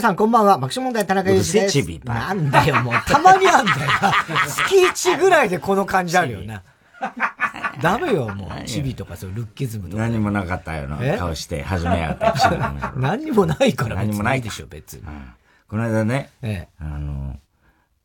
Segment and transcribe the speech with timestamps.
[0.00, 0.56] 皆さんこんばんは。
[0.56, 2.06] 爆笑問題田中裕二です。
[2.06, 2.94] なんだよ、もう。
[3.06, 3.90] たまにあんだよ。
[4.48, 6.62] 月1ぐらいでこの感じあるよな。
[7.82, 8.64] ダメよ、もう。
[8.64, 10.02] チビとか、そう、ルッキズムとか。
[10.02, 12.96] 何もなかったよな顔して、始めやがって。
[12.98, 15.02] 何もないから何もないでしょ、別に。
[15.68, 16.30] この間ね、
[16.80, 17.36] あの、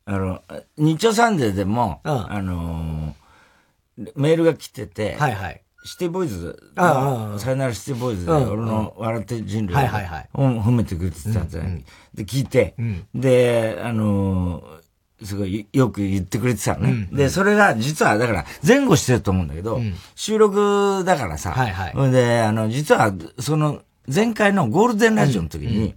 [0.04, 0.42] あの、
[0.76, 3.16] 日曜サンデーでも、あの、
[4.16, 5.62] メールが来てて、はいはい。
[5.86, 11.84] シティボーイズ、さよならシティボーイズで、俺の笑って人類を褒めてくれてたんじゃない？
[12.14, 12.74] で、聞いて、
[13.14, 14.62] で、あの
[15.22, 17.08] すごいよく言ってくれてたのね。
[17.10, 19.80] で、それが実は、だから前後してると思うんだけど、
[20.14, 23.80] 収録だからさ、はいはい、で、あの、実は、その、
[24.12, 25.94] 前回のゴールデンラジオの時に、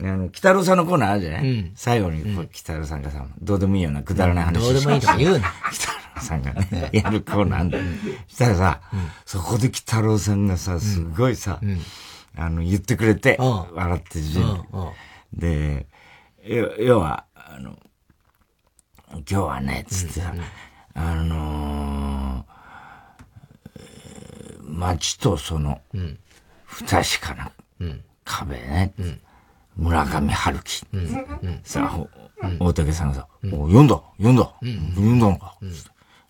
[0.00, 5.52] あの、北郎さんのコーナーあるじゃない、最後に、北郎さんがさ、どうでもいいような、くだらない話どうでもいいとか言うな。
[5.72, 7.78] 北郎さんがね、 やるコーナーあんだ。
[7.78, 7.84] よ。
[8.28, 8.80] したらさ、
[9.24, 11.60] そこで北郎さんがさ、すごいさ、
[12.36, 14.24] あの、言ってくれて、笑ってる
[15.32, 15.86] で、
[16.80, 17.78] 要は、あの、
[19.12, 20.34] 今日はね、つってさ、
[20.96, 22.46] あの
[24.62, 25.80] 街とその、
[26.64, 27.52] 不確かな
[28.24, 28.94] 壁ね、
[29.76, 30.86] 村上春樹。
[31.62, 31.90] さ
[32.42, 34.52] あ、大竹さんがさ、読んだ読んだ。
[34.60, 34.70] 読
[35.06, 35.18] ん。
[35.18, 35.56] だのか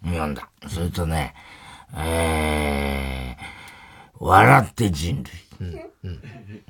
[0.05, 0.49] 読んだ。
[0.69, 1.35] それとね、
[1.97, 5.33] えー、笑って人類。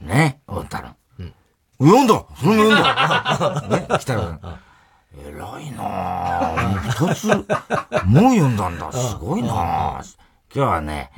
[0.01, 0.97] ね、大太田の。
[1.81, 2.07] 読ん。
[2.07, 2.83] だそれも読ん。
[2.83, 4.61] だね、北野さん。
[5.17, 7.09] 偉いなぁ。
[7.09, 7.27] 二つ、
[8.07, 8.57] もう読ん。
[8.57, 8.79] だん。
[8.79, 8.93] だ。
[8.93, 10.17] すごいなぁ。
[10.55, 11.11] 今日はね、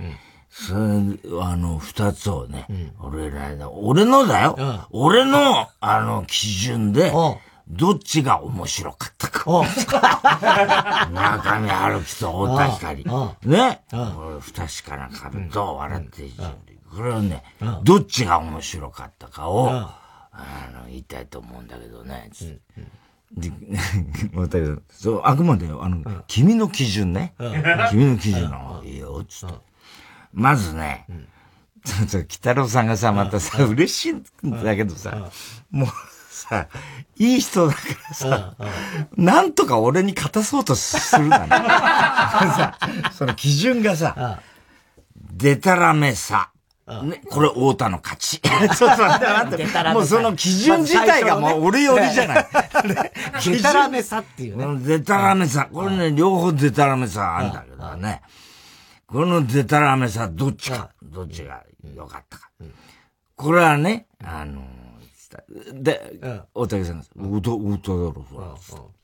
[0.49, 2.67] そあの、二つをね、
[3.01, 4.57] 俺ら、俺のだよ。
[4.91, 7.13] 俺の、あの、基準で、
[7.69, 9.45] どっちが面白かったか。
[11.11, 13.05] 村上春樹と太田光。
[13.45, 13.83] ね。
[14.41, 16.35] 不確かな壁と笑っている。
[16.95, 17.43] これをね、
[17.83, 22.31] どっちが面白かったかを、あの、言いたいと思うんだけどね。
[23.33, 23.53] で、
[24.33, 27.35] また、そう、あくまで、あの、君の基準ね。
[27.91, 28.83] 君の基準なの。
[28.85, 29.55] いいよ、つって。
[30.33, 31.07] まずね、
[31.85, 34.13] ちょっと、北郎さんがさ、またさ、嬉しい
[34.49, 35.31] んだけどさ、
[35.71, 35.89] もう
[36.49, 36.69] さ、
[37.19, 38.57] いい人だからさ、
[39.17, 41.49] なんとか俺に勝たそうとするなね。
[41.49, 42.79] さ、
[43.13, 44.41] その基準がさ、
[45.33, 46.51] でたらめさ、
[46.87, 48.41] ね、これ、太田の勝ち。
[48.77, 52.47] そうそう、待って、もうその基準自体がもう俺寄りじゃない。
[53.45, 54.79] でたらめさっていうね。
[54.87, 55.69] でたらめさ。
[55.73, 58.23] これね、両方でたらめさあるんだけどね。
[59.09, 62.51] このでたらめさ、どっちか、どっちが良かったか。
[63.35, 64.63] これはね、あの、
[65.75, 66.19] で、
[66.55, 67.41] 大竹さんが、太
[67.79, 68.27] 田だろ、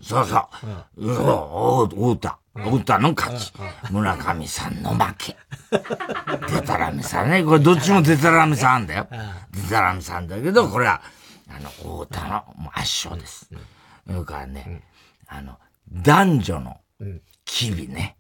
[0.01, 1.05] そうそう。
[1.05, 2.39] そうそう、太田。
[2.55, 3.53] 太田の勝ち。
[3.91, 5.37] 村上さんの負け。
[5.71, 7.43] デタラメさんね。
[7.45, 9.09] これどっちもデタラメさんだよ。
[9.53, 11.01] デタラメさんだけど、これは、
[11.49, 12.45] あの、太田の
[12.75, 13.49] 圧勝です。
[14.07, 14.83] それからね、
[15.29, 15.57] あの、
[15.91, 16.77] 男女の
[17.47, 18.17] 機微ね。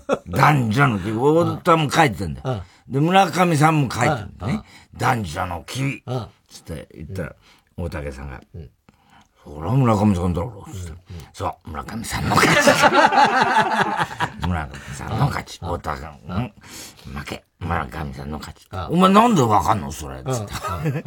[0.26, 1.12] 男女の機微。
[1.12, 2.62] 太田も書いてんだよ。
[2.88, 4.62] で、村上さんも書いてるんだね。
[4.96, 6.02] 男女の機微。
[6.50, 7.34] つって言ったら、
[7.76, 8.40] 大竹さんが、
[9.42, 11.02] それは村上さんだろう、つって。
[11.32, 12.58] そう、村上さんの勝ち。
[14.46, 15.58] 村上さんの勝ち。
[15.60, 16.52] 太田さん、
[17.06, 17.44] 負け。
[17.60, 18.68] 村上さんの勝ち。
[18.90, 20.46] お前なんでわかんのそれ、 つっ
[20.92, 21.04] て。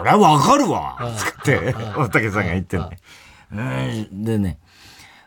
[0.00, 4.08] 俺はわかるわつって、大竹さんが言ってね。
[4.10, 4.58] でね、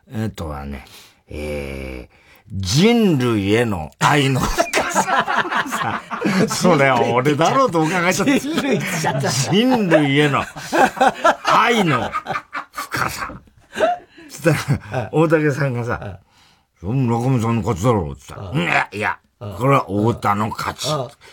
[0.09, 0.85] えっとはね、
[1.27, 2.15] えー、
[2.51, 5.36] 人類への愛の深さ。
[6.47, 8.23] それは俺だろうとお伺いし
[9.01, 9.29] ちゃった。
[9.29, 10.43] 人類への
[11.45, 12.11] 愛の
[12.71, 13.31] 深さ。
[14.29, 16.19] つったら、大竹さんがさ、
[16.81, 20.87] 村上さんの勝ちだろうつったら、いや、これは太田の勝ち。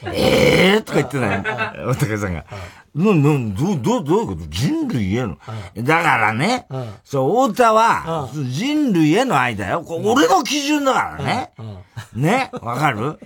[0.06, 1.42] ええとか言ってない。
[1.42, 2.44] 大竹さんが。
[2.94, 4.46] な、な、ど、ど、どういうこと？
[4.48, 5.36] 人類への。
[5.78, 6.68] だからね、
[7.02, 9.84] そう、太田は、人類への愛だよ。
[9.84, 11.52] 俺の基準だからね。
[12.14, 13.18] ね、わかる？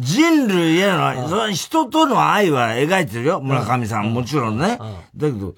[0.00, 3.40] 人類への人との愛は描いてるよ。
[3.40, 4.78] 村上さん、もちろんね。
[5.14, 5.52] だけど、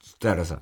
[0.00, 0.60] つったらさ、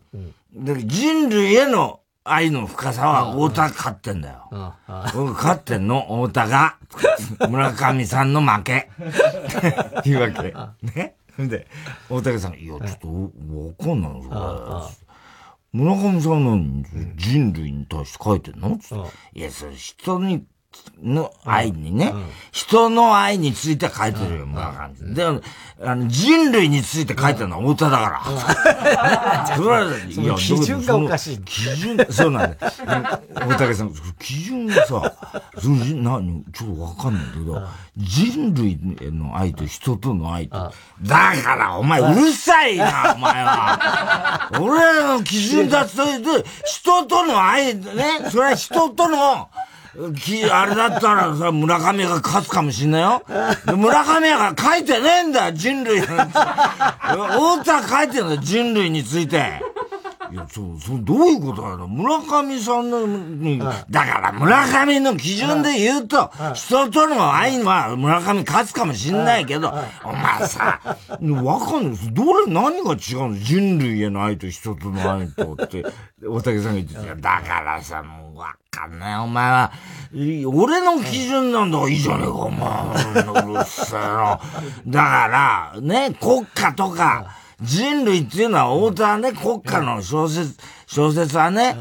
[0.55, 4.75] 人類への愛の深さは太田勝ってんだよ。
[5.15, 6.77] 僕勝ってんの、太田が。
[7.49, 8.91] 村上さんの負け。
[10.07, 10.55] いうわけ。
[10.97, 11.17] ね。
[11.39, 11.67] で、
[12.09, 15.07] 大竹さん、いや、ちょっと、わかんないの、それ。
[15.73, 16.85] 村上さんの
[17.17, 18.79] 人類に対して書いてんの？
[19.35, 20.47] いや、それ人に
[21.03, 22.15] の愛にね、
[22.53, 25.15] 人の愛について書いてるよ、村上。
[25.15, 25.41] でも、
[25.85, 29.57] あの、人類について書いてるのは太田だから。
[29.57, 31.39] それは、いや、基準がおかしい。
[31.43, 32.73] 基準、そうなんだ。
[33.35, 35.13] 大竹さん、基準がさ、
[35.59, 35.77] その、
[36.21, 37.63] 何、ちょっとわかんないけど、
[37.99, 40.73] 人類への愛と人との愛と。
[41.03, 44.51] だから、お前、うるさいな、お前は。
[44.59, 45.97] 俺の基準だって、
[46.65, 47.83] 人との愛、ね、
[48.31, 49.51] それは人との、き、
[50.53, 53.23] あれだったらさ、村上が勝つかもしんないよ。
[53.67, 56.01] 村上が書いてねえんだよ、人類。
[56.01, 56.17] 太
[57.65, 59.63] 田書いてんだよ、人類について。
[60.33, 69.73] いや、そう、そう、どういうことだろ村上さんの、に、だから村上の基準で言うと、人との愛は村上勝つかもしんないけど、
[70.03, 72.01] お前さ、わかんない。
[72.13, 73.39] どれ、何が違うの？
[73.39, 75.87] 人類への愛と人との愛とって、
[76.29, 77.15] 大竹さんが言ってた。
[77.15, 79.17] だからさ、もうわかんない。
[79.19, 79.73] お前は、
[80.47, 82.69] 俺の基準なんだからいいじゃねえか、お前。
[83.53, 84.41] うるせえな。
[84.87, 87.27] だから、ね、国家とか、
[87.61, 91.77] 人類っていうのは、太田はね、国家の小説、小説はね、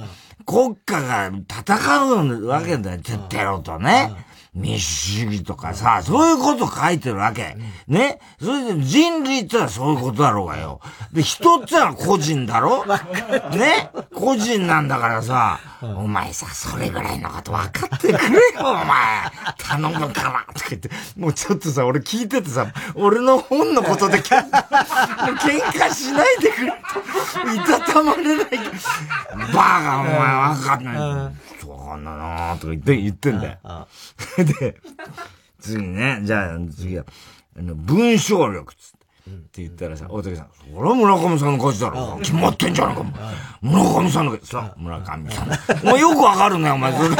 [0.45, 2.99] 国家が戦うわけだよ、
[3.29, 4.25] テロとね。
[4.55, 7.57] 民主主義とかさ、そういうこと書いてるわけ。
[7.87, 8.19] ね？
[8.39, 10.79] それで人類ってのはそういうことだろうがよ。
[11.11, 12.85] で、人ってのは個人だろ？
[13.51, 13.89] ね？
[14.13, 18.85] 個人なんだからさ、お前さ、それぐらいのこと分かってくれよ、 お前。
[19.57, 20.45] 頼むから。
[20.53, 24.41] とか言って、もうちょっとさ、俺聞いててさ、俺の本のことで 喧
[25.73, 26.73] 嘩しないでくれ。
[27.55, 28.47] いたたまれない。
[29.53, 30.17] バカ、お前
[30.55, 31.35] 分かんない。
[31.85, 33.57] かんななとか言って、言ってんだよ。
[34.45, 34.77] で、
[35.59, 37.05] 次ね、じゃあ次は、
[37.57, 39.05] あの、文章力つって。
[39.27, 42.19] って言ったらさ、大竹さん、それは村上さんの勝ちだろ。
[42.19, 43.03] 決まってんじゃないか、
[43.59, 45.49] 村上さんの、さ、村上さん。
[45.81, 47.09] お前よくわかるね、お前、それ。
[47.09, 47.15] わ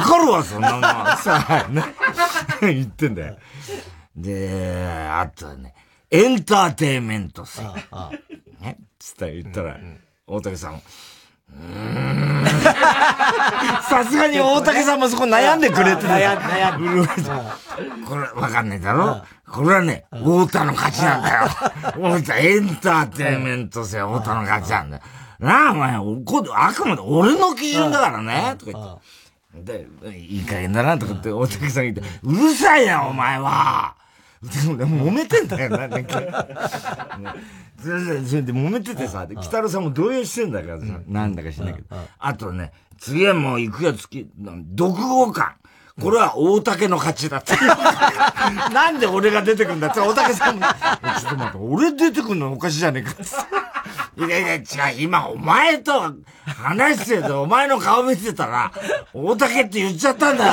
[0.00, 1.16] かるわ、そんなの。
[1.16, 1.82] さ、ね。
[2.62, 3.36] 言ってんだよ。
[4.14, 5.74] で、あとはね、
[6.10, 7.62] エンターテイメント性。
[8.60, 9.80] ね、つったら言ったら、
[10.28, 10.80] 大竹さん、
[13.88, 17.30] さすがに大竹さんもそこ悩んでくれて悩ん悩んで。
[18.06, 19.22] これ、わかんないだろ？
[19.50, 21.48] これはね、太田の勝ちなんだよ。
[22.18, 25.02] 太田、エンターテイメント性太田の勝ちなんだよ。
[25.38, 25.94] なあ、お前、
[26.54, 29.86] あくまで俺の基準だからね、とか言って。
[30.02, 33.96] で、いい加減だな、とかって大竹さん言って、うるさいな、お前は
[34.42, 36.46] 揉めてんだよな、なんか。
[37.80, 37.98] それ
[38.42, 41.96] で揉めててさ、北野さんも動揺してんだからさ、なんだか知んないけど。
[42.18, 45.54] あとね、次はもう行くやつき、独語感。
[46.00, 47.54] これは大竹の勝ちだって。
[48.72, 53.22] なんで俺が出てくんだって大竹さんも、ちょっと待って、俺出てくんのおかしいじゃねえかって。
[54.26, 54.54] いやいや、
[54.90, 56.14] 違う、今お前と
[56.44, 58.72] 話してて、お前の顔見てたら、
[59.12, 60.46] 大竹って言っちゃったんだ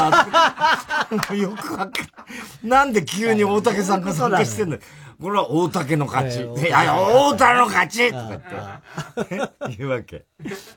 [1.32, 1.36] よ。
[1.36, 4.78] よくわかんなんで急に大竹さんが参加してんの
[5.22, 6.42] これは大竹の勝ち。
[6.42, 8.82] いや、大竹の勝ちとか
[9.22, 10.26] って、言うわけ。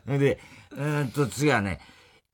[0.06, 0.38] で、
[0.70, 1.80] うんと、次はね、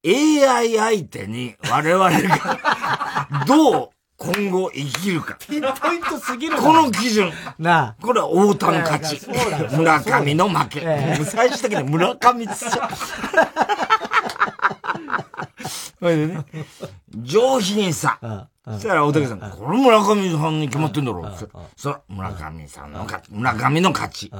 [0.04, 5.36] AI 相手に我々が どう今後生きるか。
[5.48, 7.32] ピンポイントすぎるこの基準。
[7.58, 8.02] なあ。
[8.02, 9.20] これは太田の勝ち。
[9.76, 10.80] 村上の負け。
[11.24, 12.90] 最終的に村上つっちゃ う。
[15.98, 16.44] それでね、
[17.16, 18.18] 上品さ。
[18.64, 21.30] そしたら大竹さん、これ村上さんに決まってんだろ。
[21.76, 23.28] そら、村上さんの勝ち。
[23.30, 24.32] 村上の勝ち。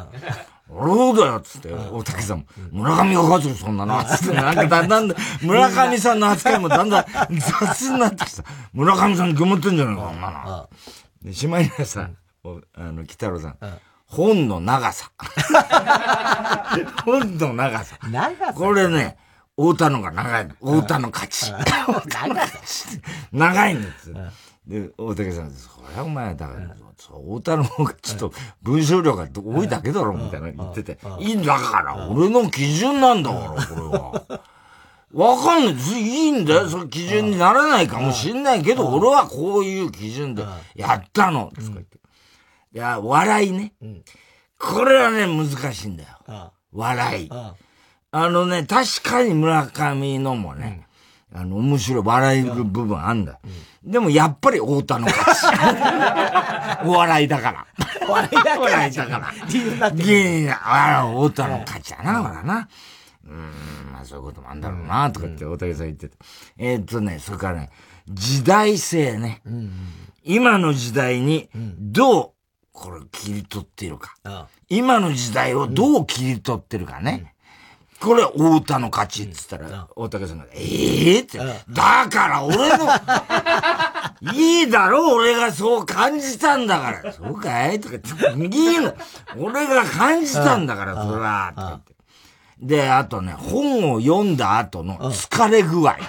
[0.71, 7.05] 俺だよ、つって、大竹さんも、村上が勝つよ、そんなの、つって、なんかだんだん、村上さんの扱いもだんだん
[7.39, 8.45] 雑になってきた。
[8.73, 10.71] 村上さんに決まってんじゃないか、そんなの。
[11.23, 12.09] で、しまいにはさ、
[12.77, 13.59] あの、北郎さん。
[14.07, 15.11] 本の長さ。
[17.05, 17.99] 本の長さ。
[18.11, 18.55] 長さ。
[18.55, 19.19] これね、
[19.57, 20.55] 太田のが長いの。
[20.55, 21.53] 太田の勝ち。
[23.33, 24.13] 長いんです。
[24.67, 25.69] で、大竹さんです。
[25.69, 28.33] これはお前、だから、そう、太田の方がちょっと
[28.63, 30.99] 文章量が多いだけだろ、みたいな言ってて。
[31.21, 34.41] いいんだから、俺の基準なんだから、これは。
[35.13, 35.75] わかんない。
[35.75, 35.77] い
[36.29, 36.69] いんだよ。
[36.69, 40.45] それ基準にならないかもしんないけど、俺はこういう基準で
[40.75, 41.53] やったの。
[41.57, 41.99] つか言って。
[42.73, 43.75] いや、笑いね。
[44.59, 46.53] これはね、難しいんだよ。
[46.73, 47.31] 笑い。
[48.17, 50.87] あのね、確かに村上のもね、
[51.33, 53.41] うん、あの、面白い、笑える部分あんだ。
[53.85, 56.87] うん、でも、やっぱり太田の勝ち。
[56.87, 57.67] お笑いだから。
[58.09, 58.61] お笑いだから。
[58.61, 59.33] 笑いだから。
[59.49, 60.03] 理由だって。
[60.05, 62.69] 理あ太田の勝ちやな、ほらな。
[63.27, 66.17] うん、まあそういうこともあんだろうな、とかって大竹さん言ってた。
[66.57, 67.71] えー、っとね、それからね、
[68.09, 69.43] 時代性ね。
[69.45, 69.73] うん、
[70.23, 72.31] 今の時代に、どう、
[72.71, 74.15] これ切り取っているか。
[74.69, 77.34] 今の時代をどう切り取ってるかね。
[78.05, 82.87] これ、太田の勝ちって言ったら、大竹さんが、ええって、だから俺の、
[84.35, 87.13] いいだろ俺がそう感じたんだから。
[87.13, 88.95] そうかいとかいいの。
[89.39, 91.49] 俺が感じたんだから、それは。
[91.53, 91.94] って言って。
[92.65, 95.97] で、あとね、本を読んだ後の疲れ具合。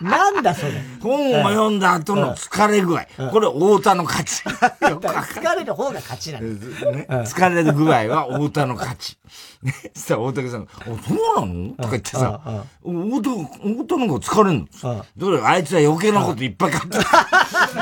[0.00, 0.72] なんだそれ。
[1.02, 3.06] 本を読んだ後の疲れ具合。
[3.32, 4.42] これ、太田の勝ち。
[4.46, 6.66] 疲れる方が勝ちなんだ。
[6.92, 9.18] ね、疲れる具合は太田の勝ち。
[9.62, 10.66] ね、さ、大竹さん。
[10.66, 10.96] が、あ、そう
[11.40, 11.70] なの？
[11.76, 12.40] とか言ってさ、
[12.82, 15.06] 太田、太田の方が疲れんの？
[15.16, 16.98] どれ、あいつは余計なこといっぱい書いて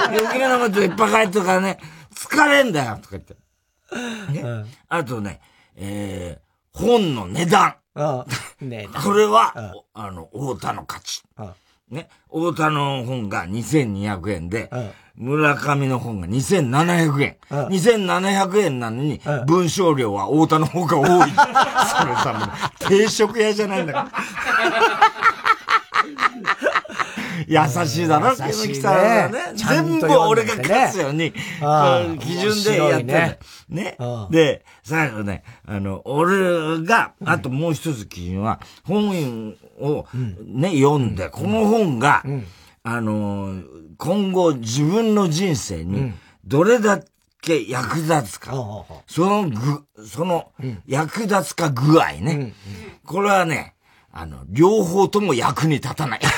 [0.06, 1.78] 余計なこといっぱい書いてるからね、
[2.14, 2.96] 疲れんだよ。
[3.02, 3.34] とか言って。
[4.32, 4.64] ね。
[4.88, 5.40] あとね、
[5.76, 7.74] えー、本の値段。
[8.60, 11.22] ね、 これは、あの、太田の勝ち。
[11.90, 14.70] ね、太田の本が2200円で、
[15.14, 17.36] 村上の本が2700円。
[17.50, 21.30] 2700円なのに、文章量は太田の方が多い。
[21.30, 24.10] それさ、定食屋じゃないんだから。
[27.46, 29.38] 優しいだろ、木木さんはね。
[29.54, 33.38] 全部俺が勝つように、基準でやってる。
[33.68, 33.96] ね。
[34.30, 40.06] で、最後ね、あの、俺が、あともう一つ基準は、本を
[40.44, 42.24] ね、読んで、この本が、
[42.82, 43.62] あの、
[43.98, 46.12] 今後自分の人生に、
[46.44, 47.00] どれだ
[47.40, 48.52] け役立つか。
[49.06, 50.52] そのぐ、その、
[50.86, 52.54] 役立つか具合ね。
[53.04, 53.74] これはね、
[54.12, 56.20] あの、両方とも役に立たない。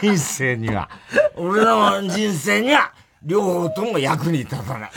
[0.00, 0.88] 人生には、
[1.36, 2.92] 俺の人生には、
[3.22, 4.90] 両方とも役に立たない。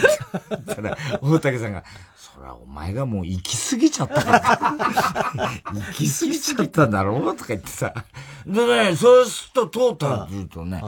[0.68, 1.84] ただ、大竹さんが、
[2.16, 4.40] そらお前がもう行き過ぎちゃったから。
[5.74, 7.94] 行き過ぎちゃったんだろうとか言ってさ。
[8.46, 10.84] でね、そうするとトータルって言うとね、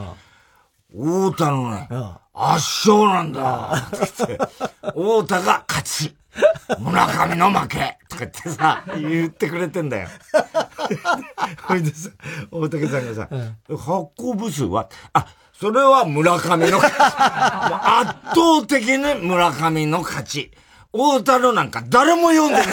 [0.90, 1.88] 太田のね、
[2.32, 3.88] 圧勝なんだ。
[4.82, 6.16] 太田が勝ち。
[6.78, 10.08] 村上の負けとか言ってさ、言ってくれてんだよ。
[11.62, 12.10] ほいでさ、
[12.50, 13.28] 大竹さんがさ、
[13.68, 16.96] うん、発行部数は、あ、それは村上の勝ち。
[17.00, 20.50] 圧倒的に村上の勝ち。
[20.92, 22.66] 大太郎なんか誰も読んでない。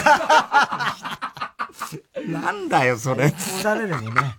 [2.30, 3.32] なんだよ、それ。
[3.62, 4.34] 誰でもね。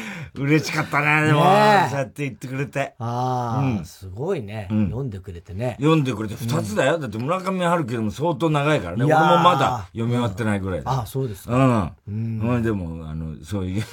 [0.34, 1.40] 嬉しかったね、でも。
[1.40, 2.94] そうやって言ってくれて。
[2.98, 5.76] ああ、うん、すごいね、うん、読んでくれてね。
[5.78, 6.98] 読んでくれて、二つだよ。
[6.98, 9.04] だって村上春樹でも相当長いからね。
[9.04, 11.92] 俺もまだ読み終わってないぐらいああ、そうですか。
[12.08, 12.40] うん。
[12.40, 12.62] うん。
[12.62, 13.84] でも、あの、そういう、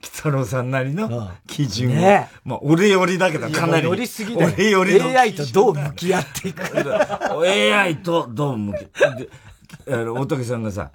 [0.00, 1.94] 北郎さんなりの基準を。
[1.94, 3.86] ねまあ、俺よりだけど、かなり。
[3.86, 5.08] よりすぎだ俺よりの。
[5.08, 6.62] AI とどう向き合っていく
[7.46, 9.28] ?AI とどう向き合って。
[9.88, 10.90] あの、大竹さんがさ、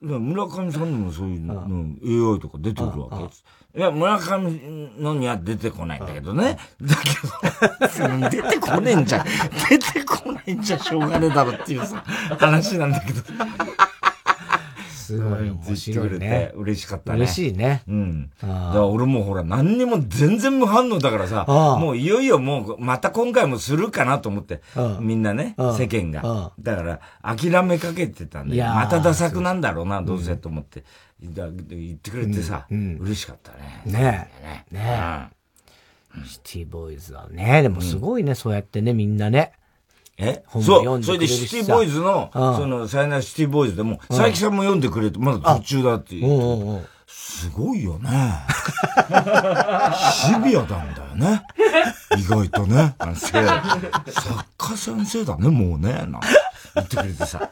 [0.00, 3.44] 村上さんにもそういうの、AI とか出てくるわけです。
[3.76, 4.60] いや、村上
[4.96, 6.56] のには出てこないんだけどね。
[6.80, 9.26] だけど、 出てこねえんじゃん。
[9.68, 12.04] 出てこないんじゃしょうがねえだろっていうさ、
[12.38, 13.22] 話なんだけど。
[15.08, 16.52] すごい面白いね。
[16.54, 17.18] 嬉しかったね。
[17.20, 17.82] 嬉しいね。
[17.88, 18.30] うん。
[18.42, 21.46] だから俺もほら、何にも全然無反応だからさ、
[21.80, 24.60] もういよいよもう、また今回もするかなと思って、
[25.00, 26.52] みんなね、世間が。
[26.60, 30.84] だから、諦めかけてたんで、またダサくなんだろうな、どうせと思って、
[31.20, 31.30] 言
[31.94, 33.82] ってくれてさ、嬉しかったね。
[33.86, 34.28] ね
[34.70, 34.74] え。
[34.74, 36.24] ねえ。
[36.26, 39.52] シティボーイズはね、でもすごいね、そうやってね、みんなね。
[40.18, 40.42] え？
[40.60, 41.02] そう。
[41.02, 46.86] それでシティボーイズの、その、さよならシティボーイズでも、佐伯さんも読んでくれて、まだ途中だって言って。
[47.06, 48.10] すごいよね。
[50.02, 51.42] シビアなんだよね。
[52.18, 52.94] 意外とね。
[52.98, 56.04] 作家先生だね、もうね。
[56.08, 56.20] な
[56.74, 57.50] 言ってくれてさ。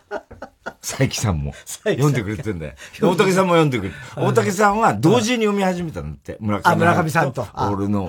[0.80, 1.52] 佐伯さんも
[1.84, 2.74] 読んでくれてんだよ。
[3.00, 3.96] 大竹さんも読んでくれて。
[4.16, 6.36] 大竹さんは同時に読み始めたんだって。
[6.40, 7.46] 村上村上さんと。
[7.72, 8.08] 俺のを。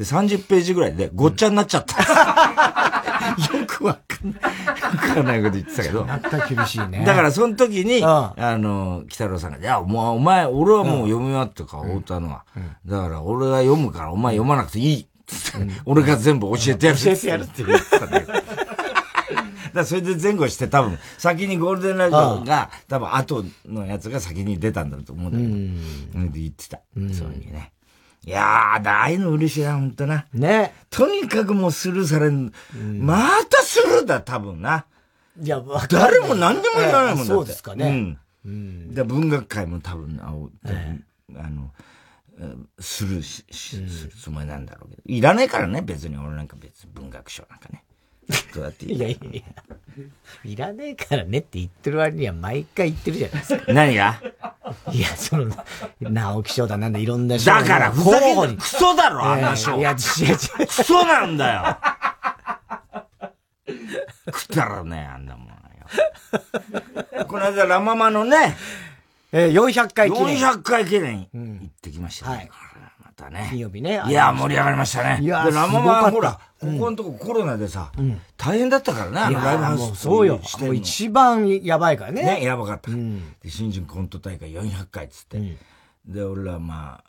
[0.00, 2.00] で、30ページぐらいでごっちゃになっちゃった。
[3.54, 4.42] よくわかんない。
[4.42, 6.06] わかんないこと言ってたけど。
[6.06, 7.04] なった厳しいね。
[7.04, 12.44] だからその時に、あの、北郎さんが、いや、もうお前、俺はもう読み終わったから、太田のは。
[12.86, 15.06] だから俺が読むからお前読まなくていい。
[15.84, 16.98] 俺が全部教えてやる。
[16.98, 18.26] 教えてやるって言ってたね。
[19.74, 26.22] だそれで前後して多分、先にゴールデンラジオが、多分後のやつが先に出たんだと思うんだけど。
[26.22, 26.32] うん。
[26.32, 26.80] で言ってた。
[26.96, 27.72] そういうにね。
[28.26, 30.26] いやー、ああいうの嬉しいな、ほんとな。
[30.32, 30.74] ね。
[30.90, 32.52] とにかくもうスルーされん。
[32.74, 34.84] うん、またスルーだ、多分な。
[35.40, 37.28] いや、誰も何でも言わないもんだって。
[37.28, 37.88] そうですかね。
[37.88, 38.18] うん。
[38.42, 40.34] うん、で文学界も多分、あ
[41.36, 41.72] あの、
[42.78, 45.02] スルーし、し、するつもりなんだろうけど。
[45.06, 47.84] いらねえからね、別に俺なんか別に文学賞なんかね。
[48.54, 49.42] どうやっていやいやいや。
[50.44, 53.72] いらねえからねって言ってる割には毎回言ってるじゃないですか。
[53.72, 54.20] 何が？
[54.92, 55.52] いや、その、
[56.00, 57.50] 直木賞だなんだいろんな賞。
[57.50, 59.76] だから、ふざけクソだろ、あんな賞。
[59.78, 60.36] いや、違う違う。
[60.66, 61.76] クソなんだよ。
[64.26, 65.54] 食ったらね、あんなもんよ。
[67.26, 68.56] この間、ラママのね、
[69.32, 70.38] えー、400回記念。
[70.38, 72.36] 400回記念行ってきましたね。
[72.36, 72.50] はい。
[73.20, 73.46] またね。
[73.50, 74.02] 金曜日ね。
[74.06, 75.22] いや、盛り上がりましたね。
[75.22, 77.92] いや、ラママほら、ここのとこコロナでさ、
[78.36, 80.02] 大変だったからね、あのライブハウス。
[80.02, 80.40] そうよ。
[80.60, 82.22] もう一番やばいからね。
[82.22, 82.90] ね、やばかった。
[82.90, 82.96] で、
[83.50, 85.56] 新人コント大会400回っつって。
[86.06, 87.04] で、俺らまあ、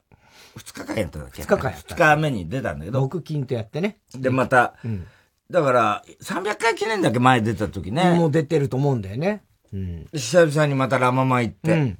[0.57, 1.95] 2日間やったんだっけ ?2 日間やった。
[1.95, 2.99] 2日目に出たんだけど。
[3.01, 3.97] 木金とやってね。
[4.13, 4.75] で、また、
[5.49, 8.13] だから、300回記念だけ前出た時ね。
[8.15, 9.43] もう出てると思うんだよね。
[9.73, 10.07] うん。
[10.13, 11.97] 久々にまたラママ行って。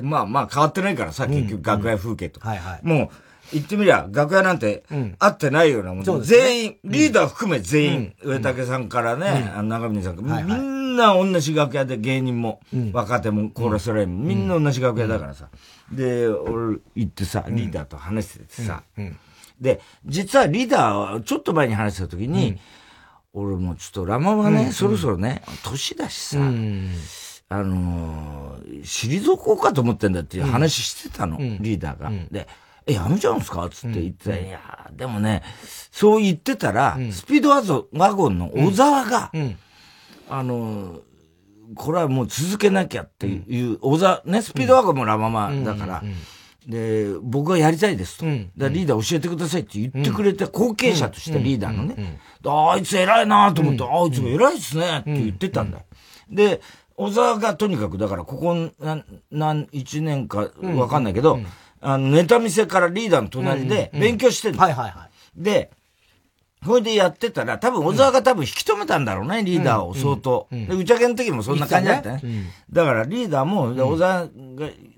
[0.00, 2.40] うん、で、まあまあ変わってないからさ、結局楽屋風景と。
[2.40, 2.80] はいはい。
[2.82, 3.08] もう、
[3.52, 4.84] 言ってみりゃ、楽屋なんて、
[5.18, 12.60] 会ってないようなもん、うん、全員、リーダー含め全員、上竹さんからね、あの長峰さんから、みんな同じ楽屋で芸人も、
[12.92, 15.48] 若手も、コーラスラインも、みんな同じ楽屋だからさ。
[15.90, 18.82] で、俺行ってさ、リーダーと話しててさ、
[19.60, 22.58] で、実はリーダーはちょっと前に話した時に、
[23.34, 26.38] 俺もちょっとラマはね、そろそろね、年だしさ、
[27.52, 32.10] あの退こうかと思ってんだっていう話してたの、リーダーが。
[32.30, 32.48] で、
[32.86, 33.68] え、やめちゃうんすか？
[33.70, 35.42] つって言ってた、いやでもね、
[35.90, 37.60] そう言ってたら、スピードワ
[38.14, 39.30] ゴンの小沢が、
[40.30, 41.00] あの
[41.74, 46.02] これはもう続けなきゃっていう、小沢、ね、スピードワゴンもラママだから、
[46.66, 48.26] で、僕はやりたいですと。
[48.56, 52.20] だリーダー教えてくださいって言ってくれた後継者としてリーダーのね。
[52.44, 55.84] あいつ偉いなと思って、あいつ偉いっすねって言ってたんだよ。
[56.30, 56.60] で、
[56.96, 61.38] 小沢がとにかく、だからここ何、何、一年かわかんないけど、
[61.80, 65.42] あの、ネタ見せからリーダーの隣で勉強してる、はいはいはい。
[65.42, 65.70] で、
[66.64, 70.46] それでやってたら、多分小沢が多分引き止めたんだろうね、リーダーを相当。
[70.50, 72.22] で、打ち上げの時もそんな感じだったね。
[72.70, 74.28] だからリーダーも、小沢が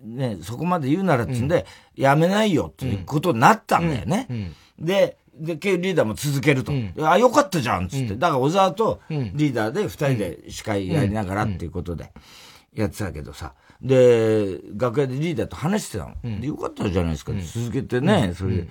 [0.05, 1.65] ね、そこまで言うならっつんで、
[1.97, 4.53] やめないよっていうことになったんだよね。
[4.79, 6.73] で、で、リーダーも続けると。
[7.03, 8.17] あ、よかったじゃんっつって。
[8.17, 12.13] だから小沢とリーダーで二人で司会やりながらっていうことで
[12.73, 13.55] やってたけどさ。
[13.83, 16.41] で、楽屋でリーダーと話してたの。
[16.41, 17.33] で、よかったじゃないですか。
[17.33, 18.67] 続けてね、それ。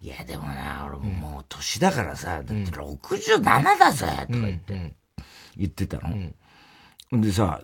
[0.00, 4.94] いや、でもな、俺もう年だからさ、だって67だぜとか言って、
[5.56, 6.30] 言ってたの。
[7.20, 7.62] でさ、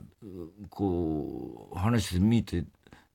[0.69, 2.65] こう、話してみて、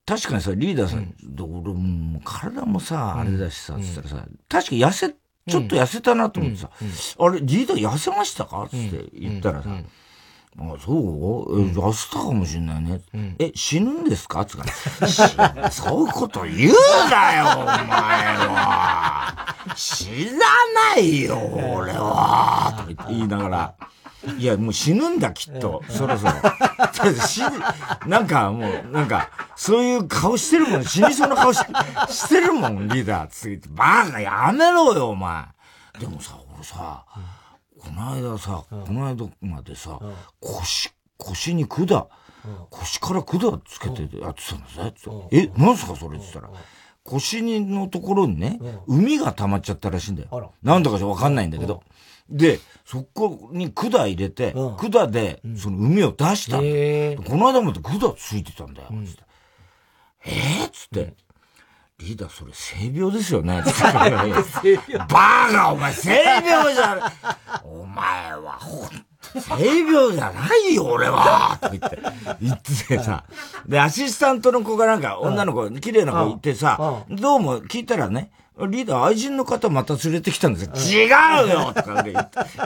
[0.10, 8.68] 確かにさ、リーダーさん、俺も体もさ、あれだしさ、つったらさ、確か痩せ、ちょっと痩せたなと思ってさ、あれ、リーダー痩せましたか？
[8.72, 9.70] つって言ったらさ、
[10.58, 11.62] あ、そう？
[11.62, 13.02] え、痩せたかもしんないね。
[13.14, 14.46] うん、え、死ぬんですか？
[14.46, 14.66] つか
[15.72, 16.74] そういうこと言う
[17.12, 17.86] なよ、お前
[18.48, 19.56] は。
[19.76, 20.32] 知ら
[20.96, 22.84] ないよ、俺は。
[22.88, 23.76] とか言いながら。
[24.38, 25.82] いや、もう死ぬんだ、きっと。
[25.90, 26.34] そろそろ。
[27.26, 27.42] 死
[28.06, 30.86] なんかもう、なんか、そういう顔してるもん。
[30.86, 31.60] 死にそうな顔し
[32.10, 33.28] してるもん、リーダー。
[33.28, 33.70] つって。
[33.70, 35.46] バカやめろよ、お前。
[36.00, 37.06] でもさ、俺さ、
[37.80, 39.98] この間さ、この間までさ、
[40.42, 42.08] 腰、腰に管、
[42.70, 45.28] 腰から管つけてやってたんですね。
[45.32, 46.50] え、なんすかそれって言ったら。
[47.04, 50.54] 腰にのところにね、海が溜まっちゃったらしいんだよ。
[50.62, 51.82] なんだかわかんないんだけど。
[52.30, 58.90] で、そこに管入れて、管で、その海を出したこの間まで管ついてたんだよ。
[60.26, 61.14] えー、つって。
[62.00, 63.62] リーダー、それ性病ですよね。
[63.62, 67.00] バーガー、お前性病じゃん。
[67.64, 71.58] お前は、ほんと、性病じゃないよ、俺は。
[71.60, 72.00] と言って、
[72.42, 73.26] 言っててさ。
[73.68, 78.32] で、アシスタントの子がなんか、女の子、綺麗な子いてさ、どうも聞いたらね、
[78.68, 81.06] リーダー愛人の方また連れてきたんですよ。
[81.06, 81.08] 違
[81.46, 82.04] うよとか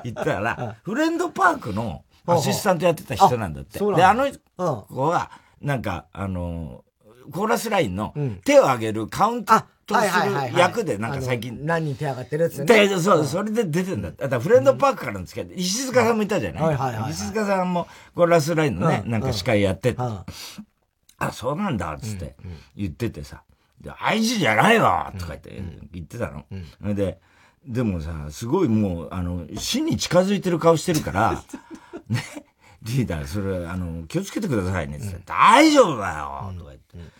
[0.04, 3.80] 言ったら、フレンドパークのアシスタントやってた人なんだって。
[3.80, 4.28] で、あの
[4.58, 6.84] 子は、なんか、あの、
[7.32, 9.62] コーラスラインの手を挙げるカウントす
[9.94, 11.66] る役でなんか最近。
[11.66, 12.66] 何人手上がってるやつね。
[12.66, 14.12] で、そう、それで出てんだ。
[14.12, 15.56] だからフレンドパークからの付き合い。
[15.56, 17.12] で、石塚さんもいたじゃない？
[17.12, 22.36] 石塚さんもコーラスラインのね、なんか司会やってあ、そうなんだ、つって
[22.76, 23.44] 言っててさ。
[23.84, 26.46] で、愛知じゃないわとか言って言ってたの。
[26.96, 27.20] で、
[27.66, 31.44] でもさ、すごいもう、あの、死に近づいてる顔してるから、
[32.10, 32.22] ね？
[32.82, 36.54] リーダー、それ、あの、気をつけてくださいね、って、うん、大丈夫だよ。
[36.58, 37.12] とか言って、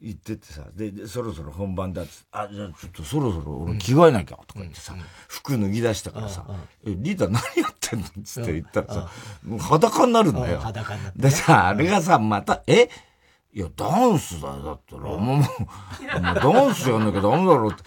[0.00, 4.94] 言っててさ、で、そろそろ本番だっつあ、じゃあちょっとそろそろ俺着替えなきゃ、とか言ってさ、
[5.28, 6.46] 服脱ぎ出したからさ、
[6.86, 8.06] え、リーダー何やってんの？
[8.24, 9.10] つって言ったらさ、
[9.44, 10.58] もう裸になるんだよ。
[10.60, 11.18] 裸になって。
[11.18, 12.88] でさ、あれがさ、また、え？
[13.52, 14.62] いや、ダンスだよ。
[14.62, 15.44] だったら、もう、もう、
[16.22, 17.82] ダンスやんなきゃダメだろうって。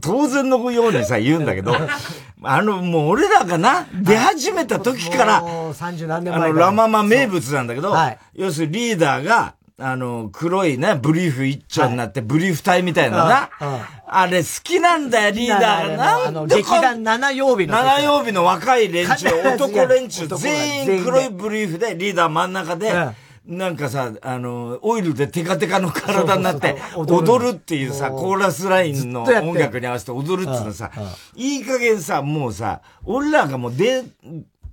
[0.00, 1.76] 当然のようにさ、言うんだけど、
[2.42, 13.50] あの、もう俺らがな、出始めた時から、30何年前あの、ラママ名物なんだけど、はい、要するにリーダーが、あの、黒いね、ブリーフ一丁になって、ブリーフ体みたいなな。
[14.06, 16.30] あれ好きなんだよ、リーダーが。
[16.30, 17.74] なんで劇団七曜日の。
[17.74, 22.92] 七曜日の若い連中、 男連中、全員黒いブリーフで、リーダー真ん中で、
[23.46, 30.90] なんかさ、あの、オイルでテカテカの体になって、踊るっていうさ、コーラスラインの音楽に合わせて踊るっていうのさ、
[31.34, 34.04] いい加減さ、もうさ、俺らがもう出、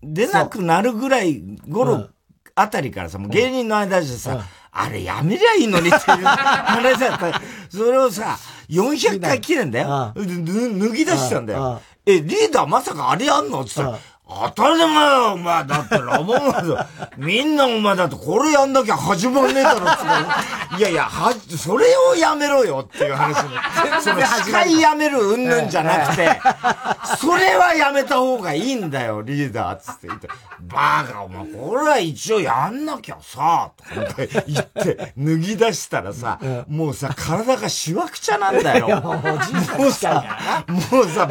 [0.03, 2.09] 出なくなるぐらい頃
[2.55, 7.41] あたりからさ、もう芸人の間でさ、あれやめりゃいいのにっていう話だった。
[7.69, 8.37] それをさ、
[8.69, 10.13] 400回記念だよ。
[10.15, 11.81] 脱ぎ出したんだよ。
[12.05, 13.61] え、リーダーまさかあれやんの？
[13.61, 13.99] って言ったら、
[14.29, 15.65] 当たり前よ、お前。
[15.65, 16.85] だってラボマン
[17.17, 23.57] みんなお前だってこれやんなきゃ始まんねえだろっていやいや、は、それをやめろよっていう話に。
[24.03, 26.39] その司会やめるうんぬんじゃなくて、
[27.17, 30.27] それはやめた方がいいんだよ、リーダーつって言って。
[30.59, 33.93] バカ、お前、これは一応やんなきゃさ、とか
[34.45, 36.37] 言って、脱ぎ出したらさ、
[36.67, 38.87] もうさ、体がしわくちゃなんだよ。
[39.77, 40.23] もうさ、
[40.67, 41.29] もうさ、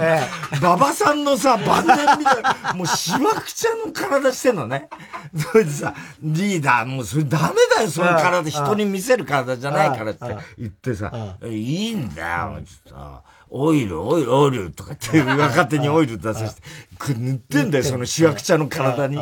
[0.60, 4.88] 馬場さんのさ、晩年みたいな、もうしわくちゃの体してんのね。
[5.36, 13.35] それでさ、リーダー、もうそれダメだよ、その体、人に見せる体じゃないからって言ってさ、いいんだよ、ちょっと。
[13.50, 16.62] オイル、オイル、オイルとかって、 若手にオイル出させて、
[16.98, 19.16] これ塗ってんだよ、そのしわくちゃの体に。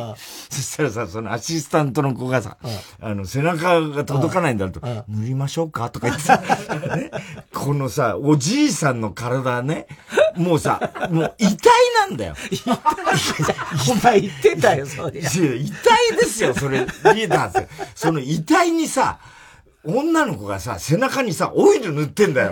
[0.49, 2.57] そしたらさ、そのアシスタントの子がさ、
[3.01, 6.39] あの、背中が届かないんだと、塗りましょうかとか言ってさ、
[6.97, 7.11] ね、
[7.53, 9.87] このさ、おじいさんの体ね、
[10.37, 11.71] もうさ、もう遺体
[12.09, 12.35] なんだよ。
[13.91, 15.21] お前言ってたよ、それ。
[15.21, 19.19] 遺体ですよ、それ、リーダーその遺体にさ、
[19.87, 22.51] 女の子がさ、背中にさ、オイル塗ってんだよ。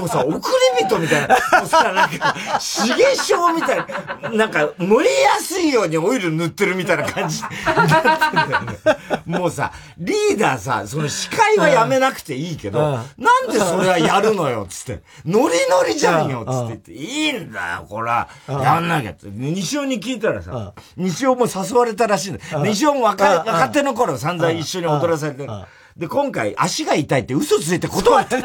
[0.00, 0.34] もうさ、 送
[0.80, 1.60] り人みたいな。
[1.60, 2.34] もうさ、なんか、
[2.76, 3.78] 刺激症みたい
[4.22, 4.30] な。
[4.30, 8.78] なんか、乗りやすいようにオイル塗ってるみたいな感じになってんだよね。
[9.24, 15.02] もうさ、リーダーさ、その司会はやめなくていいけど、なんでそれはやるのよ、つって。
[15.24, 16.92] ノリノリじゃんよ、つって言って。
[16.92, 18.28] いいんだよ、こら。
[18.46, 19.28] やんなきゃって。
[19.30, 22.64] 西尾に聞いたらさ、西尾も誘われたらしいんだよ。
[22.64, 25.50] 西尾も若若手の頃散々一緒に踊らされてる。
[25.96, 28.36] で、今回足が痛いって嘘ついて断って。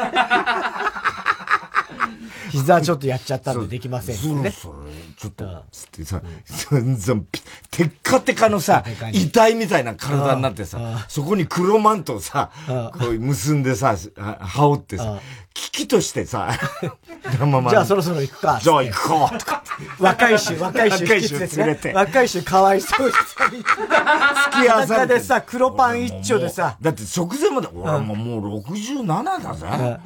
[2.50, 4.50] 膝ちょっとやっちゃったんでできませんね。
[4.50, 6.20] それ、ちょっと、つってさ、
[6.70, 7.26] 全然、
[7.70, 12.50] テッカテカのさ、痛いみたいな体になってさ、そこに黒マントをさ、
[12.98, 13.96] こう結んでさ、
[14.40, 15.20] 羽織ってさ、
[15.60, 16.48] 危機としてさ、
[17.68, 18.58] じゃあそろそろ行くか。
[18.62, 19.62] じゃあ行こうとか。
[19.98, 21.92] 若い衆、若い衆引き連れて。
[21.92, 23.20] 若い衆かわいそうにさ、
[23.50, 25.14] 付き合わされて。
[25.14, 26.76] でさ、黒パン一丁でさ。
[26.80, 30.00] だって直前まで、俺ももう67だぜ。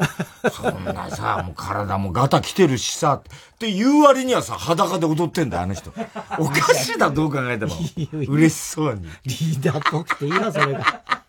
[0.50, 5.92] そんなさ、もう体もガタ来てるしさ、っていう割にはさ、裸で踊ってんだよ、あの人。
[6.38, 7.76] おかしいだ、どう考えても。
[8.28, 9.02] 嬉しそうに。
[9.24, 11.23] リーダーっぽくていいな、それが。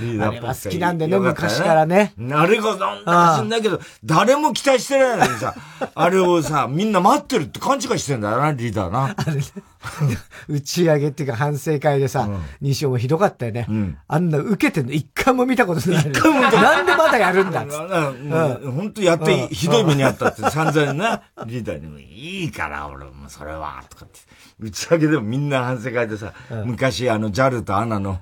[0.00, 2.12] リーダーっぽくて好きなんでね、昔からね。
[2.32, 5.54] あれがなんだか知んないけど、誰も期待してないのにさ、
[5.94, 9.14] あれをさ、みんな待ってるって勘違いしてんだよな、リーダーな。
[9.16, 9.40] あれ
[10.48, 12.28] 打ち上げっていうか反省会でさ、
[12.60, 13.66] 西尾もひどかったよね。
[14.08, 16.00] あんな受けてんの一回も見たことない。
[16.00, 18.66] 一回も見たなんでまだやるんだっつって。
[18.70, 24.20] 本当やってひどい目にあったって散々な、リーダーにもいいから、俺もそれは、とかって。
[24.58, 26.32] 打ち上げでもみんな反省会でさ、
[26.64, 28.20] 昔あの、ジャルとアナの、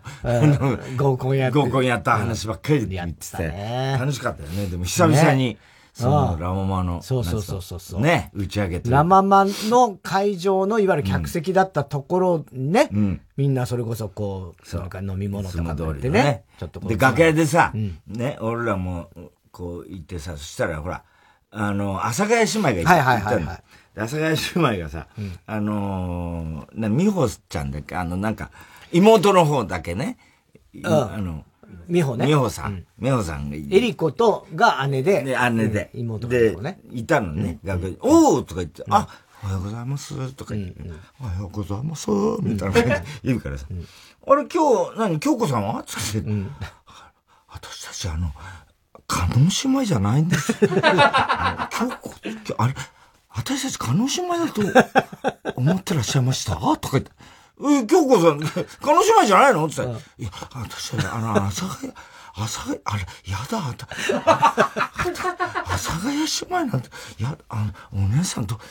[0.96, 1.58] 合コンやって。
[1.58, 4.66] 合コンやった話ばっかり言ってて、楽しかったよね。
[4.66, 5.58] でも久々に、
[5.92, 8.90] そのラママの、そうそうそうそうね、打ち上げて。
[8.90, 16.42] ラママの会場のいわゆる客席だったところね、うん、みんなそれこそこう、なんか飲み物とか取ってね。
[16.58, 17.72] ちょっとで、楽屋でさ、
[18.08, 19.08] ね、俺らも、
[19.52, 21.04] こう行ってさ、そしたらほら、
[21.52, 22.90] あの、阿佐ヶ谷姉妹がいた。
[22.90, 23.62] はいはいはい、はい。
[23.96, 24.36] 阿佐ヶ谷
[24.70, 25.06] 姉妹がさ、
[25.46, 28.50] あのな、美穂ちゃんだっけ、あの、なんか、
[28.92, 30.18] 妹の方だけね、
[30.84, 31.44] あの、
[31.88, 32.26] 美穂ね。
[32.26, 32.84] 美穂さん。
[32.98, 35.22] 美穂さんがいエリコとが姉で。
[35.22, 35.90] で、姉で。
[35.94, 36.56] 妹で、
[36.90, 37.58] いたのね。
[37.64, 39.08] 学校おーとか言って、あ、
[39.42, 40.32] おはようございます。
[40.32, 40.80] とか言って、
[41.20, 42.08] おはようございます。
[42.42, 43.66] みたいな感じで言うからさ。
[44.26, 45.20] あれ今日、何？
[45.20, 45.82] 京子さんは？
[45.84, 46.28] つって、
[47.48, 48.32] 私たちあの、
[49.06, 50.52] 加納姉妹じゃないんです。
[50.52, 50.70] よ。
[50.70, 52.74] 京子、あれ、
[53.36, 56.54] 私たち加納姉妹だと思ってらっしゃいました？
[56.54, 57.10] とか言って。
[57.60, 59.66] え、京子さん、鹿児島じゃないの？
[59.66, 63.86] って言ったら、いや、私は、あの、阿佐ヶ谷、阿佐ヶ谷、あれ、やだ、あた、
[64.24, 68.62] 阿佐ヶ谷姉妹なんて、や、あの、お姉さんど、ど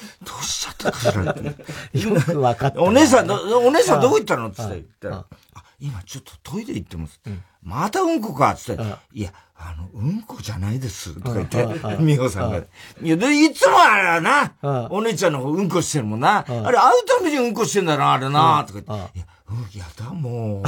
[0.41, 1.99] うしちゃったかしらって。
[1.99, 2.81] よくわかった。
[2.81, 4.47] お姉さん、お姉さんどこ行ったの？
[4.47, 7.21] って言ったら、あ、今ちょっとトイレ行ってます。
[7.61, 8.75] またうんこかって。
[8.75, 11.13] 言って、いや、あの、うんこじゃないです。
[11.15, 11.65] とか言って、
[12.03, 12.57] 美穂さんが。
[12.57, 12.63] い
[13.09, 14.53] や、で、いつもあれな、
[14.89, 16.39] お姉ちゃんの方うんこしてるもんな。
[16.39, 16.71] あれ、会う
[17.19, 19.19] たびにうんこしてんだな、あれな、とか言って。
[19.19, 20.63] いや、やだ、もう。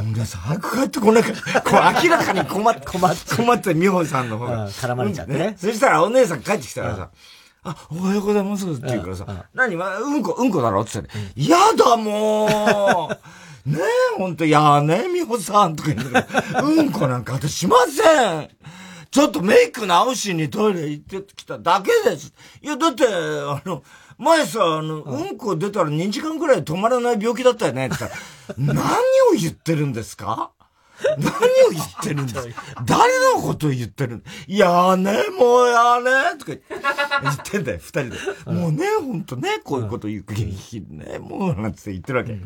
[0.00, 1.60] お姉さん、早く帰ってこなきゃ。
[1.60, 4.68] こう明らかに困っ て、困って、困って、美穂さんの方が。
[4.70, 5.56] 絡まれちゃってね。
[5.60, 7.10] そしたらお姉さん帰ってきたらさ、
[7.64, 13.18] あ、おはようございますって言うからさ、何うんこ、うんこだろって言ったら、嫌だもう
[13.72, 13.78] ね
[14.14, 16.26] え、ほんと、やね美穂さんとか言って
[16.62, 18.48] うんこなんか私しません。
[19.10, 22.32] ちょっとメイク直しにトイレ行ってきただけです。
[22.62, 23.82] いや、だって、あの、
[24.18, 27.86] 前さ、あの、うんこ出たら2時間くらい止まらない病気だったよね。
[27.86, 28.16] って言った
[28.74, 30.50] ら、 何を言ってるんですか？
[31.16, 32.48] 何を言ってるんです？
[32.84, 36.56] 誰のことを言ってるいやね、もうやねとか言
[37.32, 37.58] って。
[37.60, 38.16] んだよ、二人で。
[38.52, 40.24] もうね、ほんとね、こういうこと言う、
[40.94, 42.38] ね、もうなんつって言ってるわけ。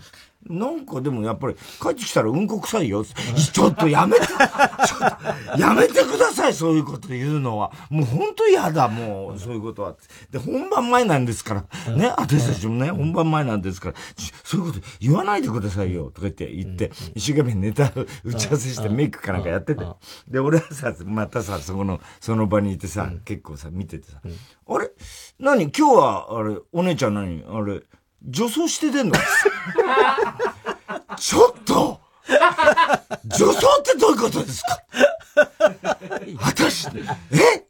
[0.49, 3.05] なんかでもやっぱり帰ってきたらうんこ臭いよ。
[3.05, 7.73] ちょっとやめて、ちょっとやめてください、そういうこと言うのは。
[7.91, 9.95] もう本当嫌だ、もう、そういうことは。
[10.31, 11.55] で、本番前なんですか
[11.87, 11.95] ら。
[11.95, 13.95] ね、私たちもね、本番前なんですから。
[14.45, 17.93] そういうこと言わないでくださいよ、とか言って言って、一生懸命ネタ
[18.25, 19.85] 打ち合わせしてメイクかなんかやってて。
[20.29, 24.21] で、俺はさ、またさ、そこの、その場にいてさ、結構さ、見ててさ、
[24.69, 24.91] あれ？
[25.39, 25.71] 何？
[25.71, 27.45] 今日は、あれ、お姉ちゃん何？
[27.49, 27.83] あれ、
[28.25, 29.15] 女装して出んの？
[31.19, 32.01] ちょっと！
[33.25, 34.79] 女装ってどういうことですか？
[36.41, 36.89] 私、
[37.33, 37.67] え？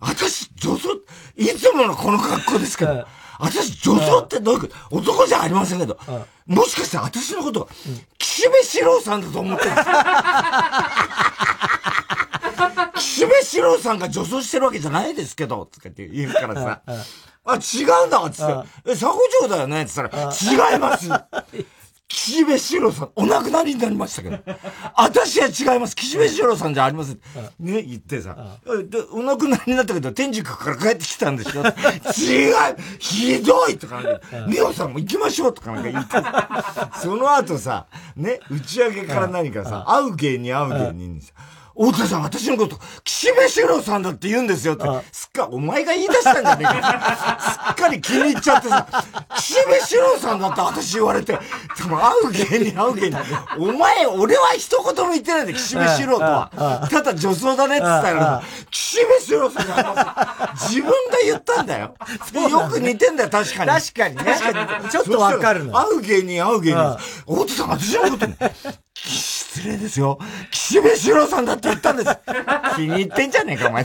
[0.00, 0.88] 私、女装、
[1.36, 3.06] いつものこの格好ですけど、
[3.38, 4.74] 私、女装ってどういうこと？
[4.96, 5.96] 男じゃありませんけど、
[6.46, 7.68] もしかして私のこと、
[8.18, 9.88] 岸辺四郎さんだと思ってるんです？
[12.96, 16.82] 岸辺四郎さんが女装してるわけじゃないですけど、つって言うからさ、
[17.44, 18.52] あ、違うんだつって、
[18.86, 20.32] え、佐古町だよねつったら、
[20.72, 21.08] 違います。
[22.12, 24.38] 岸辺四郎さん、お亡くなりになりましたけど。
[24.96, 25.96] 私は違います。
[25.96, 27.20] 岸辺四郎さんじゃありません。
[27.58, 28.58] ね、言ってさ。
[28.66, 32.54] で、お亡くなりになったけど、天竺から帰ってきたんでしょ違う。
[32.98, 34.02] ひどいとか、
[34.46, 36.98] 美穂さんも行きましょうとかなんか言って。
[37.00, 41.32] その後さ、ね、打ち上げから何かさ、会う芸に会う芸人にさ、
[41.74, 47.38] 大田さん、私のこと、岸辺四郎さんだって言うんですよって、すっか、お前が言い出したんじゃねえか。
[47.40, 48.86] すっかり気に入っちゃってさ、
[49.36, 51.38] 岸辺四郎さんだって私言われて、で
[51.88, 53.18] も会う芸人会う芸人。
[53.58, 56.88] お前、俺は一言も言ってないんだ岸辺四郎とは。
[56.90, 60.92] ただ女装だねって言ったら、岸辺四郎さんじゃ自分で
[61.24, 61.94] 言ったんだよ。
[62.50, 63.70] よく似てんだよ、確かに。
[63.70, 64.24] 確かにね。
[64.90, 65.72] ちょっとわかるの。
[65.72, 66.98] 会う芸人会う芸人。
[67.26, 68.26] 大田さん、私のこと
[69.54, 70.18] 失礼ですよ。
[70.50, 72.18] 岸辺四郎さんだって言ったんです。
[72.76, 73.84] 気に入ってんじゃねえか、お前。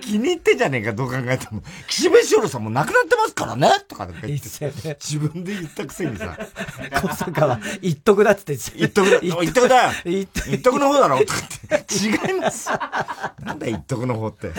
[0.00, 1.62] 気に入ってんじゃねえか、どう考えても。
[1.86, 6.36] 岸辺四郎さんも亡くなってますからねとか言って、ね、自分で言ったくせにさ。
[7.02, 8.78] 小坂は、一徳だって言って。
[8.84, 11.34] 一徳だ、一徳だよ一徳の方だろとか
[11.76, 11.94] って。
[11.94, 12.68] 違います。
[13.44, 14.48] なんだ一徳の方って。
[14.48, 14.52] よ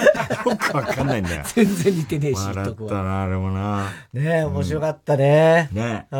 [0.58, 1.44] くわかんないんだよ。
[1.54, 3.90] 全然似てねえし、笑ったな、あれもな。
[4.14, 5.70] ねえ、面白かったね。
[5.72, 6.16] ねえ。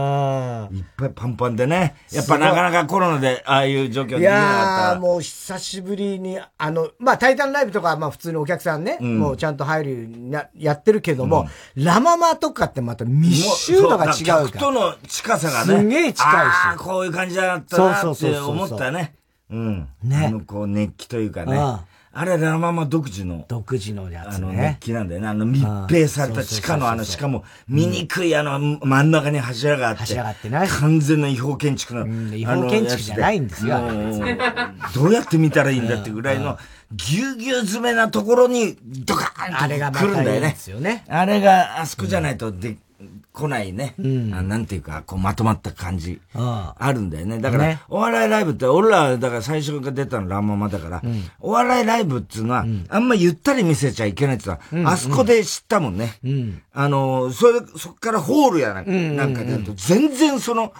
[0.76, 1.96] いっぱいパンパンでね。
[2.12, 14.46] やっぱなかなかコロナでああいう状況にいやもう久しぶりに、あの、まあ、タイタンライブとか、まあ普通にお客さんね、もうちゃんと入るようにやってるけども、ラママとかってまた密集度が違うから。
[14.46, 15.80] 客との近さがね。
[15.82, 16.18] すげえ近いし。
[16.24, 19.16] ああ、こういう感じだったなって思ったね。
[19.50, 19.88] うん。
[20.04, 20.26] ね。
[20.28, 21.60] あの、こう、熱気というかね。
[22.14, 23.46] あれ、ラママ独自の。
[23.48, 24.36] 独自のやつね。
[24.36, 25.28] あの、熱気なんだよね。
[25.30, 30.02] あの、密閉された地下のあの、しかも、醜いあの、真ん中に柱があって。
[30.02, 30.68] 柱があってな。
[30.68, 32.36] 完全な違法建築の。
[32.36, 33.80] 違法建築じゃないんですよ。
[34.94, 36.58] どうやって見たらいいんだってぐらいの、
[36.94, 40.58] ぎゅうぎゅう詰めなところに、ドカーンと来るんだよね。
[40.58, 42.78] あれが、ね、あれがあそこじゃないとで、
[43.34, 43.96] 来ないね。
[43.98, 46.20] うん、なんていうか、こうまとまった感じ。
[46.34, 47.40] あるんだよね。
[47.40, 56.20] だから、ね、お笑いライブって、俺ら、だから最初から出たのランママだから、うん、お笑いライブっていうのは、うん、あんまゆったり見せちゃいけないって言ったら、あそこで知ったもんね。
[56.74, 60.74] あの、それ、そっからホールやなんかでやると、全然その、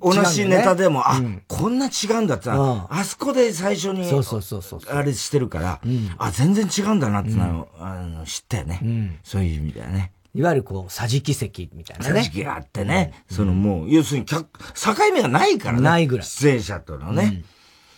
[0.00, 4.80] 同じネタでも、ね、あ、うん、こんな違うんだってあそこで最初に、そうそうそうそう。
[4.88, 9.18] あれしてるから、うん、あ、全然違うんだなっての、うん、あの知ったよね、うん。
[9.22, 10.12] そういう意味だよね。
[10.34, 12.20] いわゆるこう、桟敷席みたいなね。
[12.20, 13.24] 桟敷があってね。
[13.30, 14.44] そのもう、要するに、境
[15.12, 15.82] 目がないからね。
[15.82, 16.26] ないぐらい。
[16.26, 17.42] 出演者とのね。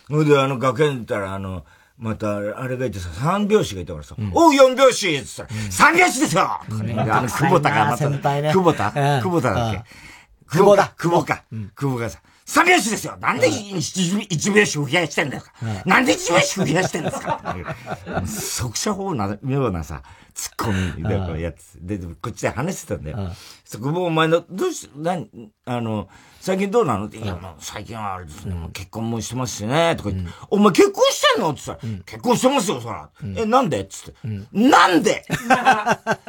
[0.09, 1.65] ほ、いで、あの、楽屋に行ったら、あの、
[1.97, 8.91] また、あれがいてさ、三拍子がいたからさ、おう、四拍子って言ったら、三拍子ですよあの、久保田がまた、久保田。
[8.91, 10.10] 久保田だっけ？
[10.51, 10.93] 久保だ。
[10.97, 11.43] 久保か。
[11.75, 13.17] 久保がさ、三拍子ですよ。
[13.21, 15.43] なんで一拍子増やしてんだよ、
[15.85, 17.55] なんで一拍子増やしてんですか？
[18.27, 21.77] 即射法な、ようなさ、ツッコミでこうやつ。
[21.81, 23.31] で、こっちで話してたんだよ。
[23.63, 25.29] そこもお前の、どうし、何、
[25.65, 26.09] あの、
[26.41, 27.05] 最近どうなの？
[27.05, 31.51] って、いや、もう最近はあれですね、結婚もしてますしね、とか言って、お前結婚してんの？
[31.51, 33.09] って言ったら、結婚してますよ、そら。
[33.37, 33.81] え、なんで？
[33.81, 34.27] っつって。
[34.51, 35.23] なんで？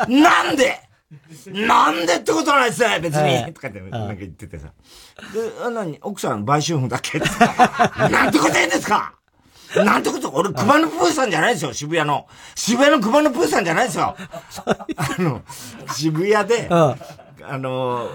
[0.09, 0.81] なんで？
[1.67, 3.53] なんでってことないっすね、別に。
[3.53, 4.69] とかって、なんか言っててさ。
[5.33, 5.99] で、あ、何？
[6.03, 7.19] 奥さん売春婦だっけ？
[8.11, 9.15] なんてこと言うんですか？
[9.77, 10.31] なんてこと？
[10.33, 12.27] 俺、熊野プーさんじゃないですよ、渋谷の。
[12.55, 14.17] 渋谷の熊野プーさんじゃないですよ。
[14.17, 15.43] あの、
[15.95, 16.97] 渋谷で、あ
[17.59, 18.09] の、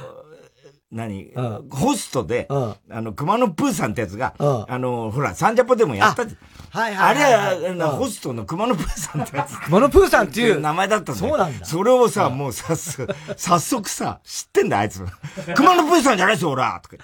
[0.89, 1.33] 何、
[1.69, 6.23] ホストで、あの、熊野プーさんってやつが、あの、ほら、サンジャポでもやった。
[6.23, 7.17] はいはい。
[7.17, 9.59] あれは、ホストの熊野プーさんってやつ。
[9.65, 10.61] 熊野プーさんっていう。
[10.61, 11.65] 名前だったんだそうなんだ。
[11.65, 12.75] それをさ、もうさ、
[13.35, 15.03] 早速さ、知ってんだ、あいつ。
[15.55, 17.03] 熊野プーさんじゃないですよ、俺はとか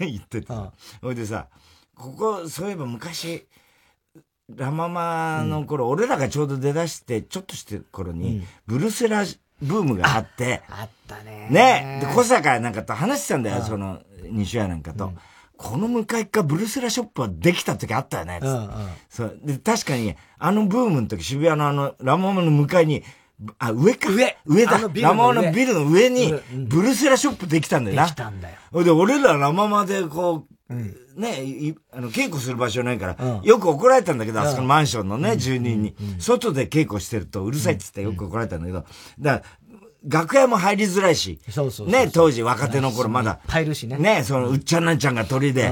[0.00, 0.40] 言って。
[0.40, 0.52] て。
[1.00, 1.46] ほいでさ、
[1.94, 3.46] ここ、そういえば昔、
[4.48, 9.24] ラママの頃、俺らがちょうど出だして、ちょっとしてる頃に、ブルセラ
[9.60, 11.48] ブームがあって、あったね。
[11.50, 12.00] ね。
[12.02, 15.12] で、小坂なんかと話してたんだよ、その、西屋なんかと。
[15.56, 18.74] この向かいかブルセラショップはできた時あったよね、つって。
[19.10, 19.38] そう。
[19.42, 23.02] で、確かに、あのブームの時、渋谷のあの、ラママの向かいに、
[23.58, 24.10] あ、上か。
[24.10, 24.36] 上。
[24.46, 24.78] 上だ。
[24.94, 28.04] ラママのビルの上に、ブルセラショップできたんだよな。
[28.04, 28.84] できたんだよ。
[28.84, 30.74] で、俺らラママでこう、
[31.18, 38.84] ね、あの、稽古する場所ないから、よく怒られたんだけど、あそこのマンションのね、住人に、外で稽古してるとうるさいって言ってよく怒られたんだけど、
[39.18, 39.42] だから、
[40.06, 43.40] 楽屋も入りづらいし、そうそうね、当時若手の頃まだ。
[43.48, 43.96] 入るしね。
[43.98, 45.70] ね、その、うっちゃんなんちゃんが鳥で、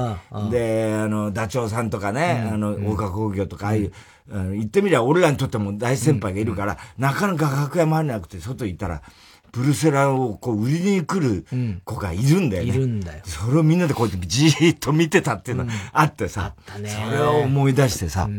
[0.51, 3.93] で、あの、ダチョウさんとかね、あの、大川工業とか、ああいう、
[4.27, 9.01] 言ってみりゃ俺らにとっても大先輩がいるから、なかなか楽屋も入れなくて、外行ったら、
[9.57, 11.45] ブルセラをこう売りに来る
[11.83, 12.69] 子がいるんだよね。
[12.69, 13.23] いるんだよ。
[13.25, 18.29] それをみんなでこうやってじーっと見てたっていうのがあってさ、それを思い出してさ、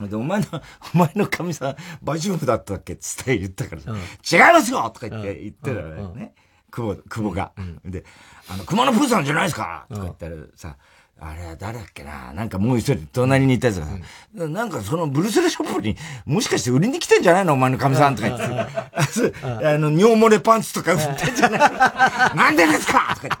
[0.00, 0.46] で、お前の、
[0.94, 6.34] お前の神さん、バジュフだったっけつって言ったからさ、違いますよとか言って言ってたよね。
[6.72, 7.52] 久保、久保が。
[7.84, 8.04] で、
[8.48, 10.76] あの、熊野プーさんじゃないですかとか言ったらさ、
[11.20, 12.32] あれは誰だっけな？
[12.34, 13.92] なんかもう一人隣にいたやつがさ、
[14.36, 15.96] うん、なんかそのブルセラショップに
[16.26, 17.52] もしかして売りに来てんじゃないの？
[17.54, 18.44] お前の神さんとか言って。
[19.44, 21.70] あの、尿漏れパンツとか売ってんじゃない？
[22.36, 23.16] なんでですか？
[23.20, 23.38] とか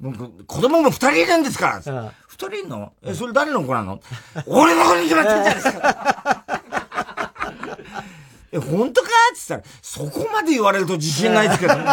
[0.00, 0.44] 言って。
[0.46, 1.80] 子供も二人いるんですか？
[1.84, 2.92] ら二人いるの？
[3.02, 4.00] え、それ誰の子なの？
[4.46, 6.42] 俺の子に決まってんじゃないですか？
[8.50, 9.08] え、本当か？
[9.08, 11.84] って言ったら、そこまで言われると自信ないですけど、ね。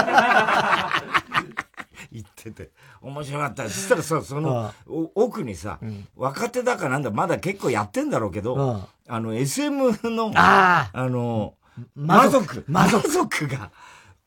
[2.11, 2.71] 言ってて。
[3.01, 3.63] 面白かった。
[3.63, 4.73] そしたらさ、その、
[5.15, 5.79] 奥にさ、
[6.15, 11.55] 若手だかなんだ、まだ結構やってんだろうけど、あの、SM の、あの、
[11.95, 12.63] 魔族。
[12.67, 13.47] 魔族。
[13.47, 13.71] が、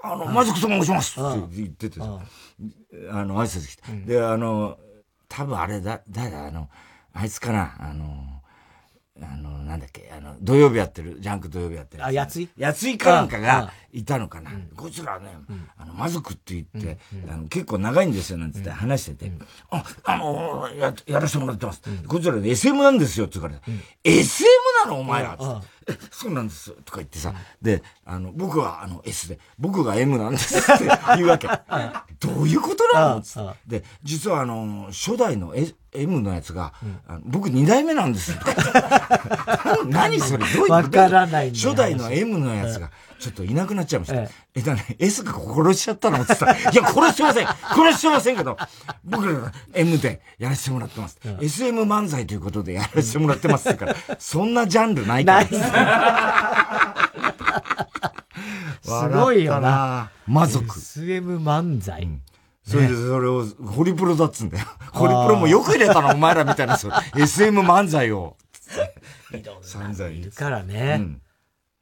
[0.02, 2.20] あの、魔族と申しますって言っててさ、
[3.10, 3.92] あの、挨拶来て。
[4.14, 4.78] で、あの、
[5.28, 6.68] 多分あれだ、誰だ、あの、
[7.12, 8.31] あいつかな、あの、
[9.20, 12.04] あの、なんだっけ、あの、土曜日やってる、ジャンク土曜日やってる。
[12.04, 12.48] あ、やつい？
[12.56, 14.50] やついかなんかがいたのかな。
[14.74, 15.36] こいつらね、
[15.76, 16.98] あの、魔族って言って、
[17.30, 19.32] あの、結構長いんですよ、なんつって話してて。
[19.70, 21.82] あ、あの、や、やらせてもらってます。
[22.08, 23.60] こいつら SM なんですよ、って言うから、
[24.02, 24.48] SM
[24.86, 25.36] なのお前ら
[25.88, 26.70] え、そうなんです。
[26.84, 30.84] とか言ってさ、で、あの、僕はあの S で、僕が M なんですって
[31.16, 31.48] 言うわけ。
[32.20, 33.22] どういうことなの
[33.66, 35.54] で、実はあの、初代の
[35.92, 36.72] M のやつが、
[37.08, 38.32] あの僕二代目なんです。
[39.86, 40.44] 何それ？
[40.44, 40.72] どういうこと？
[40.74, 42.90] わからない初代の M のやつが、
[43.22, 44.16] ちょっといなくなっちゃいました。
[44.20, 46.20] ええ、だね、S が殺しちゃったの？
[46.20, 48.56] って言ったら、いや、殺してません殺してませんけど、
[49.04, 51.20] 僕ら M でやらせてもらってます。
[51.24, 55.44] うん、SM 漫才ということでやらせてもらってますから、そんなジャンルないから。
[55.44, 55.48] ない
[58.82, 60.10] すごいよな。
[60.26, 60.76] 魔族。
[60.76, 62.02] SM 漫才。
[62.02, 62.22] うん
[62.64, 64.66] それでそれを、ホリプロだっつんだよ。
[64.92, 66.78] ホリプロもよく入れたな、 お前らみたいな、
[67.16, 68.36] SM 漫才を。
[69.62, 70.98] 散々いるからね。
[71.00, 71.20] うん、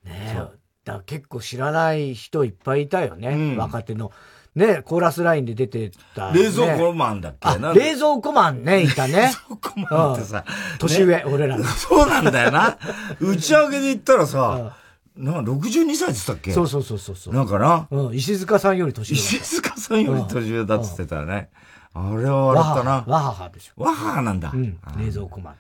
[0.05, 0.60] ねえ。
[0.95, 3.29] だ結構知らない人いっぱいいたよね。
[3.29, 4.13] うん、若手の。
[4.57, 7.59] ね、コーラスラインで出てた、ね、冷蔵庫マンだっけ？
[7.61, 9.31] な冷蔵庫マンね、いたね。
[9.49, 10.45] 冷蔵庫マンってさ。
[10.81, 11.57] 年上、俺ら。
[11.63, 12.77] そうなんだよな。
[13.21, 14.77] 打ち上げで言ったらさ、
[15.17, 16.53] な、62歳って言ったっけ？
[16.53, 17.35] そうそうそうそう。
[17.35, 17.87] なんかな。
[17.93, 19.15] うん、石塚さんより年上。
[19.15, 21.49] 石塚さんより年上だっつってたね。
[21.95, 22.91] あれは笑ったな。
[23.07, 23.83] わははでしょ。
[23.85, 24.51] わははなんだ。
[24.53, 25.55] うん、冷蔵庫マン。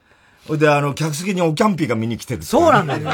[0.48, 2.42] ほいで、あの、客席におキャンピーが見に来てる。
[2.42, 3.10] そうなんだよ。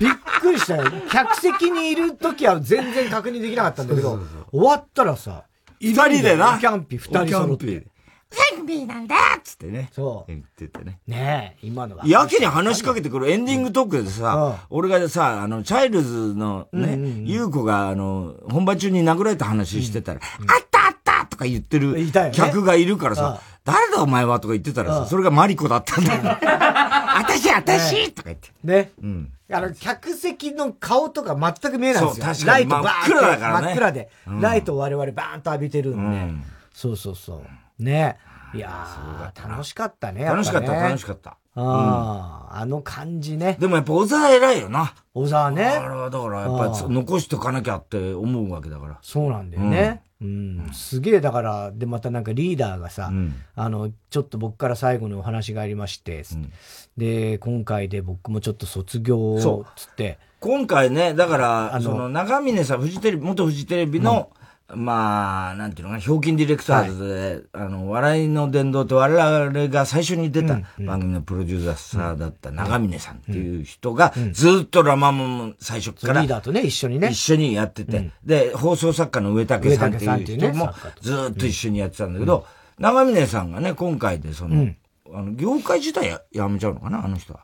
[0.00, 0.84] びっくりしたよ。
[1.10, 5.44] 客席にいる時は全然確認できなかったんだけど、終わったらさ、
[5.80, 6.58] 二人でな。
[6.58, 7.86] キャンピー二人揃って。
[8.30, 9.88] キャンピーなんだっつってね。
[9.92, 10.30] そう。
[10.30, 10.98] 言っててね。
[11.06, 12.06] ねえ、今のは。
[12.06, 21.96] やけに話しかけてくるエンディングトークでさ、俺がさ、あの、チャイルズのね、ゆう子が、あの、本番中に殴られた話してたら、あったあったとか言ってる
[22.32, 26.22] 客がいるからさ、誰だお前はとか言ってたらさ、それがマリコだったんだよ。
[27.18, 28.50] 私、私とか言って。
[28.64, 28.92] ね。
[29.02, 29.32] うん。
[29.50, 32.26] あの、客席の顔とか全く見えないんですよ。
[32.26, 32.46] 確かに。
[32.46, 33.66] ライトバーン真っ暗だからね。
[33.66, 34.10] 真っ暗で。
[34.26, 36.44] ライトを我々バーンと浴びてるんで。
[36.72, 37.42] そうそうそ
[37.78, 37.82] う。
[37.82, 38.16] ね。
[38.54, 40.24] いやー、楽しかったね。
[40.24, 41.36] 楽しかった、楽しかった。
[41.60, 43.56] ああ、あの感じね。
[43.58, 44.94] でもやっぱ小沢偉いよな。
[45.12, 45.64] 小沢ね。
[45.64, 48.98] あれはだからやっぱり残しておかなきゃって思うわけだから。
[49.02, 50.02] そうなんだよね。
[50.20, 56.52] うん、うん、すげえだから、で、またなんかリーダーがさ、うん、あの、ちょっと僕から最後のお話がありまして、うん、
[56.96, 60.18] で、今回で僕もちょっと卒業をつって。
[60.40, 64.30] 今回ね、だから、あの、その長峰さん、フジテレビ、元フジテレビの、
[64.74, 67.08] まあ、なんていうのかな、ひょうきんディレクターズ
[67.52, 77.08] で、はい、あの、笑いの殿堂って我々が最初に出た番組のプロデューサーだった長峰さんっていう人が、ずっとラマモン最初から、リーダーとね、一緒にね。
[77.08, 82.46] 一緒にやってて、で、放送作家の上竹さんっていう人も、ずっと一緒にやってたんだけど、
[82.78, 84.68] 長峰さんがね、今回でその、
[85.14, 87.40] あの、業界自体ややめちゃうのかな、あの人は。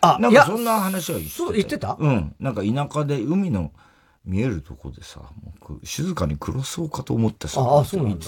[0.00, 1.36] あ、なんかそんな話は言ってた。
[1.36, 1.98] そう、言ってた？
[2.00, 2.34] うん。
[2.40, 3.72] なんか田舎で海の、
[4.24, 8.26] 見えるとこでさ、もう静かに暮らそうかと思ってさ、ああ、そうなんだ。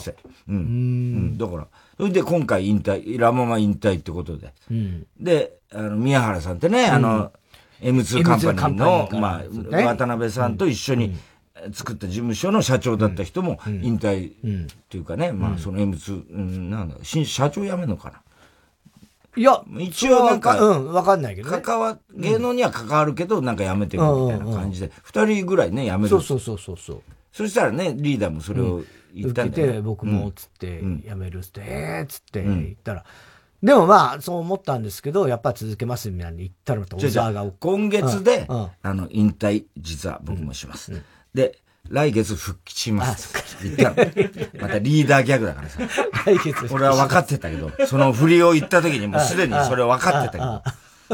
[0.49, 0.57] うん。
[0.57, 1.38] うん。
[1.38, 4.53] だから、それで今回引退、ラママ引退ってことで。
[4.70, 7.32] うん、で、あの、宮原さんってね、あの、
[7.80, 11.14] M2 カンパニーの、まあ、渡辺さんと一緒に、
[11.72, 18.22] 作った事務所の社長だった人も引退っていうかね、まあその M2、うん、なんだ、新社長辞めるのかな。
[19.35, 21.61] いや、一応なんか、うん、わかんないけど、ね。
[21.61, 26.09] 関わ、芸能には関わるけど、なんかやめてるみたいな感じで、二人ぐらいね、やめる。
[26.11, 27.03] そうそうそうそうそう。
[27.33, 28.83] そしたらね、リーダーもそれを
[29.14, 29.72] 言ったんだよ、ね。
[29.74, 33.05] て、僕も、つって、やめるっつって、えつって言ったら、
[33.62, 37.51] でもまあ、そう思ったんですけど、やっぱ続けますみたいに言ったら、小沢が。
[37.61, 41.01] 今月で、あの、引退、実は僕もします。
[41.33, 41.61] で、
[41.93, 43.34] 来月復帰します。
[43.62, 43.97] 言ったの。
[44.61, 45.78] またリーダーギャグだからさ。
[46.24, 50.62] 来月俺は分かってたけど、その振りを言った時にもうすでにそれ分かってたけど。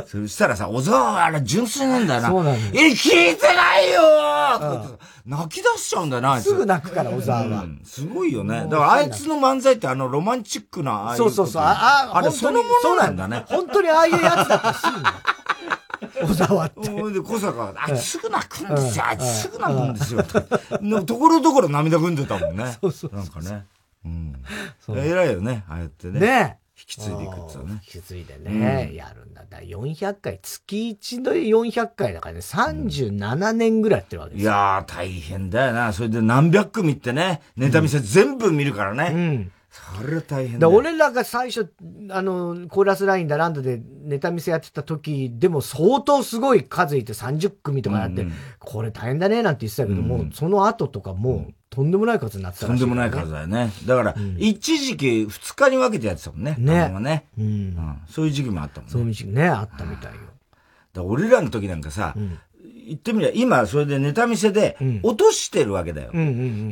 [0.06, 2.28] そしたらさ、小沢あれ純粋なんだよな。
[2.28, 7.64] そうなんだえ、聞いてないよ泣き出しちゃうんだよな、すぐ泣くから、小沢は。
[7.82, 8.68] すごいよね。
[8.70, 11.62] だからあいつの漫才ってあのロマンチックな、あそうそうそう。
[11.64, 13.42] あ、あれそのものなんだね。
[13.48, 15.02] 本当にああいうやつだったらすぐ
[16.26, 16.80] 小沢って。
[17.12, 20.22] で、小坂が、すぐ泣くんですよ、すぐ泣くんですよ。
[21.04, 22.76] ところどころ涙ぐんでたもんね。
[22.80, 23.14] そうそう。
[23.14, 23.66] なんかね。
[24.04, 24.34] うん。
[24.96, 26.20] 偉いよね、ああやってね。
[26.20, 27.72] ね引き継いでいくってね。
[27.72, 29.44] 引き継いでね、やるんだ。
[29.48, 34.50] だ400回、月1で400回だからね、37年ぐらいやってるわけですよ。
[34.50, 35.92] いやー、大変だよな。
[35.92, 39.10] それで何百組ってね、ネタ見せ全部見るからね。
[39.12, 40.68] うんそれ大変だ。
[40.68, 41.72] 俺らが最初、
[42.10, 53.70] あの、コーラスラインだランドでネタ見せやってた時でも相当すごい数いて30組とかやって、うんうん、これ大変だねなんて言ってたけども、うん、その後とかもうとんでもない数になってたね、とんでもない数だよね。
[53.86, 56.56] だから、うん、一時期2日に分けてやってたもんね。
[56.58, 56.88] ね。
[57.00, 57.98] ね、うん、うん。
[58.08, 58.92] そういう時期もあったもんね。
[58.92, 60.20] そういう時期ね、あったみたいよ。
[60.94, 62.38] だ俺らの時なんかさ、うん
[62.88, 66.10] 言ってみりゃ、今、それでネタ見せで、落としてるわけだよ。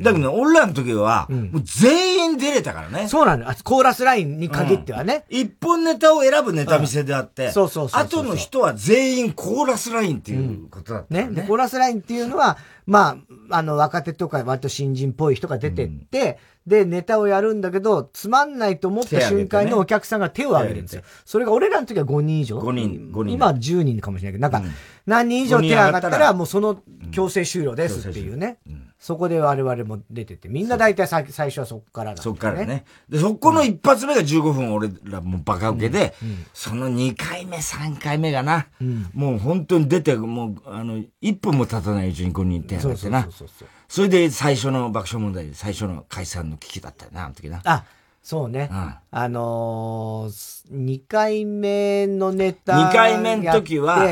[0.02, 3.08] だけど、俺らの時は、もう全員出れたからね。
[3.08, 3.46] そうなの。
[3.64, 5.24] コーラスラインに限ってはね。
[5.28, 8.02] 一本ネタを選ぶネタ見せであって、そうそうそう。
[8.02, 11.28] 後の人は全員コーラスラインっていうことだったね。
[11.28, 11.44] ね。
[11.46, 12.56] コーラスラインっていうのは、
[12.86, 13.18] ま
[13.50, 21.02] あ、あの、若手とか割と新人っぽい人が出てって、で、ネタをやるんだけど、つまんないと思った瞬間にお客さんが手を挙げるんですよ。
[21.24, 22.58] それが俺らの時は5人以上。
[22.58, 23.34] 5人、5人。
[23.34, 24.68] 今は10人かもしれないけど、なんか、
[25.06, 28.58] 何人以上手上がったら、もうその強制終了ですっていうね。
[28.98, 32.84] そこで我々も出てて、みんな大体最初はそこからだ、ね、そこからね。
[33.08, 36.14] で、そこの一発目が15分俺らもバカ受けで、
[36.52, 38.66] その2回目、3回目がな、
[39.12, 43.22] もう本当に出て、もう、あの、1分も経たないうちに5人手上がってな。
[43.22, 47.60] そうそうそうそれで最初の爆笑問題で最初の解散の危機だったよな、あの時な。
[47.64, 47.84] あ、
[48.22, 48.68] そうね。
[48.70, 54.04] うん、あのー、2回目のネタ2回目の時は、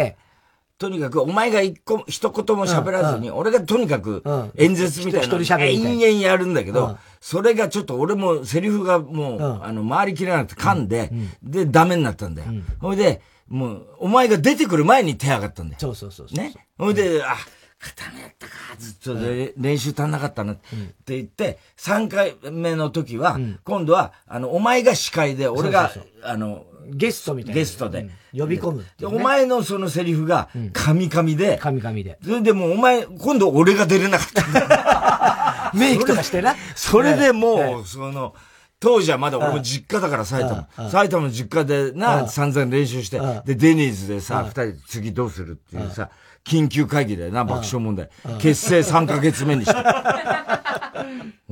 [0.78, 4.22] とにかく、お前が一個、一言も喋らずに、俺がとにかく、
[4.56, 11.10] 演説みたいな、延々やるんだけど、それがちょっと俺もセリフがもう、あの、回りきれなくて噛んで、
[11.42, 12.52] で、ダメになったんだよ。
[12.80, 15.80] ほいで、もう、お前が出てくる前に手上がったんだよ。
[15.80, 16.26] そうそうそう。
[16.34, 16.54] ね。
[16.78, 17.36] ほいで、あ、
[17.84, 19.14] 肩がやったか、ずっと
[19.56, 27.54] 練習足んなかったなって言って、3回目の時は、今度は、あの、お前が司会で、俺が、あの、ゲストみたいな。
[27.54, 28.08] ゲストで。
[28.32, 31.58] 呼び込む、お前のそのセリフが、カミカミで。
[31.58, 32.18] カミカミで。
[32.22, 35.72] それでもうお前、今度俺が出れなかった。
[35.76, 36.56] メイクとかしてな。
[36.74, 38.34] それでもう、その、
[38.80, 40.68] 当時はまだ俺も実家だから埼玉。
[40.90, 46.10] 埼玉の実家でな、散々練習して、で、デニーズでさ、二人次どうするっていうさ、
[46.44, 48.10] 緊急会議だよな、爆笑問題。
[48.38, 49.74] 結成3ヶ月目にして。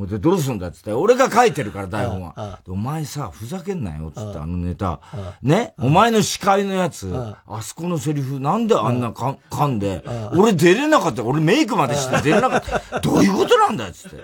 [0.06, 2.60] で、どうすんだっつって、俺が書いてるから台本は。
[2.68, 5.00] お前さ、ふざけんなよ、つって、あのネタ。
[5.42, 5.74] ね？
[5.78, 10.04] お前の司会のやつ、あそこのセリフ、なんであんなか噛んで、
[10.36, 13.00] 俺出れなかった、俺メイクまでして出れなかった。
[13.00, 14.16] どういうことなんだっつって。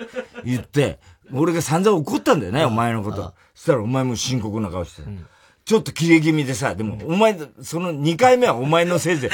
[0.44, 0.98] 言って、
[1.32, 3.34] 俺が散々怒ったんだよね、お前のこと。
[3.54, 5.02] そしたらお前も深刻な顔して。
[5.68, 9.30] ちょっと切れ気味でさ、でも、お前、その2回目はお前のせいで、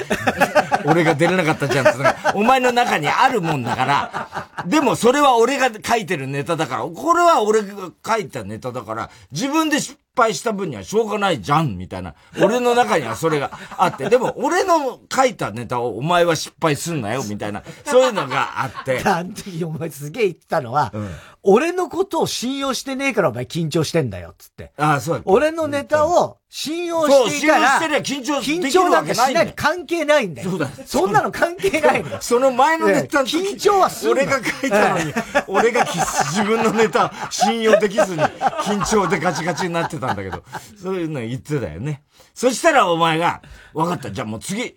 [0.85, 1.99] 俺が出れなかったじゃんって
[2.35, 12.17] お前の中にあるもんだから、でもそれは俺が書いてるネタだから、これは俺が書いたネタだから、自分で失敗した分にはしょうがないじゃん、みたいな。
[12.43, 19.01] 俺の中にはそれがあって、でも俺の書いたネタをお前は失敗すんなよ、みたいな、そういうのがあって。
[19.05, 21.11] あの時お前すげえ言ったのは、うん、
[21.47, 24.73] 俺のことを信用してねえからお前緊張してんだよ、つって。
[24.79, 30.51] ああ、そう俺のネタを信用していたら、そう、信用してりゃ緊張緊張なんかしない関係ないんだよ。
[30.51, 30.69] そうだ。
[30.87, 32.19] そんなの関係ないんだよ。
[32.23, 35.13] その前のネタ緊張はする俺が書いたのに、
[35.47, 40.43] 俺が自分のネタ信用できずに、緊張でガチガチになってたんだけど、
[40.83, 42.03] そういうの言ってたよね。
[42.35, 43.43] そしたらお前が、
[43.75, 44.75] わかった、じゃあもう次、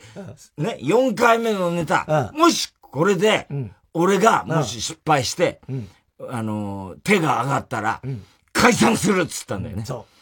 [0.58, 3.48] ね、4回目のネタ、もしこれで、
[3.94, 5.62] 俺がもし失敗して、
[6.30, 8.02] あの、手が上がったら、
[8.54, 9.86] 解散するっつったんだよね。
[9.86, 10.18] そう。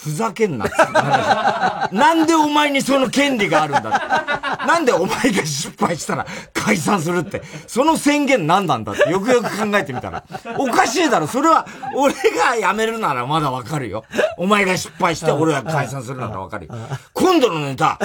[0.00, 0.92] ふざけんなっつって。
[1.94, 7.42] なんでお前にその権利があるんだなんでお前が失敗したら解散するって。
[7.66, 10.24] その宣言何なんだってよくよく考えてみたら。
[10.56, 11.26] おかしいだろ。
[11.26, 14.04] それは、俺が辞めるならまだわかるよ。
[14.38, 16.74] お前が失敗して俺が解散するならわかるよ。
[17.12, 17.98] 今度のネタ、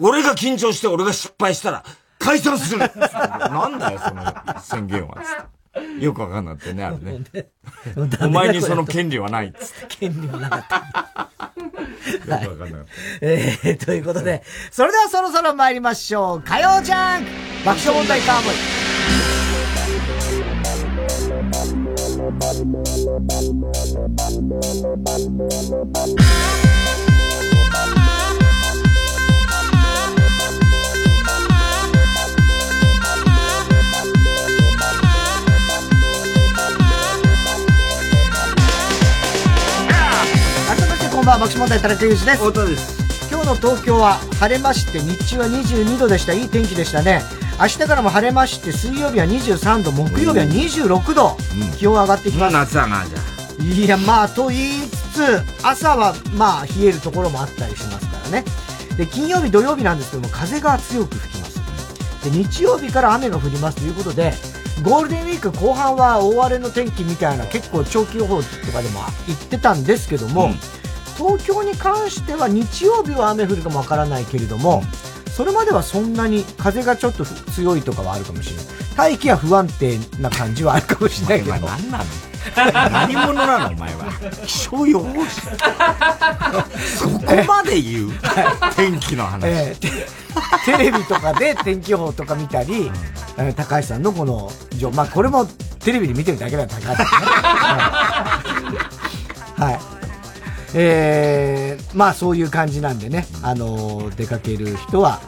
[0.00, 1.82] 俺が緊張して俺が失敗したら
[2.18, 5.16] 解散するなんだよ、その宣言は。
[6.00, 7.20] よくわかんなってね、あれね。
[8.20, 9.96] お前にその権利はないっつって。
[9.96, 10.76] 権利はなかった。
[12.44, 12.82] よくわかんない。
[13.20, 16.42] えー、ということで、それではそろそろ参りましょう。
[16.42, 17.30] 火曜ジャンク
[17.64, 18.52] 爆笑問題カーボー
[26.68, 26.71] イ。
[41.22, 42.38] んばんは、爆笑問題田中裕二です。
[42.38, 43.30] 太田です。
[43.30, 46.32] 今日の東京は晴れまして、日中は22度でした。
[46.32, 47.22] いい天気でしたね。
[47.60, 52.52] 明日からも晴れまして、水曜日は23度、木曜日は26度、うん、気温上がってきます。
[52.54, 53.62] 夏だな、じゃあ。
[53.62, 58.44] いや、まあ、と言いつつ、朝は、まあ、冷えるところもあったりしますからね。
[58.96, 61.60] で、金曜日、土曜日なんですけども、風が強く吹きます。
[62.24, 64.34] で、日曜日から雨が降りますということで、
[64.82, 70.81] ゴールデンウィーク後半は大荒れの天気みたいな結構長期予報とかでも言ってたんですけども、うん
[71.22, 74.82] 東京に関しては日曜日は雨降るかもわからないけれども、
[75.30, 78.64] それまではそんなに風がちょっと強いとかはあるかもしれない。
[78.96, 81.66] 大気が不安定な感じはあるかもしれないけど。
[81.66, 82.04] 何なの？
[82.90, 83.70] 何者なの？
[83.70, 84.12] お前は。
[84.46, 85.42] 気象予報士。
[86.98, 88.10] そこまで言う？
[88.74, 92.90] 天気の話、えー、テレビとかで天気予報とか見たり、
[93.38, 94.50] うん、高橋さんのこの、
[94.92, 95.46] まあこれも
[95.78, 98.78] テレビで見てるだけだった高橋さんね。
[99.56, 100.01] はい。
[100.74, 105.20] えー、まあそういう感じなんでね、あのー、出かける人は、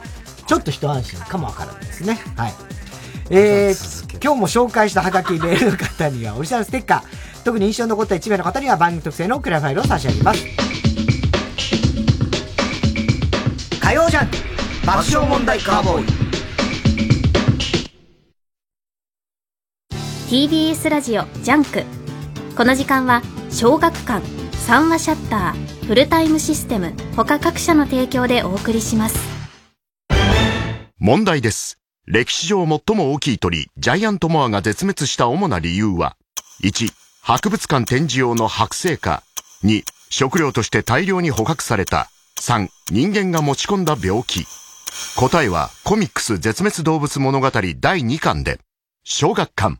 [0.47, 2.19] ちょっと一安心かもわからないですね。
[2.37, 2.55] はい。
[3.31, 10.45] えー、今日も紹介したハガキメールの方にはオリジナルステッカー、特に印象に残った1名の方には番組特製のクラファイルを差し上げます。
[13.81, 14.31] 火曜ジャンク
[14.87, 16.07] 爆笑問題カーボーイ。
[20.49, 21.83] TBS ラジオジャンク。
[22.57, 29.19] この時間は小学館三和シャッターフルタイムシステム他各社の提供でお送りします。
[30.99, 31.79] 問題です。
[32.07, 36.17] 歴史上最も大きい鳥ジャイアントモアが絶滅した主な理由は
[36.63, 36.89] 1
[37.21, 39.23] 博物館展示用の剥製化
[39.65, 42.09] 2食料として大量に捕獲された
[42.41, 44.47] 3人間が持ち込んだ病気。
[45.19, 48.61] 答えはコミックス絶滅動物物語第2巻で
[49.05, 49.77] 小学館。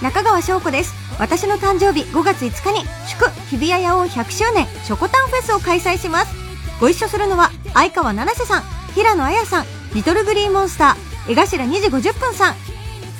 [0.00, 6.34] 中川翔子です私の誕生日5月5日に祝日比谷野音100周年ショコタンフェスを開催します。
[6.80, 8.62] ご一緒するのは相川七瀬さん
[8.94, 9.64] 平野綾さん
[9.94, 12.54] リトルグリーンモンスター江頭2時50分さん。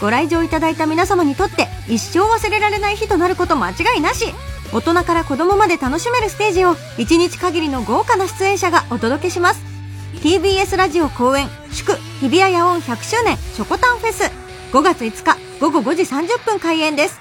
[0.00, 4.32] ご来場いただいた皆様にとって一生忘れられない日となること間違いなし。
[4.72, 9.62] 大人から子供まで楽しめるステージを1日限りの豪華な出演者がお届けします。
[10.22, 14.30] TBS ラジオ公演祝日比谷野音100周年ショコタンフェス。
[14.72, 17.18] 5月5日午後5時30分開演です。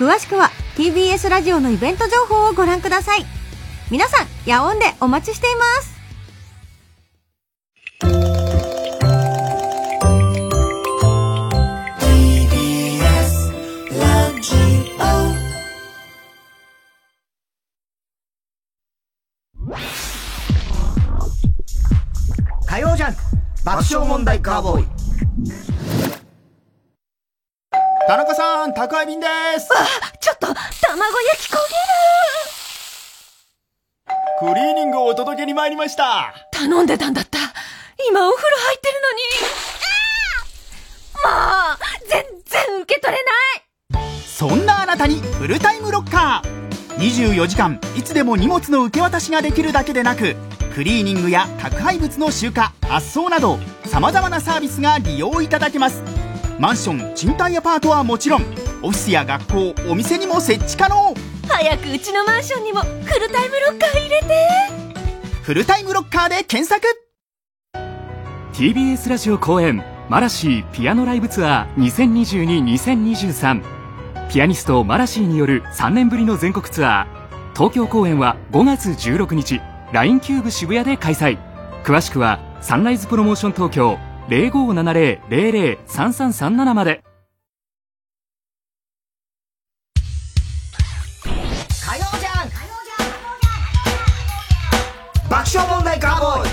[0.00, 0.48] 詳しくは
[0.78, 3.26] TBS ラジオのイベント情報をご覧ください。
[3.90, 6.00] 皆さん夜音でお待ちしています。
[22.66, 23.16] 火曜ジャン
[23.66, 25.69] 爆笑問題カーボーイ
[28.06, 29.26] 田中さん、宅配便で
[29.58, 29.68] す。
[29.72, 29.76] あ、
[30.18, 30.68] ちょっと、卵焼
[31.48, 31.60] き焦げ
[34.46, 34.50] る。
[34.52, 36.34] クリーニングをお届けに参りました。
[36.50, 37.38] 頼んでたんだった。
[38.08, 39.20] 今お風呂入ってるのに。
[41.22, 41.28] も
[41.74, 41.78] う
[42.08, 43.34] 全然受け取れない。
[44.26, 46.60] そんなあなたにフルタイムロッカー。
[47.00, 50.36] 24時間いつでも荷物の受け渡しができるだけでなく
[50.74, 56.02] クリーニングや宅配物の集荷発送などさまざまなサービスが利用いただけます
[56.60, 58.42] マンション賃貸アパートはもちろん
[58.82, 61.14] オフィスや学校お店にも設置可能。
[61.48, 64.26] 早くうちのマンションにもフルタイムロッカー入れて。
[65.42, 66.86] フルタイムロッカーで検索。
[68.52, 73.62] TBS ラジオ公演マラシーピアノライブツアー2022-2023
[74.30, 77.54] ピアニストマラシーによる3年ぶりの全国ツアー。
[77.54, 79.62] 東京公演は5月16日
[79.94, 81.38] LINE キューブ渋谷で開催。
[81.84, 83.98] 詳しくはサンライズプロモーション東京
[84.30, 87.02] 0570-003337まで
[91.84, 92.48] 火曜じゃん
[95.28, 96.50] 爆笑問題カーボーイ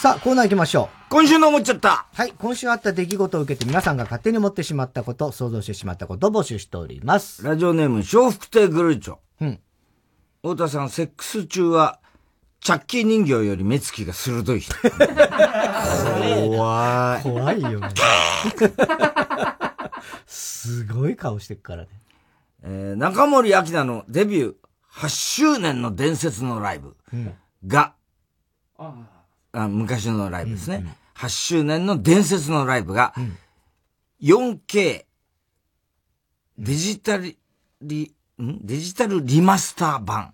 [0.00, 0.98] さあ、コーナー行きましょう。
[1.10, 2.06] 今週の思っちゃった。
[2.14, 7.42] はい、今週あった出来事を受けて皆さんが勝手に思ってしまったこと、想像してしまったことを募集しております。
[7.44, 9.16] ラジオネーム、笑福亭グルーチョ。
[9.40, 9.58] うん。
[10.42, 11.98] 太田さん、セックス中は、
[12.60, 14.74] チャッキー人形より目つきが鋭い人。
[16.48, 17.22] 怖い。
[17.22, 17.88] 怖いよね。
[20.26, 21.88] すごい顔してっからね。
[22.62, 24.54] えー、中森明菜のデビュー
[24.92, 26.96] 8周年の伝説のライブ
[27.66, 27.94] が、
[28.78, 29.06] うん、
[29.52, 30.90] あ昔のライブですね、うんうん。
[31.14, 33.14] 8周年の伝説のライブが、
[34.20, 35.04] 4K
[36.58, 37.36] デジタル
[37.80, 38.58] リ、ん？
[38.66, 40.32] デジタルリマスター版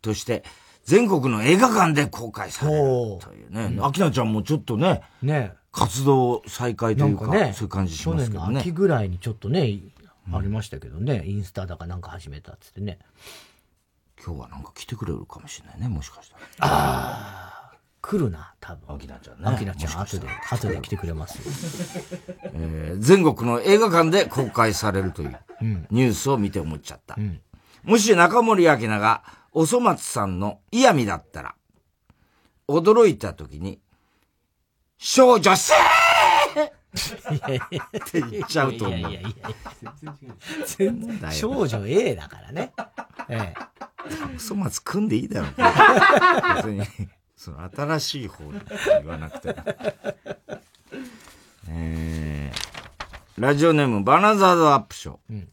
[0.00, 0.44] として、
[0.84, 2.82] 全国の映画館で公開される
[3.20, 3.70] というね。
[3.76, 8.46] 明菜ちゃんもちょっとね、ね活動再開というか、ね、そういう感じしますけどね。
[8.46, 9.78] 去年の秋ぐらいにちょっとね、
[10.32, 12.98] ありましたけどね、インスタだかなんか始めたっつってね。
[14.24, 16.42] 今日はなんか来てくれるかもしれないね、もしかしたら。
[16.58, 18.94] ああ、来るな、多分。
[18.96, 19.48] アキナちゃんね。
[19.48, 21.38] アキナちゃん、後で、後で来てくれます
[22.54, 25.36] えー、全国の映画館で公開されるという
[25.90, 27.16] ニュースを見て思っちゃった。
[27.18, 27.40] うん、
[27.82, 31.54] もし中森明菜がおそ松さんの嫌味だったら、
[32.68, 33.80] 驚いた時に、
[34.96, 38.98] 少女せーって言っちゃうと思う。
[38.98, 39.32] いやいやいや
[40.64, 42.72] 全然少女 A だからね。
[43.28, 43.72] ええ。
[44.38, 45.48] 粗末組んでいいだろ。
[46.56, 46.82] 別に、
[47.36, 48.60] その新しい方に
[49.00, 49.56] 言わなくて。
[51.68, 55.16] えー、ラジオネームバナザードアップショー。
[55.30, 55.48] うん、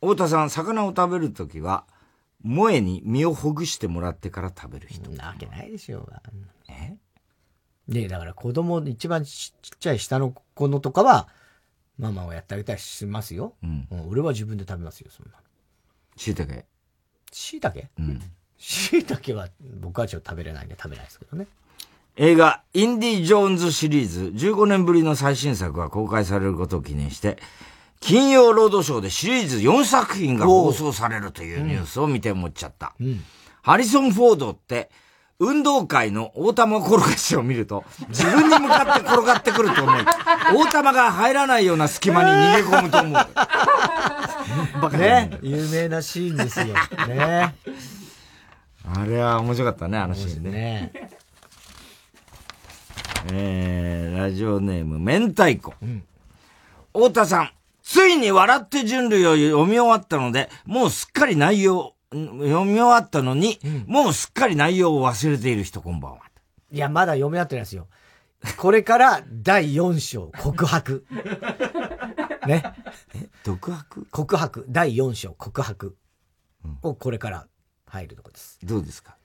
[0.00, 1.84] 太田さん、魚を食べるときは、
[2.44, 5.10] 萌えに身をほぐしてもらってから食べる人。
[5.10, 6.22] なわけないでしょうが。
[6.68, 6.96] え？
[7.88, 11.28] で、だから子供、一番ちっちゃい下の子のとかは、
[11.98, 13.54] ママをやってあげたりしますよ。
[13.62, 13.88] うん。
[14.08, 15.38] 俺は自分で食べますよ、そんな。
[16.16, 16.64] 椎茸？
[17.32, 17.88] 椎茸？
[17.98, 18.20] うん。
[18.56, 19.48] 椎茸は
[19.80, 21.46] 僕はちょっと食べれないんで食べないですけどね。
[22.16, 27.38] 映画、インディ・ジョーンズシリーズ15年ぶりの最新作が公開されることを記念して、
[28.00, 32.94] 金曜ロードショーでシリーズ4作品が放送されるというニュースを見て思っちゃった。
[33.00, 33.22] うん、
[33.62, 34.90] ハリソン・フォードって、
[35.40, 40.04] 運動会の大玉転がしを見ると、自分に向かって転がってくると思い、
[40.52, 43.12] 大玉が入らないような隙間に逃げ込むと思う。
[44.82, 45.38] バ カね。
[45.42, 46.74] 有名なシーンですよ。
[47.06, 47.54] ね。
[48.94, 50.50] あれは面白かったね、あのシーンね。
[50.50, 51.10] ね
[53.32, 55.74] えー、ラジオネーム、明太子。
[55.80, 56.02] うん、
[56.92, 57.50] 太田さん、
[57.90, 62.26] ついに笑って人類を読み終わったので、もうすっかり内容、読
[62.66, 66.18] み終わったのに、うん、もうすっかり内容を忘れている人、こんばんは。
[66.70, 67.86] いや、まだ読み終わってないですよ。
[68.58, 71.06] これから第4章、告白。
[72.46, 72.62] ね。
[73.14, 74.06] え、独白？
[74.10, 75.96] 告白、第4章、告白。
[76.82, 77.46] をこれから
[77.86, 78.58] 入るとこです。
[78.62, 79.16] どうですか？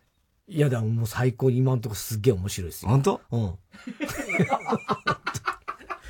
[0.47, 2.91] いや、だもう最高に今のとこすっげえ面白いですよ。
[2.91, 3.19] 本当？
[3.31, 3.57] うん。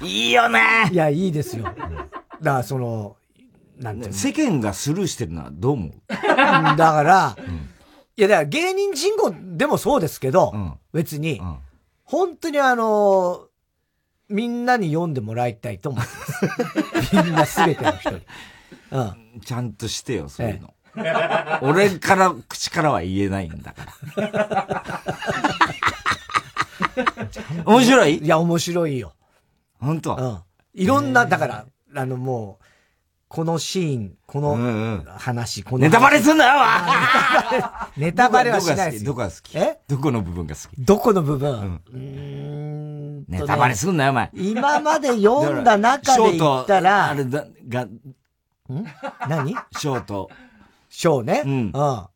[0.07, 0.59] いいよね
[0.91, 1.63] いや、いいですよ。
[1.63, 1.89] だか
[2.43, 3.15] ら、その、
[3.79, 4.17] なんていうの？
[4.17, 5.91] 世間がスルーしてるのはどう思う？
[6.09, 11.57] だから、うん、いや、だから芸人人口でもそうですけど、うん、別に、うん、
[12.03, 13.47] 本当にあの
[14.29, 16.09] みんなに読んでもらいたいと思って
[16.95, 17.15] ます。
[17.23, 18.21] みんなすべての人に。
[18.91, 19.41] うん。
[19.43, 20.73] ちゃんとしてよ、そういうの。
[20.95, 23.85] ええ、俺から、口からは言えないんだか
[24.15, 25.01] ら。
[27.65, 28.17] 面白い？
[28.19, 29.13] いや、面白いよ。
[29.79, 30.39] 本当うん。
[30.81, 31.65] いろんな、だから、
[31.95, 32.65] あのもう、
[33.27, 34.55] このシーン、この
[35.17, 36.53] 話、うんうん、このネタバレすんなよ
[37.97, 39.57] ネタバレはしないですどこが好き？
[39.57, 39.79] え？
[39.87, 40.67] どこの部分が好き？
[40.77, 41.81] どこの部分？
[41.91, 44.29] うん、んネタバレすんなよ、お前。
[44.33, 47.89] 今まで読んだ中で言ったら、あれだ、が、ん？
[49.27, 49.55] 何？
[49.77, 50.29] ショート。
[50.89, 51.41] ショーね。
[51.43, 51.51] うん。
[51.51, 51.71] うん。
[51.75, 52.09] あ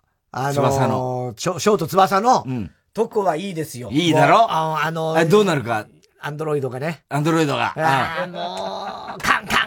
[0.54, 3.90] のー、ショート翼の、うん、とこはいいですよ。
[3.92, 4.52] いいだろ？
[4.52, 5.88] ああのー、どうなるか？
[6.20, 7.04] アンドロイドがね。
[7.10, 7.74] アンドロイドが。
[7.78, 9.67] ああ、もう、カンカン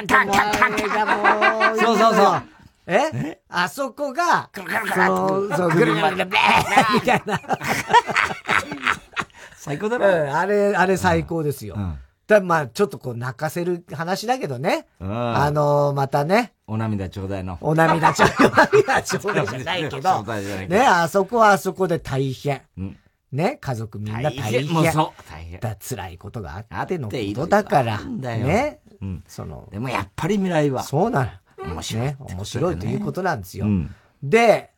[0.00, 1.78] ンカンカンカンカン。
[1.78, 2.42] そうそうそう。
[2.86, 3.40] え？
[3.48, 6.26] あそこが、その、そう、ぐるぐるぐる、
[6.94, 7.40] みたいな。
[9.56, 11.74] 最高だろ、うん、あれ、あれ最高ですよ。
[11.76, 14.86] うんだまあ、ちょっとこう泣かせる話だけどね。
[15.00, 16.52] うん、あのー、またね。
[16.68, 17.58] お涙ちょうだいの。
[17.60, 18.46] お涙ちょうだい。
[18.46, 18.50] お
[18.86, 20.24] 涙ちょうだいじゃないけど。
[20.68, 22.62] ね、あそこはあそこで大変。
[22.78, 22.96] うん、
[23.32, 24.42] ね、家族みんな大変。
[24.44, 25.22] 大変もうそう。
[25.28, 25.58] 大変。
[25.58, 27.98] だ辛いことがあってのことだから。
[27.98, 28.78] ね。
[29.02, 29.24] うん。
[29.26, 29.68] その。
[29.70, 30.82] でもやっぱり未来は。
[30.82, 31.74] そうなの。
[31.74, 32.16] 面白い、ね。
[32.18, 33.66] 面白いということなんですよ。
[33.66, 34.70] うん、で、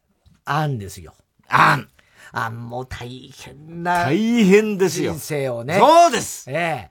[0.45, 1.15] あんですよ。
[1.49, 1.89] あん。
[2.33, 4.05] あんも大変な。
[4.05, 5.13] 大変ですよ。
[5.13, 5.79] 人生をね。
[5.79, 6.91] そうですえ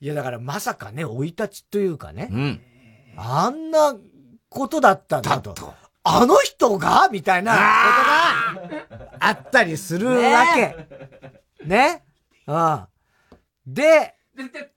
[0.00, 2.28] いや、だからまさかね、生い立ちというかね。
[2.32, 2.60] うん。
[3.16, 3.96] あんな
[4.48, 5.52] ことだったんだと。
[5.52, 5.74] と
[6.04, 7.08] あの人が？
[7.10, 7.52] みたいな
[8.54, 8.58] こ
[8.88, 10.76] とがあったりするわけ。
[11.64, 12.04] ね。
[12.46, 12.86] うん。
[13.66, 14.14] で、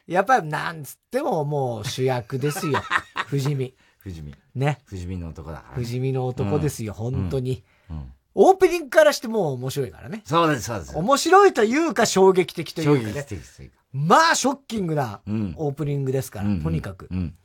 [0.07, 2.82] やっぱりなんつってももう主役ですよ。
[3.28, 3.74] 不死身。
[3.99, 4.34] 不死身。
[4.55, 4.80] ね。
[4.86, 5.84] 不死身の男だから、ね。
[5.84, 7.64] 不死身の男ですよ、うん、本当に。
[7.89, 10.22] うん、うんオープニングからしても面白いからね。
[10.24, 10.97] そうです、そうです。
[10.97, 13.01] 面白いというか衝撃的というか、ね。
[13.01, 13.76] 衝撃的というか。
[13.91, 15.20] まあ、ショッキングな
[15.57, 17.36] オープニングですから、うん、とにかく、うん。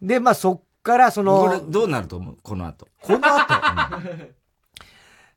[0.00, 1.38] で、まあ、そっからその。
[1.38, 2.38] これ、どうなると思う？
[2.42, 2.88] この後。
[3.02, 3.54] この後、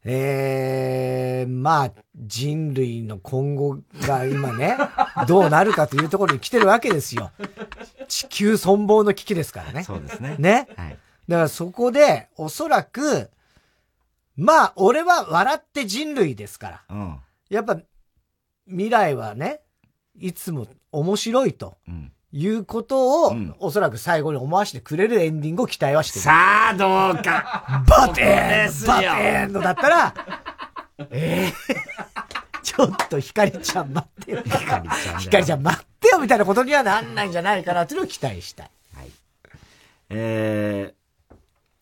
[0.10, 4.78] ええー、まあ、人類の今後が今ね、
[5.28, 7.32] どうなるかというところに来てるわけですよ。
[8.08, 9.84] 地球存亡の危機ですからね。
[9.84, 10.38] そうですね。
[10.40, 10.70] ね？
[10.78, 10.98] はい。
[11.28, 13.30] だからそこで、おそらく、
[14.38, 16.84] まあ、俺は笑って人類ですから。
[16.90, 17.20] うん。
[17.50, 17.78] やっぱ、
[18.66, 19.60] 未来はね、
[20.18, 21.78] いつも面白いと。
[21.88, 26.24] うんいうことを、うん、おそらく最後に思わせてくれるエンディングを期待はしてる。
[26.24, 27.84] さあ、どうか。
[27.88, 30.14] バテンバテンのだったら、
[31.10, 34.42] ええー、 ちょっとひかりちゃん待ってよ。
[34.44, 35.20] ひかりちゃん。
[35.20, 38.70] ひかりちゃん待ってよみたいなことにはなんないんじゃないかなっていうのを期待したい。
[38.96, 39.12] はい。
[40.10, 40.94] え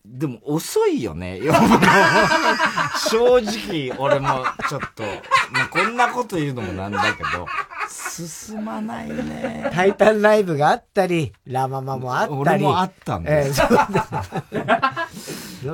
[0.07, 1.41] でも遅いよね。
[3.09, 5.03] 正直、俺もちょっと、
[5.51, 7.47] まあ、こんなこと言うのもなんだけど、
[7.89, 9.69] 進まないね。
[9.73, 12.39] タイタンライブがあったり、ラママもあったり。
[12.39, 13.45] 俺もあったんだよ。
[13.47, 14.05] えー、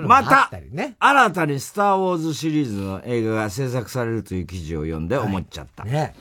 [0.08, 5.84] また、ね、新たにスターウォーズシリーズの映画が制作されるという記事を読んで思っちゃった。
[5.84, 6.16] はい、ね。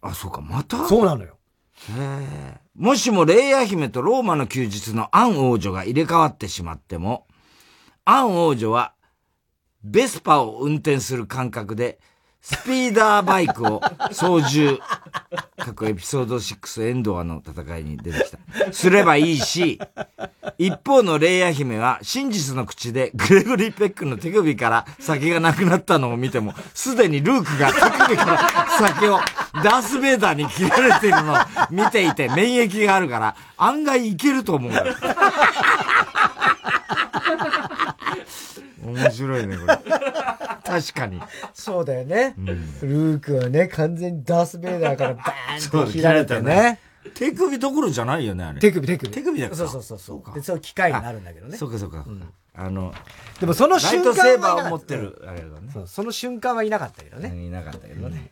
[0.00, 0.84] あ、そうか、また？
[0.86, 1.36] そうなのよ。
[1.90, 2.61] へえ。
[2.74, 7.26] もしもレイヤ姫とローマの休日のアン王女が入れ替わってしまっても、
[8.04, 8.94] アン王女は
[9.84, 12.00] ベスパを運転する感覚で、
[12.42, 13.80] スピーダーバイクを
[14.10, 14.80] 操縦、
[15.56, 18.72] 過去エピソード6エンドアの戦いに出てきた。
[18.72, 19.78] すればいいし、
[20.58, 29.20] 一方のレイヤ姫は真実の口でグレゴリー・ペックの手首から酒がなくなったのを見ても、すでにルークが手首から酒を
[29.62, 31.36] ダース・ベイダーに切られているのを
[31.70, 34.72] 見ていて免疫があるから、案外いけると思う。
[38.92, 39.78] 面白いね、これ。
[40.64, 41.20] 確かに。
[41.52, 42.34] そうだよね。
[42.38, 46.78] うん、ルークはね、完全にダース・ベイダーからバーンと切られてね。
[47.14, 48.60] 手首どころじゃないよね、あれ。
[48.60, 49.12] 手首、手首。
[49.12, 50.34] 手首だそうそうそうそう。
[50.34, 51.56] で、そう機械になるんだけどね。
[51.56, 52.04] そうかそうか。
[52.06, 52.94] うん、あの、
[53.40, 54.14] でもその瞬間は。
[54.14, 55.70] ライトセーバーを持ってる、あれだね。
[55.72, 57.34] そう、その瞬間はいなかったけどね。
[57.44, 58.30] いなかったけどね。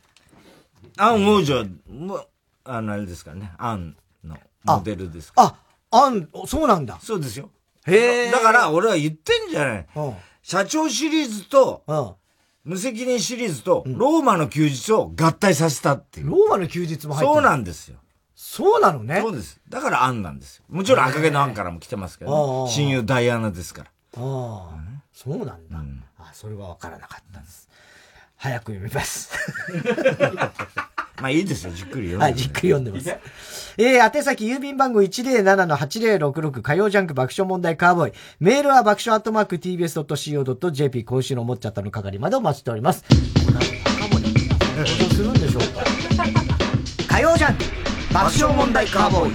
[0.96, 2.24] アン王女も、
[2.64, 3.52] あの、あれですからね。
[3.58, 5.56] アンのモデルですあ、
[5.90, 6.98] アン、そうなんだ。
[7.02, 7.50] そうですよ。
[7.86, 8.30] へえ。
[8.30, 9.86] だから俺は言ってんじゃない。
[9.96, 12.16] うん社長シリーズと、
[12.64, 16.30] 無責任シリーズと、ローマの休日を合体させたっていう。
[16.30, 17.98] ローマの休日も入ってるそうなんですよ。
[18.34, 19.20] そうなのね。
[19.20, 19.60] そうです。
[19.68, 20.64] だからアンなんですよ。
[20.68, 23.90] もちろん赤毛のアンからも来てますけど、ね、親友ダイアナですから。
[24.16, 25.78] ああ、そうなんだ。
[25.78, 27.68] うん、あそれは分からなかったです。
[28.36, 29.30] 早く読みます。
[31.20, 32.24] まあいいですよ、じっくり読んで。
[32.24, 33.10] はい、じっくり読んでます。
[33.76, 38.12] えー、宛先郵便番号107-8066火曜ジャンク爆笑問題カーボーイ。
[38.40, 43.04] メールは爆笑アットマーク tbs.co.jp 今週の思っちゃったの係までお待ちしております。
[43.04, 43.14] こ
[43.52, 44.32] の後、カモ登
[44.84, 45.62] 場するんでしょう？
[45.76, 45.84] か
[47.08, 47.64] 火曜ジャンク
[48.12, 49.32] 爆笑問題カーボーイ。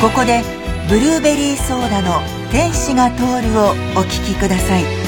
[0.00, 0.42] ここで
[0.88, 4.99] ブルーベリーソーダの天使が通るをお聴きください。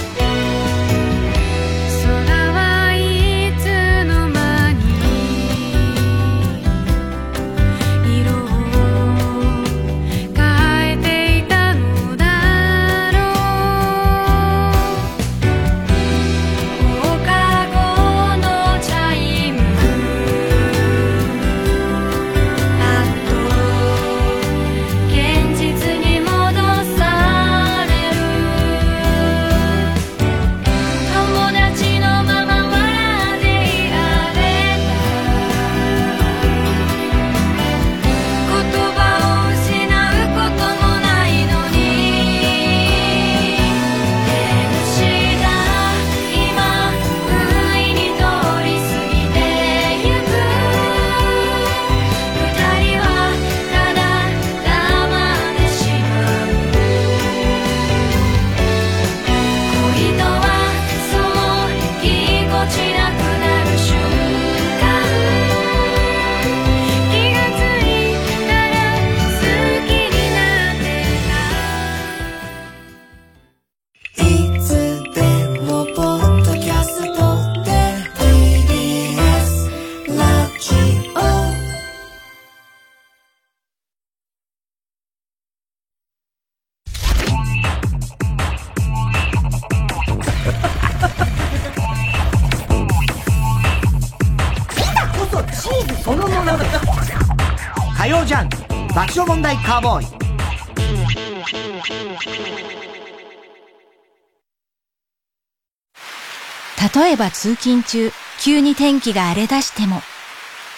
[107.12, 108.10] えば通勤中、
[108.40, 110.00] 急に天気が荒れ出しても。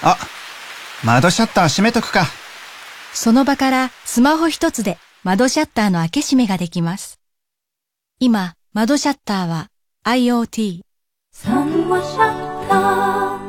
[0.03, 0.17] あ、
[1.03, 2.27] 窓シャッター閉めとくか。
[3.13, 7.21] その場からスマホ一つで窓シャッターの開け閉めができます。
[8.19, 9.69] 今、窓シャッターは
[10.05, 10.81] IoT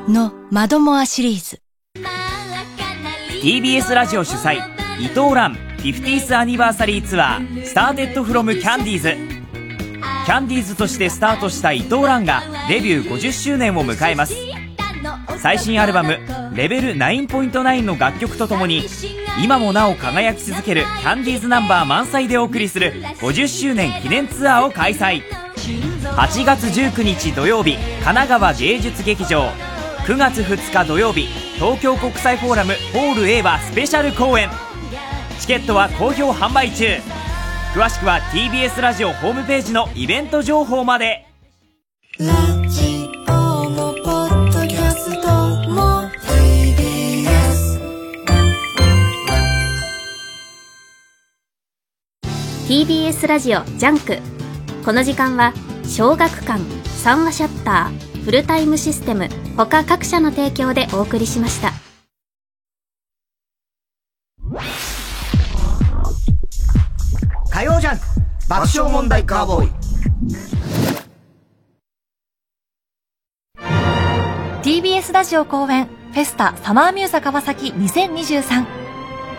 [0.07, 1.61] の窓モアシリーズ。
[3.41, 4.57] TBS ラジオ主催
[4.99, 9.24] 伊藤蘭 50th アニバーサリーツアースターテッドフロムキャンディーズ
[10.25, 14.33] キャンディーズとしてスタートした伊藤蘭がデビュー50周年を迎えます。
[15.37, 16.17] 最新アルバム
[16.55, 18.87] 「レベル9.9」の楽曲とともに
[19.43, 25.21] 今もなお輝き続けるキャンディーズナンバー満載でお送りする50周年記念ツアーを開催。
[26.01, 29.51] 8月19日土曜日神奈川芸術劇場。
[30.07, 34.49] 9月2日土曜日東京国際フォーラムホール A はスペシャル公演。
[35.39, 36.99] チケットは好評販売中。
[37.75, 41.25] 詳しくは TBS ラジオホームページのイベント情報まで。
[42.17, 42.25] ラ
[42.69, 45.27] ジオもポッドキャスト
[45.71, 46.09] も
[52.65, 54.19] TBS ラジオジャンク。
[54.85, 55.51] この時間は
[55.83, 61.73] 小学館三和シャッターフルタイムシステム他各社の提供でお送りしました
[67.55, 67.99] 火曜ジャン
[68.49, 69.71] 爆笑問題カーボーイ。
[74.61, 78.65] TBS ラジオ公演フェスタサマーミューザ川崎2023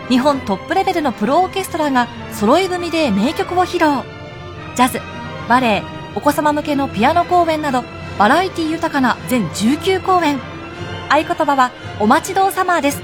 [0.09, 4.01] 日本トップレベルのプロオーケストラが揃い踏みで名曲を披露。
[4.75, 4.99] ジャズ
[5.47, 5.83] バレエ
[6.15, 7.83] お子様向けのピアノ公演など
[8.17, 10.39] バラエティ豊かな全19公演。
[11.09, 12.99] 合言葉はお待ちどうサマーです。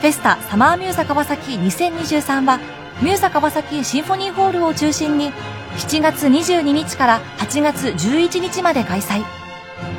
[0.00, 2.58] フェスタサマーミューザ川崎2023は
[3.02, 5.32] ミューザ川崎シンフォニーホールを中心に
[5.76, 9.24] 7月22日から8月11日まで開催。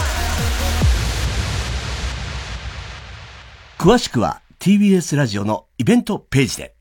[3.79, 6.80] 詳しくは TBS ラジオのイベントページで。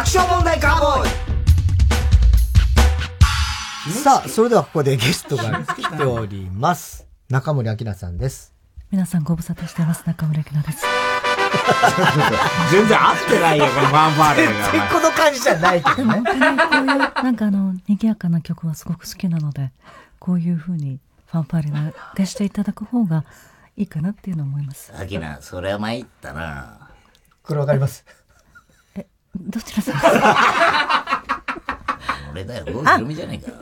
[0.00, 1.06] 爆笑問題カーボー
[3.90, 7.06] イさあ、それではここでゲストが来ております。
[7.28, 8.54] 中森明菜さんです。
[8.90, 10.04] 皆さんご無沙汰してます。
[10.06, 10.86] 中森明菜です。
[12.72, 14.52] 全然合ってないよ、このファンファーレが。
[14.72, 16.22] 全然この感じじゃないけどね。
[16.24, 19.70] こういう、なんかあの、賑やかな曲はすごく好きなので、
[20.18, 23.26] こういうふうにファンファーレ流していただく方が
[23.76, 24.94] いいかなっていうのを思います。
[24.98, 26.88] 明菜、それは参ったな。
[27.42, 28.06] これわかります。
[29.38, 29.96] どちらさん
[32.32, 33.56] 俺だよ、郷ひろみじゃねえか。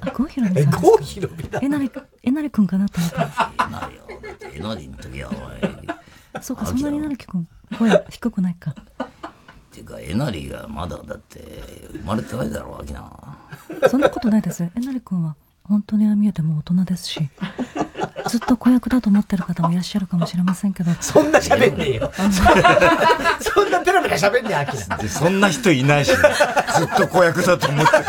[0.00, 0.72] あ、郷ひろみさん。
[0.80, 1.60] 郷ひろみだ。
[1.62, 1.90] えなり、
[2.22, 3.52] えなりくんかなと思った。
[3.66, 4.02] えなりよ。
[4.54, 6.42] えなりの時は、お前。
[6.42, 7.48] そうか、そんなにえなりくん、
[7.78, 8.70] 声低くないか。
[8.70, 8.74] っ
[9.72, 11.62] ていうか、えなりがまだだって、
[11.92, 13.38] 生まれてないだろう、秋菜。
[13.88, 14.62] そんなことないです。
[14.62, 17.28] えなりくんは、本当にああ見えても大人ですし。
[18.28, 20.90] ずっと子役だと思ってる方もいらっしゃるかもしれませんけど。
[21.00, 22.12] そんな喋んねえよ。
[23.40, 25.08] そんなペラペラ喋んねえ、アキラ。
[25.08, 26.16] そんな人いないし、ね、
[26.76, 28.04] ずっと子役だと思ってる。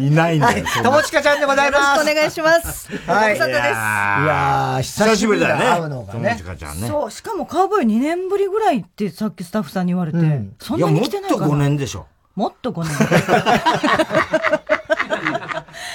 [0.00, 0.64] いないんだよ。
[0.82, 1.80] 友近ちゃんでございます。
[1.80, 2.88] よろしくお願いします。
[3.06, 3.36] はい。
[3.36, 5.64] いや久しぶりだね。
[5.64, 6.36] 会うのがね。
[6.38, 6.88] 友近ちゃんね。
[6.88, 10.18] そう、しかもカウボーイ2年ぶりぐらいってさっきスタッフさんに言われて、
[10.58, 11.46] そんなに来てないかな。
[11.46, 12.06] もっと5年でしょ。
[12.34, 12.92] もっと5年。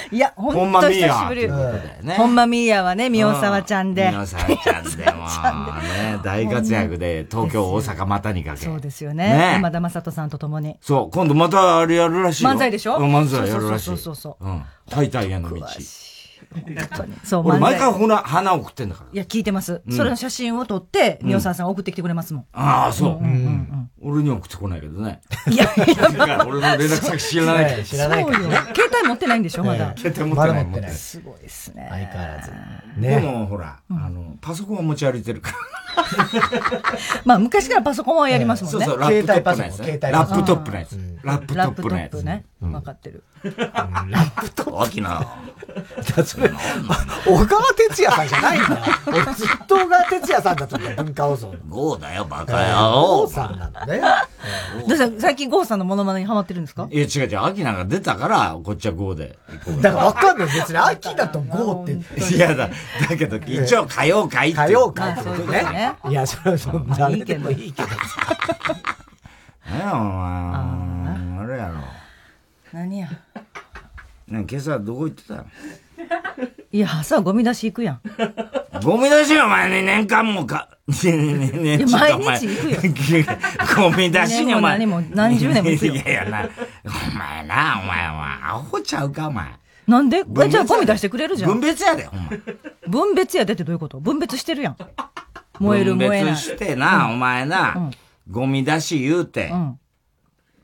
[0.10, 1.48] いや、ほんと久しぶり。
[1.48, 4.10] ほんまみーやはね、宮沢ちゃんで。
[4.10, 5.28] 宮沢ちゃんでも、
[5.82, 8.66] ね、大活躍で、東京、大阪またにかけ。
[8.66, 9.52] そうですよね。
[9.54, 10.78] 山田正人さんと共に。
[10.82, 12.50] そう、今度またあれやるらしいよ。
[12.50, 12.98] 漫才でしょ？
[12.98, 13.86] 漫才やるらしい。
[13.86, 14.46] そうそうそう。
[14.46, 14.64] うん。
[14.90, 15.66] タイタイへの道。
[17.24, 19.10] そう、俺毎回ほら、花送ってんだから。
[19.12, 19.82] いや、聞いてます。
[19.90, 22.46] それの写真を撮って、宮沢さん送ってきてくれますもん。
[22.54, 23.20] ああ、そう。
[24.02, 25.22] 俺には送ってこないけどね。
[25.50, 27.86] いやいや、 俺の連絡先知らない。
[27.86, 28.38] 知らないから。
[28.38, 29.94] 携帯持ってないんでしょ、まだ。
[29.96, 30.66] 携帯持ってない。
[30.66, 30.92] 持ってない。
[30.92, 31.88] すごいですね。
[31.90, 32.52] 相変わらず。
[33.00, 35.58] でも、ほら、あの、パソコンは持ち歩いてるから。
[37.26, 38.86] まあ、昔からパソコンはやりますもんね。
[38.86, 39.80] そうそう、ラップトップのやつ。
[40.12, 40.98] ラップトップのやつ。
[41.24, 42.14] ラップトップのやつ。
[42.24, 42.46] ね。
[42.62, 43.24] わかってる。
[43.44, 44.82] ラップトップ。
[44.84, 45.26] 秋な。
[46.26, 46.50] それ、
[47.26, 48.78] 小川哲也さんじゃないんだ。
[49.08, 51.56] 俺ずっと小川哲也さんだと思う、文化放送。
[51.70, 53.28] ゴーだよ、バカ野郎。
[53.28, 54.02] さんなんだね。
[54.88, 55.22] どうした？
[55.22, 56.88] 最近ゴーさんのモノマネにハマってるんですか？
[56.92, 57.44] いや、違う違う。
[57.46, 59.38] アキナが出たから、こっちはゴーで。
[59.82, 60.48] だからわかんない。
[60.48, 62.36] 別にアキナとゴーって。
[62.36, 62.70] いやだ、
[63.10, 64.62] だけど、一応歌謡会って。
[64.62, 65.94] 歌謡会ってことね。
[66.10, 67.10] いや、それはそんな。
[67.10, 67.50] いいけど。
[67.52, 67.88] いいけど。
[69.72, 69.96] ねお前。
[69.96, 71.76] あれやろ。
[72.74, 73.08] 何や。
[74.28, 75.44] ね今朝どこ行ってた
[76.72, 78.02] いや、朝ゴミ出し行くやん。
[78.84, 80.70] ゴミ出しお前ね、年間もか。
[81.04, 82.62] ねねねね毎日行
[82.94, 83.26] くよ。
[83.76, 84.78] ゴミ出しにお前。
[84.78, 85.94] 何も何十年も行くよ。
[85.96, 86.50] いやいやな、
[86.86, 89.46] お前な、お前は、アホちゃうか、お前。
[89.88, 90.24] なんで？
[90.48, 91.52] じゃあゴミ出してくれるじゃん。
[91.52, 92.30] 分別やで、ほんま。
[92.88, 94.00] 分別やでってどういうこと？
[94.00, 94.78] 分別してるやん。
[95.60, 96.24] 燃える燃えない。
[96.24, 97.92] 分別してな、お前な、
[98.30, 99.52] ゴミ出し言うて。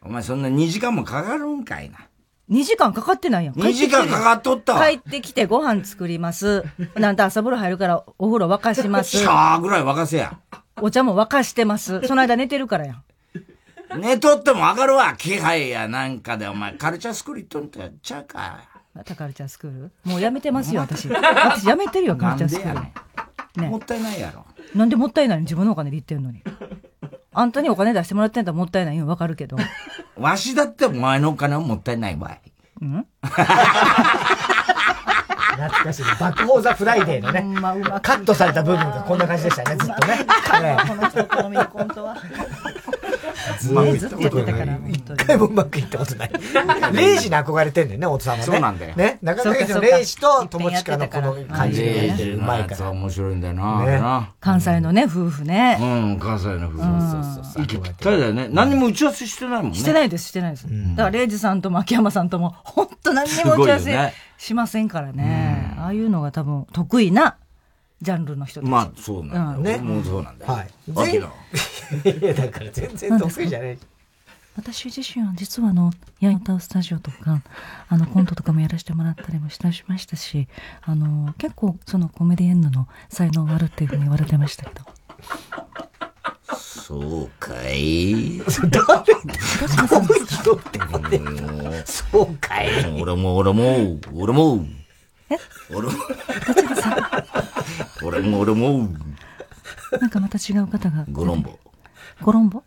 [0.01, 1.99] お前そんな2時間もかかるんかいな。
[2.49, 3.55] 2時間かかってないやん。
[3.55, 6.63] 2時間かかっとった帰ってきてご飯作ります。
[6.95, 9.17] なんと朝風呂入るからお風呂沸かします。
[9.17, 10.37] シャーぐらい沸かせや。
[10.79, 12.01] お茶も沸かしてます。
[12.07, 13.03] その間寝てるからやん。
[13.99, 15.15] 寝とってもわかるわ。
[15.17, 18.59] 気配やなんかでお前カルチャースクール行っとんとやっちゃうか。
[18.93, 19.91] またカルチャースクール？
[20.05, 21.07] もうやめてますよ、私。
[21.11, 22.79] 私やめてるよ、カルチャースクール。
[23.57, 23.69] ね。
[23.69, 24.45] もったいないやろ。
[24.75, 25.41] なんでもったいないの？
[25.43, 26.41] 自分のお金で言ってんのに。
[27.33, 29.57] あんたにお金出してもらってんだらもったいないよ、わかるけど。
[30.17, 32.85] わしだってお前のお金はもったいないわい。
[32.85, 33.05] ん？
[35.57, 36.03] 懐かしい。
[36.19, 40.25] バックホーザフライデーのね、まカットされた部分がこんな感じでしたね、ずっとね。
[40.87, 42.15] この人好みのコントは。
[43.59, 46.31] ずっとやってたから、一回もうまくいったことない。
[46.93, 48.43] 礼二に憧れてんだよね、太田さんはね。
[48.45, 48.95] そうなんだよ。
[48.95, 52.89] ね、中川家の礼二と友近のこの感じでうまいから。
[52.91, 54.29] 面白いんだよな。
[54.39, 55.77] 関西のね、夫婦ね。
[55.79, 56.77] うん、関西の夫婦。
[56.77, 57.63] そうそうそう。
[57.63, 58.49] 息ぴったりだよね。
[58.51, 59.77] 何にも打ち合わせしてないもんね。
[59.77, 60.67] してないです、してないです。
[60.67, 65.75] だからレイジさんと牧山さんとも、本当何にも打ち合わせしませんからね。
[65.79, 67.37] ああいうのが多分得意な
[68.01, 69.71] ジャンルの人まあ、そうなんだ。
[69.71, 69.77] ね。
[69.79, 70.53] もうそうなんだよ。
[70.53, 70.69] はい。
[70.95, 71.31] 秋の。
[72.05, 73.77] いや、だから全然得意じゃない。
[74.55, 77.41] 私自身は実はあの、ヤンタウスタジオとか、
[77.89, 80.47] あの、コントとかもやらせてもらったりもしたしましたし、
[80.81, 84.85] あの、結構そのコメディエンヌの才能があるっていうふうに言われてましたけど。
[86.55, 88.45] そうかい誰？
[91.85, 92.63] そうか？
[92.63, 94.65] い俺も俺も、俺も。
[95.29, 95.37] え？
[95.73, 95.93] 俺も。
[98.03, 98.89] 俺も俺も。
[99.99, 101.05] なんかまた違う方が。
[101.11, 101.59] ゴロンボ。
[102.21, 102.63] ゴロンボ？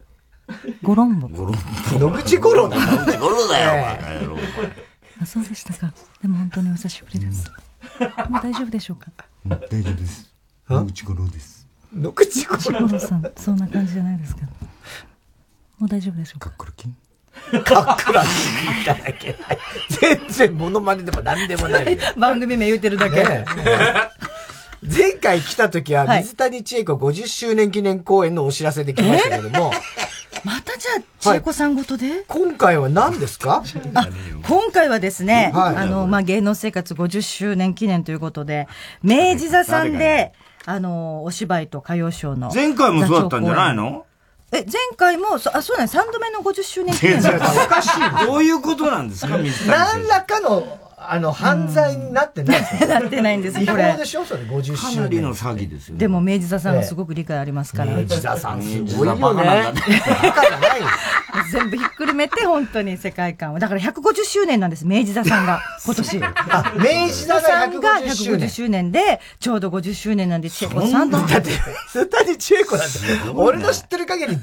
[0.83, 1.29] ゴロンボ。
[1.29, 1.55] ゴロン
[1.99, 1.99] ボ。
[1.99, 2.77] 野口五郎だ。
[2.77, 4.31] 野口五郎だよ、
[5.23, 5.93] あ、そうでしたか。
[6.23, 7.51] でも本当にお久しぶりです。
[8.29, 9.11] もう大丈夫でしょうか？
[9.47, 10.33] 大丈夫です。
[10.69, 11.67] 野口五郎です。
[11.95, 14.43] 野口五郎さん、そんな感じじゃないですか。
[15.79, 16.51] もう大丈夫でしょうか？
[16.51, 16.97] かっこらきん
[17.65, 18.27] かっくらい
[18.85, 19.59] ただけない。
[19.89, 21.99] 全然モノマネでも何でもない。
[22.17, 23.23] 番組名言うてるだけ。
[23.25, 23.45] ね、
[24.83, 29.73] 前回来た時は水谷千恵子50周年記念公演のお知らせで来ましたけども。
[30.43, 33.63] またじゃあ、千恵子さんごとで、はい、今回は何ですか？
[34.49, 38.67] 今回はですね、はい、あの、まあ、芸能生活50周年記念ということで、
[39.03, 40.33] 明治座さんで、
[40.65, 42.51] あの、お芝居と歌謡ショーの。
[42.55, 44.07] 前回もそうだったんじゃないの？
[44.53, 47.19] え、前回も、そあ、そうだね、3度目の50周年記念。
[47.19, 47.23] お
[47.69, 48.27] かしい。
[48.27, 53.95] どういうことなんですか、水谷何らかの、あの、犯罪になってないですなってないんです、これ。
[53.97, 54.97] でしょそれ、50周年。
[54.97, 57.95] かなりの詐欺ですよ、でも、明治座さんはすごく理解ありますから。
[57.95, 59.21] 明治座さん、すごいよね。
[59.21, 60.81] バカじゃない
[61.53, 63.59] 全部ひっくるめて、本当に世界観を。
[63.59, 66.21] だから150周年なんです、明治座さんが、 今年。
[66.25, 71.51] あ、明治座さんが150周年で、ちょうど50周年なんで、千恵子さんだって、
[71.93, 72.97] 水谷千恵子なんて、
[73.35, 74.39] 俺の知ってる限り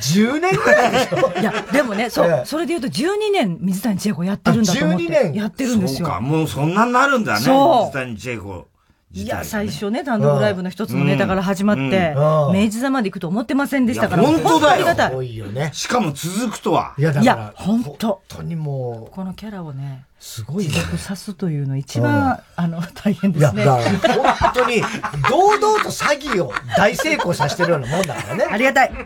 [0.00, 5.04] 10年ぐらいでしょ いや、でもね、そう、それで言うと12年水谷千恵子やってるんだと思って。
[5.04, 6.06] 12年やってるんですよ。
[6.06, 7.40] そうか、もうそんなになるんだね。
[7.40, 8.69] 水谷千恵子。
[9.12, 12.14] いや、最初ね、単独ライブの一つのネタから始まって、
[12.54, 14.22] 明治座まで行くと思ってませんでしたから。
[14.22, 15.16] 本当だよ。
[15.16, 15.70] 多いよね。
[15.72, 16.94] しかも続くとは。
[16.96, 19.14] いや、いや、本当本当にもう。
[19.14, 20.70] このキャラをね、すごいね。
[20.70, 23.62] 持続さすというの一番、あの、大変ですね。
[23.62, 24.82] いや、だから本当に、
[25.30, 28.44] 堂々と詐欺を大成功させてるようなもんだからね。
[28.44, 28.92] ありがたい。
[28.92, 28.96] で、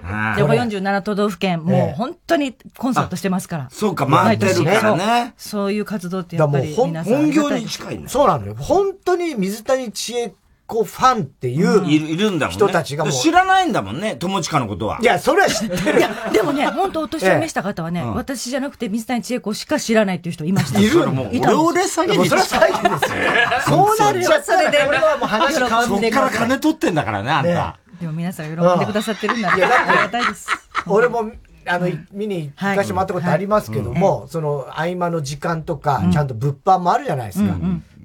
[0.42, 3.68] 47都道府県、もう本当にコンサートしてますから。
[3.70, 5.34] そうか、回ってるからね。
[5.36, 7.14] そういう活動ってやっぱり皆さん。
[7.14, 8.08] 本業に近いね。
[8.08, 8.56] そうなのよ。
[8.58, 10.34] 本当に水谷千恵
[10.66, 13.12] 子ファンっていういるんだもん人たちがもう。
[13.12, 14.98] 知らないんだもんね、友近のことは。
[15.00, 15.98] いや、それは知ってる。
[15.98, 20.80] いや、でもね、本当お年を召した方はね、私じゃなくて水谷千恵子しか知らないっていう人いました。
[20.80, 21.24] いるも。
[21.24, 22.28] う、俺俺詐欺に。
[22.28, 23.76] それは詐欺ですよ。
[23.76, 27.78] そうなっちゃったら、これはもう話変わんそっから金取ってんだからね、あんた。
[28.00, 29.64] でも皆さん喜んでくださってるんだね。
[29.64, 30.48] ありがたいです。
[30.86, 31.30] 俺も、
[31.66, 37.54] あの、見に行かせてもらったことありますけども、その、合間の時間とか、ちゃんと物販もあるじゃないですか。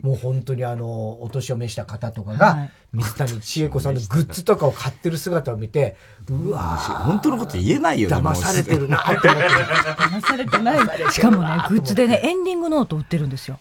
[0.01, 5.97] もう本当にあの、お年を召した方とかが、水谷千重子さんのグッズとかを買ってる姿を見て、
[6.29, 8.15] うわ本当のこと言えないよね。
[8.15, 9.47] 騙されてるなって思って。
[9.49, 11.11] 騙されてない。
[11.11, 13.59] しかもね、グッズでね、エンディングノート売ってるんですよ。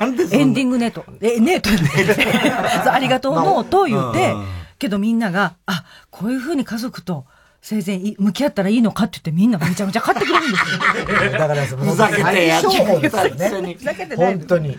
[0.00, 1.04] なんでエンディングネート。
[1.20, 1.70] え、ネート
[2.84, 4.34] そうありがとうノート言って、
[4.78, 7.26] けどみんなが、あ、こういうふうに家族と、
[7.68, 11.32] 生前向き合ったらいいのかって言ってみんなめちゃめちゃ買ってくれるんですよ。
[11.36, 13.74] だからふざけてやっちゃうね。
[13.74, 14.14] ふざけて。
[14.14, 14.78] 本当に。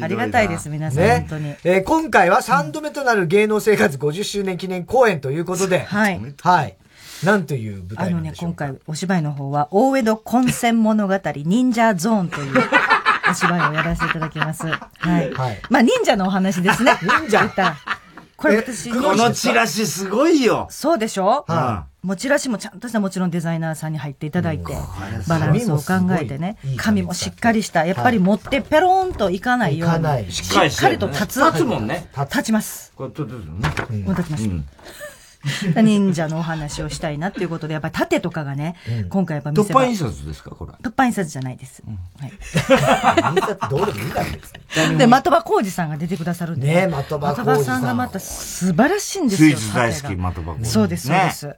[0.00, 1.02] ありがたいです、皆さん。
[1.02, 1.54] ね、本当に。
[1.64, 6.20] えー、今回は3度目となる芸能生活50周年記念公演ということで、はい。
[6.40, 6.76] はい。
[7.24, 12.54] なんという舞台あのね、今回お芝居の方は、大江戸混戦物語忍者ゾーンという
[13.28, 14.64] お芝居をやらせていただきます。
[14.64, 14.74] は
[15.20, 15.32] い。
[15.32, 16.92] はい、まあ、忍者のお話ですね。
[17.02, 17.48] 忍者
[18.38, 20.68] これ私、このチラシすごいよ。
[20.70, 21.44] そうでしょ？
[21.48, 24.72] はもうチラシもちゃんとしたもちろんデザイナーさんに入っていただいて、
[25.26, 31.40] バランスを考えてね、紙もしっかりした、やっぱり持ってペローンといかないように、しっかりと立つ。
[31.40, 32.08] 立つもんね。
[32.16, 32.92] 立ちます。
[32.94, 33.28] こう立つ
[33.90, 34.04] ね。
[34.06, 34.48] 立ちます。
[35.82, 38.74] 忍者のお話をしたいなっていうことで、やっぱり盾とかがね、
[39.08, 40.72] 今回やっぱ見せ突破印刷ですか、これ。
[40.82, 41.82] 突破印刷じゃないです。
[42.18, 42.32] はい。
[43.36, 44.52] 印刷どうでもいいからです
[44.98, 46.66] で、的場浩二さんが出てくださるんで。
[46.66, 47.78] ね的場浩二さん。
[47.78, 49.56] さんがまた素晴らしいんですよ。
[49.56, 50.66] スイーツ大好き、的場浩二。
[50.66, 51.56] そうです、そうです。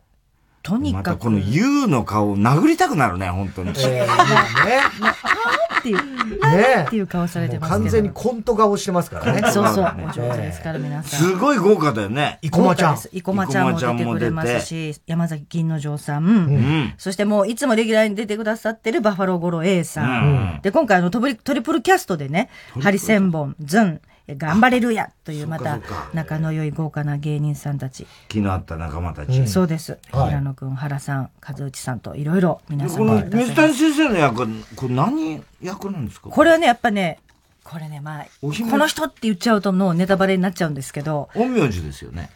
[0.62, 1.18] とにかく。
[1.18, 3.70] この U の顔を殴りたくなるね、本当に。
[3.70, 4.80] えー、ね。
[5.80, 5.96] っていう、
[6.40, 9.42] ねっていう顔されてます完全にコント顔してますからね。
[9.50, 9.94] そうそう。
[10.08, 11.20] お上手ですから、皆さん。
[11.20, 12.38] すごい豪華だよね。
[12.42, 12.96] 生駒ちゃん。
[12.96, 16.94] 生駒ちゃんも出てくれますし、山崎銀之丞さん。
[16.98, 20.60] そしてもう、いつもレギュラーに出てくださってるバッファローゴロ A さん。
[20.62, 22.48] で、今回あのトリプルキャストでね、
[22.80, 24.00] ハリセンボン、ズン、
[24.36, 25.80] 頑張れるやというまた
[26.12, 28.06] 仲の良い豪華な芸人さんたち。
[28.28, 29.48] 気のあった仲間たち。
[29.48, 29.98] そうです。
[30.10, 36.30] 平野くん、原さん、和内さんといろいろ皆さんこの水谷先生の役、これ何役なんですか？
[36.30, 37.18] これはね、やっぱね、
[37.62, 41.28] これね、まあ、この人って言っちゃうともうネタバレになっちゃうんですけど。
[41.34, 42.30] 陰陽師ですよね。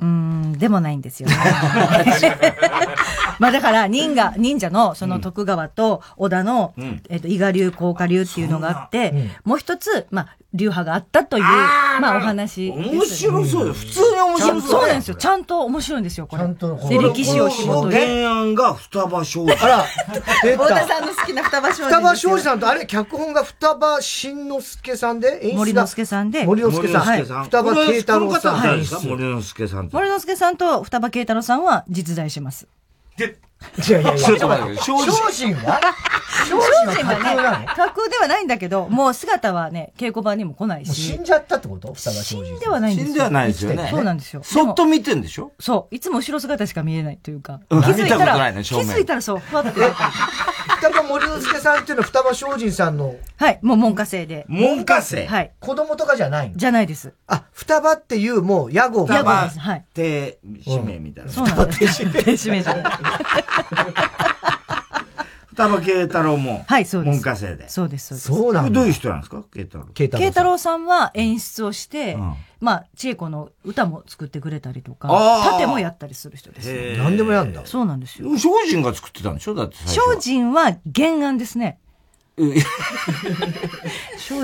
[0.00, 1.36] うん、でもないんですよね。
[3.38, 13.72] まあだから、忍者、忍者のその徳川と織田の、うん、えっ、と、伊賀流、甲賀流っていうのがあって、うん、もう一つ、まあ、流派があったという、まあお話、ね、面白そうよ。
[13.72, 14.70] 普通に面白そう。
[14.70, 15.14] そうなんですよ。
[15.16, 16.42] ちゃんと面白いんですよ、これ。
[16.42, 16.76] ちゃんと。
[16.88, 18.22] で、歴史を紐解いて。
[18.22, 19.52] 原案が双葉庄司。
[19.52, 19.84] あら、
[20.44, 20.64] 出た。
[20.64, 21.82] 太田さんの好きな双葉庄司。
[21.82, 26.44] 双葉庄司さんと、あれ、脚本が双葉慎之介さんで、森之助さんで。
[26.44, 27.00] 森之助さん。
[27.02, 27.22] はい。
[27.22, 28.54] 双葉慶太郎さん。
[28.54, 29.06] はい。
[29.08, 32.66] 森之助さん森之助さんと双葉慶太郎さんは実在します。
[33.16, 33.38] で、
[33.88, 34.82] いやいやいや、ちょっと待って、精
[35.32, 35.80] 進は
[36.32, 40.94] 精進はね、架空ではないんだけど、もう姿はね、稽古場にも来ないし。
[40.94, 41.94] 死んじゃったってこと？
[41.94, 43.12] 死んではないんですよ。
[43.12, 43.88] 死んではないですよね。
[43.90, 44.42] そうなんですよ。
[44.42, 45.52] そっと見てんでしょ？
[45.58, 45.94] そう。
[45.94, 47.60] いつも後ろ姿しか見えないというか。
[47.68, 49.70] 気づいたら、気づいたらそう、ふわって。
[49.70, 53.14] 双葉森之助さんっていうのは双葉精進さんの。
[53.36, 54.44] はい、もう門下生で。
[54.48, 55.52] 門下生はい。
[55.60, 57.14] 子供とかじゃないじゃないです。
[57.26, 59.14] あ、双葉っていうもう屋号が。
[59.14, 59.60] 屋号です。
[59.60, 59.84] はい。
[59.94, 61.30] で、使命みたいな。
[61.30, 62.04] そうなんです。
[62.24, 62.92] 低使命じゃない。
[65.54, 66.64] 双葉慶太郎も。
[66.66, 67.14] はい、そうです。
[67.14, 67.68] 門下生で。
[67.68, 68.26] そうです、そうです。
[68.26, 69.44] そうなんどういう人なんですか？
[69.54, 69.84] 慶太郎。
[69.94, 72.18] 慶太太郎さんは演出をして、
[72.60, 75.08] まあ、千恵子の歌も作ってくれたりとか、
[75.52, 76.96] 盾もやったりする人です。
[76.98, 77.62] 何でもやんだ。
[77.66, 78.36] そうなんですよ。
[78.36, 79.54] 精進が作ってたんでしょ？
[79.54, 81.78] だって精進は原案ですね。
[82.36, 82.52] 精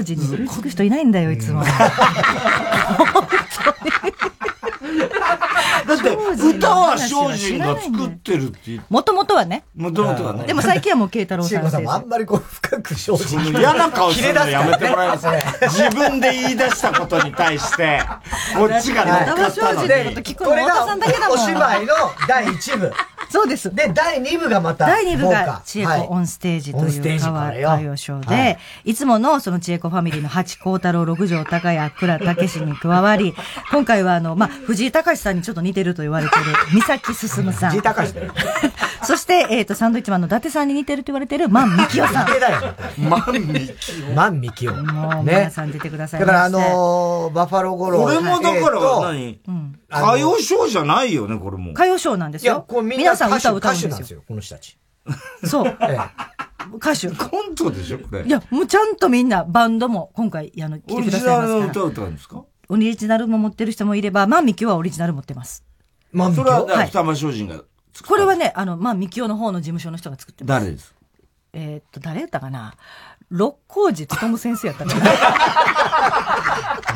[0.04, 1.64] 進に追いつく人いないんだよ、いつも。
[5.90, 8.86] だって、歌は精進が作ってるって言って。
[8.88, 9.64] もともとはね。
[9.74, 10.44] もともとはね。
[10.44, 11.70] でも最近はもう慶太郎さん。
[11.70, 13.40] さんもあんまりこう深く精進。
[13.58, 15.42] 嫌な顔するのやめてもらえます ね。
[15.62, 18.00] 自分で言い出したことに対して、
[18.56, 19.88] こっちが乗っかったのに。
[20.34, 20.86] これが
[21.30, 21.94] お芝居の
[22.28, 22.92] 第一部。
[23.30, 23.72] そうです。
[23.72, 24.86] で、第2部がまた。
[24.86, 33.34] 第2部が、千恵はい子オンステージというオンステージ歌話からよ歌謡ショーで、はいい、つものその千恵子ファミリーの八幸太郎、六条高谷、倉武史に加わり、
[33.70, 37.72] 今回はあの、まあ、藤井隆さんにちょっと似てると言われてる、 三崎進さん。
[39.02, 42.26] そして、えっ、と、サンドイッチマンの伊達さんに似てると言われてる、万美清さん。
[43.08, 44.14] 万美清。
[44.14, 44.72] 万美清。
[44.72, 46.20] もう、ね皆さん出てください。
[46.20, 49.40] だからあのーバファローゴロこれもだからえーと何？
[49.48, 51.72] うん歌謡ショーじゃないよね、これも。
[51.72, 52.64] 歌謡ショーなんですいや、よ。
[52.68, 53.88] こうみんな皆さん歌手歌を歌うんですよ。
[53.88, 54.78] 歌手なんですよ、この人たち。
[55.44, 55.76] そう。
[55.80, 55.98] え
[56.76, 57.08] 歌手。
[57.08, 58.22] コントでしょ、これ。
[58.24, 61.38] いや、もうちゃんとみんな、バンドも今回、あの、来てくだオリジさいますから。
[61.38, 62.44] ナルの歌を歌うんですか？
[62.68, 65.64] オリジナルも持ってる人もいれば、まあ、ミキオはオリジナル持ってます。
[66.12, 66.86] 万それは、はい。
[66.86, 67.62] 双葉精進が。
[68.06, 70.60] これはね、あの、まあ、ミキオの方の事務所の人が作ってます。
[70.60, 70.94] 誰です？
[71.52, 72.74] えーっと、誰やったかな？
[73.28, 75.04] 六甲寺勉先生やったかな？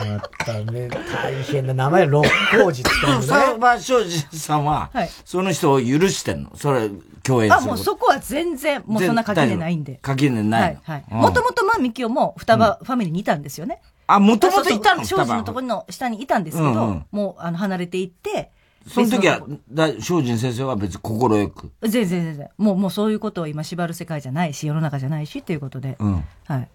[0.05, 3.61] またね、大変な名前、六甲寺って言った双のね。
[3.61, 6.57] 葉精進さんははい、その人を許してんの？
[6.57, 6.89] それ、
[7.23, 9.99] 共演するあ、もうそこは全然、もうそんな垣根ないんで。
[10.03, 10.81] 垣根ないの？
[10.83, 13.81] はい、もともと、まあ、ミキオも双葉ファミリーにいたんですよね。
[14.07, 15.03] あ、もともといたの？
[15.03, 17.07] 双葉庄司のところの下にいたんですけど、うんうん。
[17.11, 18.51] もう、あの、離れていって、
[18.87, 19.41] その時は
[19.71, 21.71] だ精進先生は別に心よく。
[21.83, 22.49] 全然全然。
[22.59, 25.97] もう、もうそういうことを今縛る世界じゃないし、世の中じゃないし、ということで。
[25.99, 26.25] うん。
[26.47, 26.69] はい。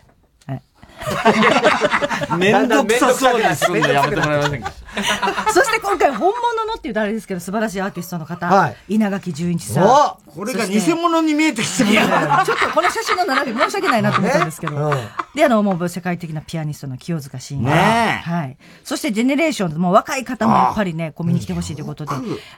[0.99, 2.37] はい。
[2.37, 4.71] めんどくさそうにすんのやめてもらえませんか？
[5.53, 9.83] そして今回本物のっていうとあれですけど、素晴らしいアーティストの方、はい稲垣淳一さん。
[9.85, 14.93] おこれが偽物に見えてきてるちょっとこの写真の並び申し訳ないなと思ったんですけど。
[15.35, 17.75] で、あの、もう世界的なピアニストの清塚信也。
[17.75, 18.57] ねえはい。
[18.83, 22.11] そして、ジェネレーションズ、もう若い方もやっぱりね、こう見に来てほしいということで、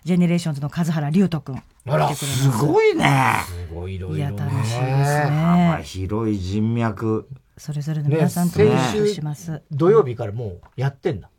[0.03, 1.63] ジェネレーションズの数原龍友くん。
[1.89, 3.35] あら、すごいね。
[3.69, 5.81] すごいいろいや、楽しいです幅ね。
[5.84, 7.27] 広い人脈。
[7.57, 9.61] それぞれの皆さんとねお話先週をします。
[9.72, 11.30] 土曜日からもうやってんだ。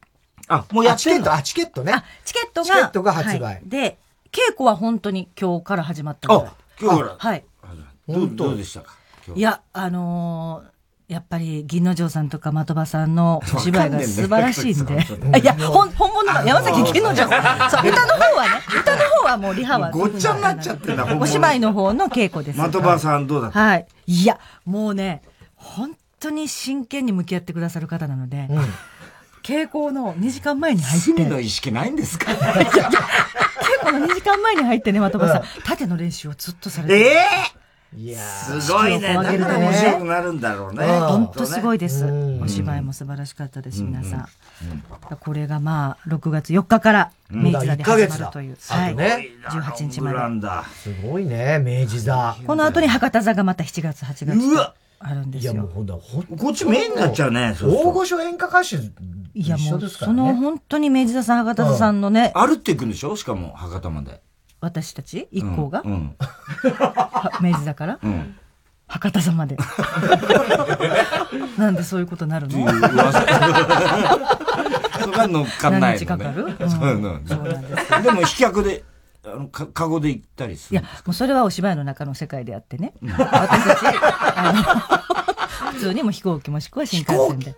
[0.48, 1.32] あ、もうやってんの？
[1.32, 2.04] あ、チケット、あ、チケットね。
[2.24, 3.98] チケットが、チケットが発売はいで、
[4.32, 7.44] 稽古は本当に今日から始まったあ今日からはい。
[8.08, 8.94] どうどうでしたか？
[9.34, 10.72] いや、あのー
[11.08, 14.94] やっぱり銀之丞さんとか的場さんのお芝居が素晴らしいんで。
[15.42, 17.86] いや、本本物の山崎銀之丞さん。
[17.86, 19.90] 歌の方はね、歌の方はもうリハは。
[19.90, 22.70] ごっちゃになっちゃってんだお芝居の方の稽古です。
[22.70, 23.60] 的場さんどうだった？
[23.60, 23.86] はい。
[24.06, 25.20] いや、もうね、
[25.56, 28.48] 本当に真剣に向き合ってくださる方なので、
[29.42, 31.12] 稽古の2時間前に入って。
[31.12, 32.30] 罪の意識ないんですか？
[32.32, 32.44] 稽
[33.84, 37.06] 古の2時間前に入ってね、的場さん、縦の練習をずっとされてる。
[37.06, 37.16] え
[37.94, 39.12] いやすごいね。
[39.12, 40.86] だから面白くなるんだろうね。
[40.86, 41.78] 本当すごいい。
[41.78, 42.06] です。
[42.40, 44.26] お芝居も素晴らしかったです、皆さん。
[45.20, 48.56] これがまあ、6月4日から、明治座で始まるという。
[48.66, 48.94] はい。
[48.94, 50.18] 18日まで。
[50.74, 52.34] すごいね、明治座。
[52.46, 55.52] この後に博多座がまた7月、8月うわとあるんですよ。
[55.52, 56.00] いやもうほんと、
[56.38, 60.32] こっちメインになっちゃうねそうすると大御所演歌歌手いやもう、一緒ですからそのね。
[60.34, 64.20] 本当に明治座さん、博多座さんのね、歩っていくんでしょしかも、博多まで。
[64.60, 66.14] 私たち一行が、うん。
[66.18, 68.36] は 明治座から、うん。
[68.86, 69.56] 博多座まで。
[71.58, 72.58] なんでそういうことになるの？
[75.00, 75.98] そこが乗っかんないのね。
[75.98, 76.56] 何日かかる？
[76.60, 77.18] うんそういうの。
[77.26, 78.84] そうなんですでも、飛脚で、
[79.24, 80.80] あの、か、カゴで行ったりする。
[80.80, 82.92] いや、もうそれはお芝居の中の世界であってね。
[83.02, 83.96] 私たち、
[84.36, 85.12] あの、
[85.72, 87.54] 普通にも飛行機もしくは新幹線で。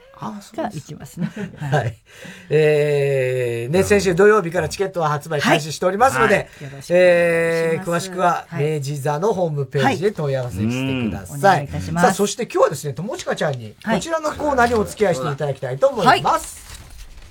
[0.56, 1.30] が行きますね。
[1.58, 1.96] はい。
[2.50, 11.40] えー、ね、先週土曜日からチケットは発売開始しておりますので、はいよろしくえー、詳しくははい明治座のホームページで問い合わせしてください。
[11.40, 16.62] 願いいたしますさあ、そして今日はですね、友近ちゃんに、はいこちらのコーナーにお付き合いしていただきたいと思います。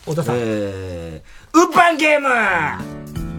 [0.05, 0.35] 小田さん。
[0.37, 3.32] えー、ウーパンゲーム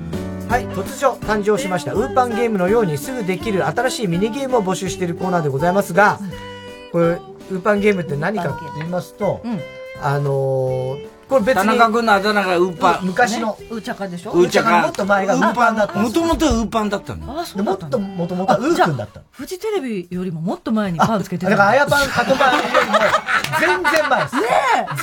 [0.55, 6.21] はい、突如誕生しましたウーパンゲームのようにすぐできる新しいミニゲームを募集しているコーナーでございますが、
[6.93, 9.43] これ、ウーパンゲームって何かと言いますと、
[10.01, 11.63] あのーこれ別に。
[11.63, 13.07] 田中君のあだ名がウーパン。
[13.07, 13.57] 昔の。
[13.71, 14.33] うーちゃかでしょ？
[14.33, 14.83] ウーチャカ。
[14.83, 17.41] もっと前がウーパンだったもともとウーパンだったの？
[17.41, 19.21] あ、そうだったもっと、もともとはウーくんだった。
[19.31, 22.99] フジテレビよりももっと前にパンつけてだから、あやパン、カトパンよりも、
[23.61, 24.37] 全然前です。
[24.37, 24.43] ね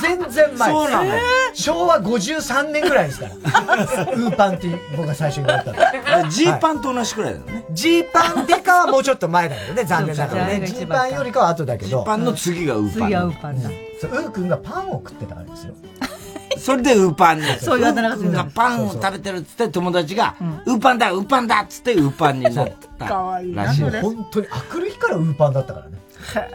[0.00, 1.10] 全然前そうなの？
[1.54, 3.34] 昭和53年ぐらいですから。
[3.34, 6.30] ウーパンって僕が最初に言われたの。
[6.30, 7.64] ジーパンと同じくらいだよね。
[7.72, 10.66] ジーパンでかはもうちょっと前だけどね、残念ながらね。
[10.66, 11.88] ジーパンよりかは後だけど。
[11.88, 13.08] ジーパンの次がウーパン。
[13.08, 13.70] 次はウーパンだ。
[14.02, 15.74] そうウーくんがパンを食ってたからですよ。
[16.58, 17.44] それでウーパンに。
[17.60, 20.34] そういうあだ名がついてるウー君がパンを食べてるっつって友達が、
[20.66, 22.68] ウーパンだ、ウーパンだっつってウーパンになっ
[22.98, 23.06] た。
[23.06, 23.54] かわいい。
[23.54, 26.02] ならしい本当に、あくる日からウーパンだったからね。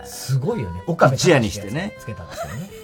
[0.06, 0.82] すごいよね。
[0.88, 1.94] 岡部一夜にしてね。
[2.00, 2.40] つけたんです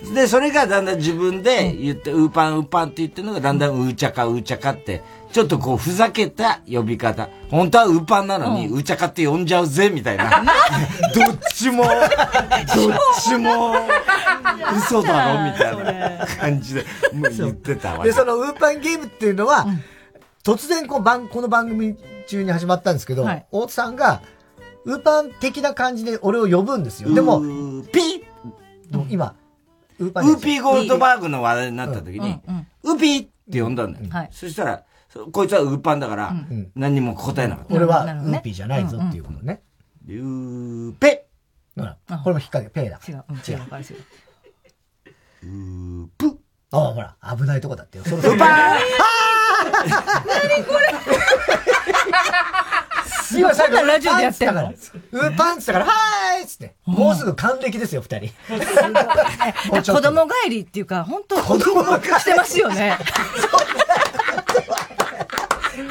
[0.08, 0.16] よね。
[0.16, 5.02] で、それがだんだん自分で言って、ウーパン、ウーパンって言ってるのがだんだんウーチャカ、ウーチャカって、
[5.34, 7.28] ちょっとこうふざけた呼び方。
[7.50, 10.30] 本当はウーパンなのに、ウーチャカって呼んじゃうぜ、みたいな。
[11.16, 11.94] どっちも、どっ
[13.20, 13.74] ちも、
[14.78, 18.10] 嘘だろ、みたいな感じで、もう言ってたわけ。
[18.10, 19.66] で、そのウーパンゲームっていうのは、
[20.44, 21.98] 突然こう番、この番組
[22.28, 24.22] 中に始まったんですけど、はい、太田さんが、
[24.86, 27.12] ウーパン的な感じで俺を呼ぶんですよ。
[27.12, 27.42] でも、
[27.92, 29.34] ピー今、
[29.98, 32.40] ウーパンウーピーゴールドバーグの話題になった時に、
[32.84, 34.06] ウーピーって呼んだんだよ。
[34.12, 34.84] はい、そしたら、
[35.32, 36.34] こいつはウーパンだから、
[36.76, 37.76] 何にも答えなかった。
[37.76, 39.62] 俺はウーピーじゃないぞっていうことね。
[40.08, 41.28] ウーペ
[41.78, 43.00] ほら、これも引っ掛け、ペーだ。
[43.08, 43.98] 違う、違う、違う。
[45.44, 46.40] うーぷ
[46.72, 48.04] ああ、ほら、危ないとこだってよ。
[48.06, 48.34] そろそろ。
[48.34, 48.78] ウーパーあ
[50.26, 50.94] 何これ
[53.36, 54.72] 今さっきラジオでやってんの？
[55.12, 56.76] ウーパンツだから、はーいっつって。
[56.86, 58.30] もうすぐ還暦ですよ、二人。
[59.94, 62.98] 子供帰りっていうか、本当子供してますよね。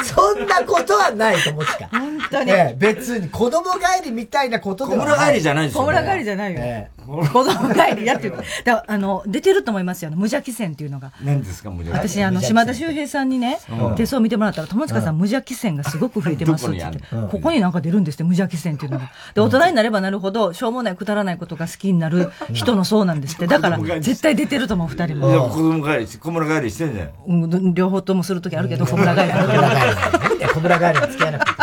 [0.04, 1.88] そんなことはないと思ってた。
[1.98, 2.50] 本当に。
[2.50, 5.14] ええ、別に子供帰りみたいなことではない。
[5.14, 5.86] 小村帰りじゃないですよ、ね。
[5.86, 6.60] 小村帰りじゃないよ。
[6.62, 8.42] ええ、子供帰りやっていうか。
[8.64, 10.10] だあの、出てると思いますよ。
[10.10, 11.12] 無邪気線っていうのが。
[11.22, 12.22] 何ですか、無邪気線？
[12.22, 13.58] 私、あの、島田秀平さんにね、
[13.96, 17.00] 手相見てもらったら、友近さん無邪気線がすごく増えてますって言って。
[17.30, 19.10] ここになんか出るんですって、無邪気線っていうのが。
[19.34, 23.46] で、大人になればなるほど、しょうもないくだらないことが好きになる人のそうなんですって。
[23.46, 25.30] だから、絶対出てると思う、二人も。
[25.30, 27.74] いや、子供帰り、小村帰りしてんじゃん。
[27.74, 30.52] 両方ともするときあるけど、小村帰りあるけど。
[30.52, 31.61] 小村帰りは付き合わなくて。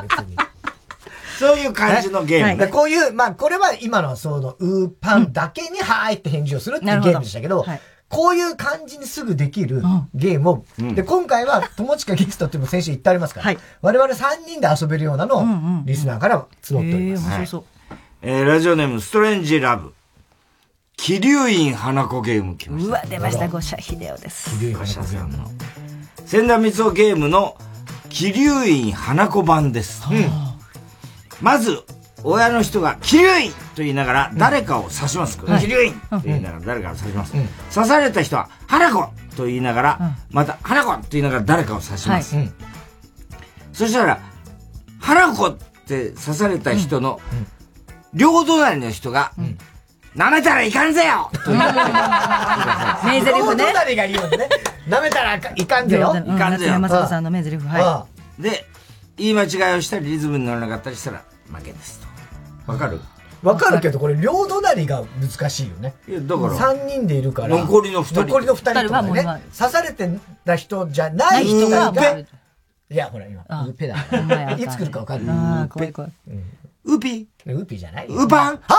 [1.40, 2.68] そういう感じのゲーム。
[2.68, 7.66] こういう、まあ、これは今のその、ウーパンだけに、はーいって返事をするっていうゲームでしたけど、
[8.10, 9.82] こういう感じにすぐできる
[10.14, 15.46] ゲームを、で、今回は、友近ゲストっていうのも先週言ってありますから、我々3人で遊べるようなのを、
[15.86, 17.26] リスナーから募っております。
[17.28, 17.64] 面白そう。
[18.22, 19.94] えー、ラジオネーム、ストレンジラブ。
[20.98, 22.90] 気流院花子ゲーム来ました。
[22.90, 24.60] うわ、出ました、五社秀夫です。
[24.60, 25.52] 気流院花子ゲームの。
[26.26, 27.56] 千田光夫ゲームの
[28.10, 30.04] 気流院花子版です。
[30.12, 30.49] うん、
[31.42, 31.84] まず、
[32.24, 35.38] 親の人が、気流院と言いながら誰かを指します。
[35.60, 37.34] 気流院と言いながら誰かを指します。
[37.74, 42.36] 刺された人は、花子と言いながら、また、花子と言いながら誰かを指します。
[43.74, 44.20] そしたら、
[45.00, 45.58] 花子っ
[45.88, 47.22] て刺された人の、
[48.14, 49.32] 両隣の人が、
[50.16, 53.32] 舐めたらいかんぜよと言って名台詞ね。
[53.40, 54.50] 両隣が言うんね。
[54.90, 56.16] 舐めたらいかんぜよ。
[56.18, 56.80] いかんぜよ。
[56.80, 57.58] 松本さんの名台詞。
[57.58, 58.08] は
[58.40, 58.42] い。
[58.42, 58.68] で、
[59.18, 61.22] 言い間違いをしたり、リズムに乗らなかったりしたら、
[61.54, 62.00] 負けです
[62.66, 62.72] と。
[62.72, 63.00] わかる？
[63.42, 65.94] わかるけど、これ、両隣が難しいよね。
[66.08, 66.54] いや、だから。
[66.54, 67.58] 3人でいるから。
[67.58, 68.26] 残りの2人。
[68.26, 69.24] 残りの2人とかね。
[69.58, 70.10] 刺されて
[70.44, 71.94] た人じゃない人が。
[72.92, 73.96] いや、ほら、今、ウーペだ。
[74.58, 75.38] いつ来るかわかんない。
[75.38, 76.12] ああ、怖い怖い。
[76.86, 78.70] ウーピーウーピーじゃないウーパンは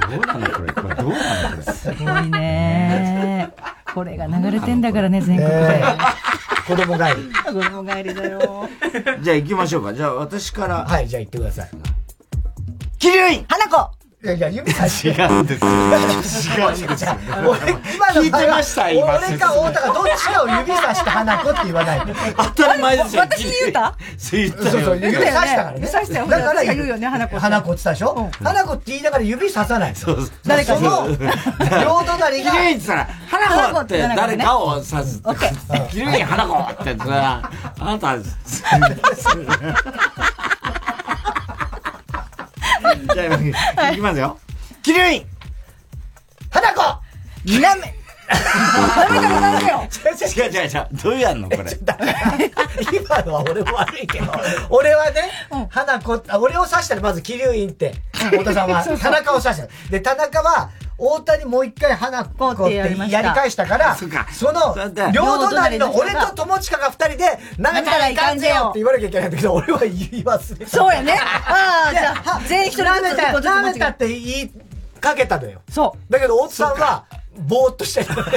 [0.10, 1.72] どうなのこれ、これどうなのこれ？
[1.72, 3.52] すごいね。
[3.94, 5.82] これが流れてんだからね、全国で。
[6.66, 7.32] 子供帰り。
[7.32, 8.68] 子供帰りだよ。
[9.22, 9.94] じゃあ行きましょうか。
[9.94, 10.84] じゃあ私から。
[10.84, 11.70] はい、じゃあ行ってください。
[12.98, 15.70] キリュイ花子いやいや、指差し違うんですよ。
[15.70, 17.16] 違うんですよ。
[17.48, 19.06] 俺、今の聞いてました今。
[19.16, 22.02] 俺か太田がどっちかを指さして花子って言わない
[22.36, 23.22] 当たり前ですよ。
[23.22, 23.96] 私に言うた？
[24.32, 25.76] 言ったそうそう、指さしたからね。
[25.76, 26.26] 指さしたよ。
[26.26, 27.38] だから言うよね、花子。
[27.38, 28.30] 花子って言ったでしょ？
[28.42, 29.96] 花子って言いながら指ささない。
[29.96, 31.16] そう誰かの、両
[32.06, 32.50] 隣が。
[32.52, 35.22] キリンって言ったら、花子って誰かを指す。
[35.90, 38.16] キリン花子って言ったら、あなた、
[43.14, 43.24] じゃ
[43.76, 44.38] あ、いきますよ。
[44.82, 45.26] キリン
[46.50, 46.80] 花子
[47.60, 47.94] なめ、
[48.30, 49.88] ダメだろ、ダメよ。
[50.36, 50.88] 違う違う違う。
[51.02, 51.78] どうやんのこれ。
[52.92, 54.32] 今のは俺も悪いけど、
[54.68, 55.30] 俺はね、
[55.70, 59.68] 花子、俺を指したらまず、桐生院って、太田さんは、田中を指した。
[59.90, 64.76] で、田中は、太田にもう一回花子ってやり返したから、その、
[65.12, 69.94] 両隣の俺と友近が二人で、舐めたらいかんぜよって言わなきゃいけないんだけど、俺は言い
[70.24, 70.70] 忘れた。
[70.70, 71.14] そうやね。
[71.18, 74.52] ああ、じゃあ、全員一人舐めた、舐めたって言い
[75.00, 75.62] かけたのよ。
[75.70, 76.12] そう。
[76.12, 77.04] だけど、大津さんは、
[77.38, 78.08] ぼーっとしてる。
[78.08, 78.32] だか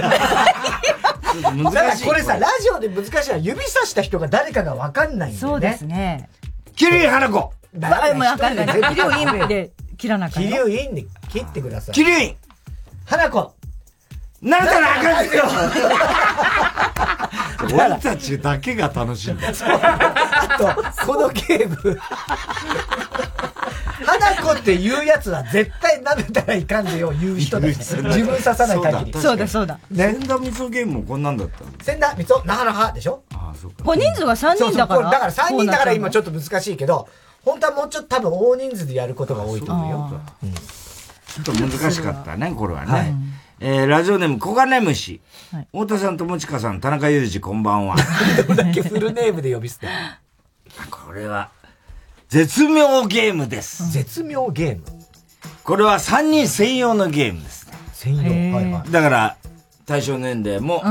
[1.84, 5.53] らこれさ、ラジオで難しいのは指さした人が誰かがわかんないんだよね。
[5.53, 6.30] そうですね。
[6.76, 8.68] キリン花子だからもうわかんない。
[8.68, 10.41] キリンインで切らなきゃ。
[10.41, 11.95] キリンインで切ってください。
[11.95, 12.38] キリン
[13.06, 13.54] 花子
[14.42, 14.66] なんあ
[15.02, 15.44] かんすよ
[17.74, 19.48] 俺たちだけが楽しいんだ。
[19.50, 19.54] あ
[20.58, 21.98] と、このゲーム
[24.06, 29.22] 花子って言うやつは絶対舐めたらいかんでよ言う人だ、ね、自分刺さない限り。
[29.22, 29.80] そうだそうだ。
[29.90, 30.14] ね。
[30.20, 33.24] 千田光夫ゲームもこんなんだった千田光夫、なかなかでしょ？
[33.34, 33.84] ああ、そうか。
[33.86, 35.10] これ人数が3人だから。
[35.10, 37.08] だから3人だから今ちょっと難しいけど、
[37.46, 40.22] 本当はもうちょっと多分大人数でやることが多いと思うよ。
[41.34, 42.91] ちょっと難しかったね、これはね。
[42.91, 43.14] はい
[43.60, 45.22] えー、ラジオネーム、小金虫。
[45.51, 47.95] はい、太田さん、友近さん、田中裕二、こんばんは。
[48.47, 49.88] どれだけフルネームで呼び捨て。
[50.91, 51.49] これは、
[52.27, 53.89] 絶妙ゲームです。
[53.91, 54.84] 絶妙ゲーム
[55.64, 57.73] これは3人専用のゲームですね。
[57.93, 58.15] 専
[58.51, 58.91] 用はいはい。
[58.91, 59.38] だから、
[59.85, 60.84] 対象年齢も、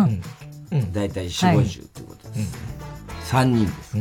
[0.92, 2.54] だいたい4、50ってことです。
[3.32, 3.96] 3人です。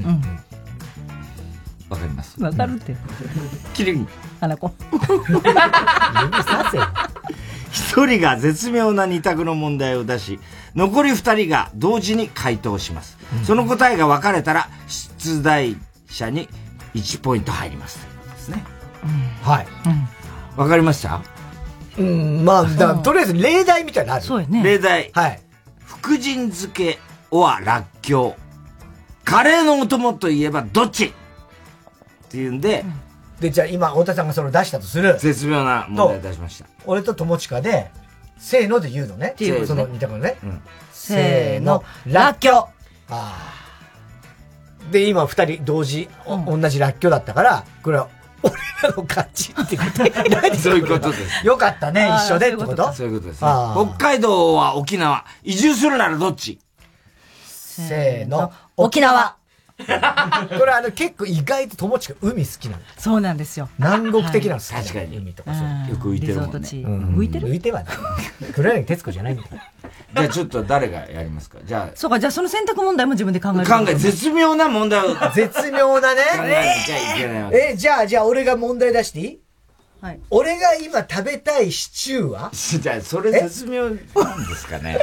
[1.89, 2.41] わ、かります？
[2.41, 2.95] わかるって。
[3.73, 4.07] キリン。
[4.41, 4.71] 花子。
[7.71, 10.39] 一人が絶妙な二択の問題を出し、
[10.75, 13.17] 残り二人が同時に回答します。
[13.45, 15.77] その答えが分かれたら、出題
[16.09, 16.49] 者に
[16.95, 17.99] 1ポイント入ります。
[18.35, 18.63] ですね。
[19.43, 19.67] はい。
[20.57, 21.21] わかりました？
[21.97, 24.25] うん、まあ、だとりあえず例題みたいなのある。
[24.25, 25.11] そうや例題。
[25.13, 25.39] はい。
[25.85, 26.99] 福神漬け、
[27.29, 28.41] おはらっきょう。
[29.23, 31.05] カレーのお供といえばどっち？
[31.05, 31.11] っ
[32.29, 32.83] ていうんで、
[33.41, 35.17] で、じゃあ今、太田さんがそれを出したとする。
[35.19, 36.67] 絶妙な問題を出しました。
[36.85, 37.91] 俺と友近で、
[38.37, 39.33] せーので言うのね。
[39.35, 40.37] ていうねその似たものね。
[40.43, 40.61] うん
[40.93, 42.65] せーの、らっきょう。
[43.09, 48.07] あーで、今二人同時、お同じらっきょうだったから、これは、
[48.43, 48.53] 俺
[48.83, 50.03] らの勝ちってこと
[50.41, 51.45] 何そういうことです。
[51.45, 52.93] よかったね、一緒でってこと？
[52.93, 53.49] そういうことですね。
[53.73, 55.25] 北海道は沖縄。
[55.43, 56.59] 移住するならどっち？
[57.43, 59.35] せーの、沖縄。
[59.85, 62.83] これあの結構意外と友近海好きなの。
[62.97, 63.69] そうなんですよ。
[63.77, 65.17] 南国的なの好き確かに。
[65.17, 65.89] 海とかそう。
[65.91, 66.47] よく浮いてるもんね。
[66.47, 67.47] リゾート地うん浮いてる？
[67.49, 67.93] 浮いてはない。
[68.53, 69.63] 黒柳徹子じゃないみたいな。
[70.21, 71.59] じゃあちょっと誰がやりますか？
[71.63, 73.65] じゃあ、そうか、じゃあその選択問題も自分で考える。
[73.65, 75.15] 考え、絶妙な問題を。
[75.33, 76.21] 絶妙なね。
[76.37, 77.57] 考えなきゃいけないわけ。
[77.73, 79.39] え、じゃあ、じゃあ俺が問題出していい？
[80.01, 80.19] はい。
[80.31, 82.51] 俺が今食べたいシチューは？
[82.53, 84.03] じゃあ、それ絶妙なんで
[84.55, 84.97] すかね。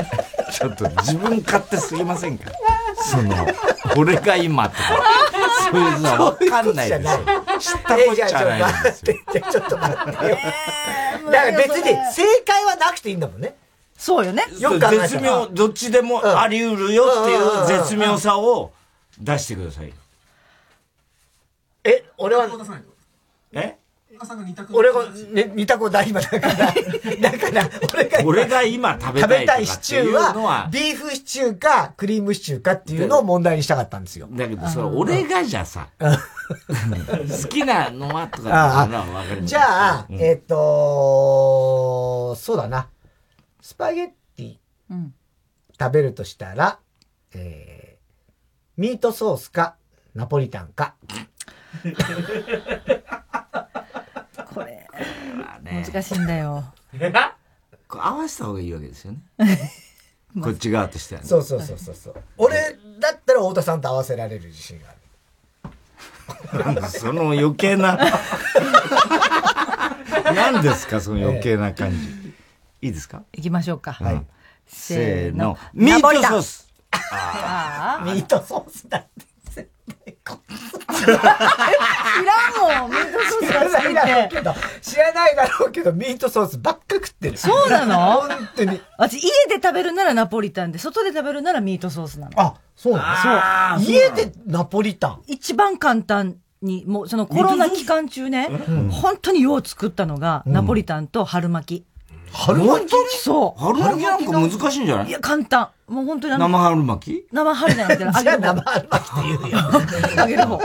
[0.52, 2.50] ちょっと自分勝手すぎませんか？
[3.02, 3.46] その、
[3.96, 4.82] 俺が今とか、
[5.70, 7.18] そういうのはわかんないですよ。
[7.58, 9.16] 知ったこっちゃないですよ。
[9.32, 10.38] じゃあちょっと待ってよ。
[11.30, 13.56] だから別に正解はなくていいんだもんね。
[13.96, 14.44] そうよね。
[14.58, 18.72] よく絶妙、どっちでもあり得るよっていう絶妙さを
[19.18, 19.92] 出してください。
[21.84, 22.48] え、俺は、
[23.52, 23.76] え？
[24.72, 26.54] 俺が、ね、二択だ、今だから。
[27.20, 34.28] だから、俺が今俺が今食べ食たいとかべたいシチューはは、ビーフシチューか、クリームシチューかっていうのを問題にしたかったんですよ。
[34.30, 42.88] だけど、それ俺がじゃさ、 好きなのはとかあっていうのはわかるじゃあ、うんえっと、そうだな。
[43.62, 44.56] スパゲッティ
[44.90, 45.14] うん。
[45.78, 46.78] 食べるとしたら、
[47.32, 49.76] えー、ミートソースか、
[50.14, 50.94] ナポリタンか。
[55.70, 56.64] これ、難しいんだよ。
[57.88, 59.18] こう合わせた方がいいわけですよね。
[60.42, 61.26] こっち側としてはね。
[61.26, 62.14] そうそうそうそうそう。
[62.38, 66.82] 俺だったら太田さんと合わせられる自信がある。
[66.88, 67.98] その余計な。
[70.34, 71.96] 何ですか、その余計な感じ。
[72.82, 73.24] いいですか？
[73.32, 73.92] 行きましょうか。
[73.92, 74.24] はい。
[74.68, 75.58] せせーの。
[75.74, 76.68] ミートソース。
[77.12, 78.04] ああ。
[78.04, 79.08] ミートソースだって。
[79.56, 81.06] 知
[82.24, 84.36] らんもん、ミートソース知らが好きないだろうって。
[84.36, 87.36] けど、知らないだろうけど、ミートソースばっか食ってる。
[87.36, 87.96] そうなの？
[88.22, 88.80] 本当に。
[88.98, 92.40] 私、家で食べるならナポリタンで、外で食べるならミートソースなの。
[92.40, 93.92] あ、そうなのそう。
[93.92, 95.22] 家でナポリタン。
[95.26, 98.48] 一番簡単に、もうそのコロナ期間中ね、
[98.90, 101.86] 本当によう作ったのが、ナポリタンと春巻き。
[102.32, 103.60] 春巻きそう。
[103.60, 105.08] 春巻きなんか難しいんじゃない？
[105.08, 105.68] いや、簡単。
[105.88, 107.26] もう本当にあの生春巻き？
[107.32, 108.62] 生春 じゃなくて、揚げる方。
[108.62, 110.16] 春巻きって言うよ。
[110.18, 110.58] 揚げる方。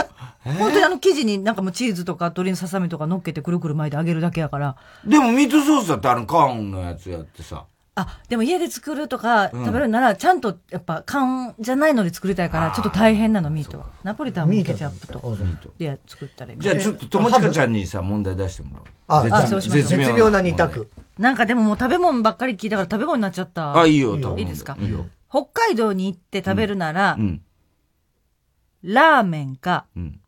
[0.44, 4.76] 本当にあの生地になんかもうチーズとか鶏のささみとか乗っけてくるくる巻いて揚げるだけやから。
[5.04, 7.64] でもミートソースだってあの缶のやつやってさ。
[7.98, 13.86] あ、でも家で作るとかうん食べるなら、ちゃんとやっぱ缶じゃないので作りたいから、ちょっと大変なの、ミートは。
[14.04, 15.36] ナポリタンもケチャップと。
[15.78, 19.28] で作ったらいいじゃあちょっと友近ちゃんにさ、問題出してもらおう。
[19.32, 20.90] あそうしましょう絶妙な二択。
[21.18, 23.78] なんかでももう食べ物ばっかり聞いたから食べ物になっちゃった。
[23.80, 24.76] あいいよ食べ物いいですか？
[24.78, 27.40] いいよ北海道に行って食べるなら、うん。
[28.82, 30.20] ラーメンか、うん。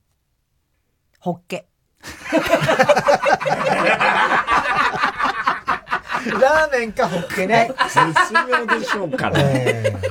[1.20, 1.66] ホッケ。
[6.40, 7.72] ラーメンかホッケね。
[7.88, 9.40] 絶妙でしょうから。
[9.40, 10.08] えー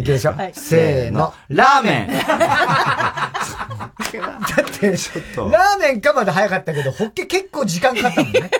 [0.00, 0.34] いきましょう。
[0.52, 1.32] せーの。
[1.48, 3.32] ラーメンだ
[4.62, 4.96] って、
[5.34, 8.50] とラーメンかまで早かったけど、ホッケ結構時間かかったもんね。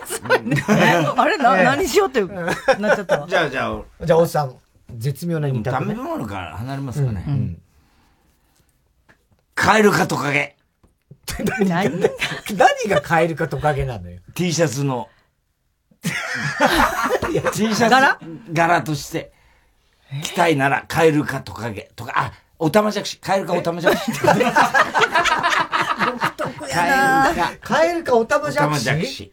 [1.17, 2.55] あれな、ええ何しようってなっ
[2.97, 3.27] ちゃったわ。
[3.29, 4.55] じゃあじゃあ、じゃあ、おっさん、
[4.97, 6.01] 絶妙な二択、食べね。
[6.01, 7.25] 物から離れますかね。
[7.27, 7.61] うん
[9.57, 10.57] カエルかトカゲ。
[11.67, 14.21] 何何がカエルかトカゲなのよ。
[14.35, 15.09] T シャツの。
[16.03, 16.11] T
[17.33, 18.19] シャツ柄？
[18.53, 19.33] 柄として
[20.23, 24.13] 着たいならカエルかトカゲとか、あ、おたまじゃくし、カエルかおたまじゃくし。
[24.13, 24.73] カエルか
[27.61, 29.33] カエルかオタマおたまジャクシじゃく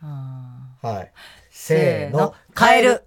[0.00, 1.12] はい。
[1.50, 3.04] せーの、カエル。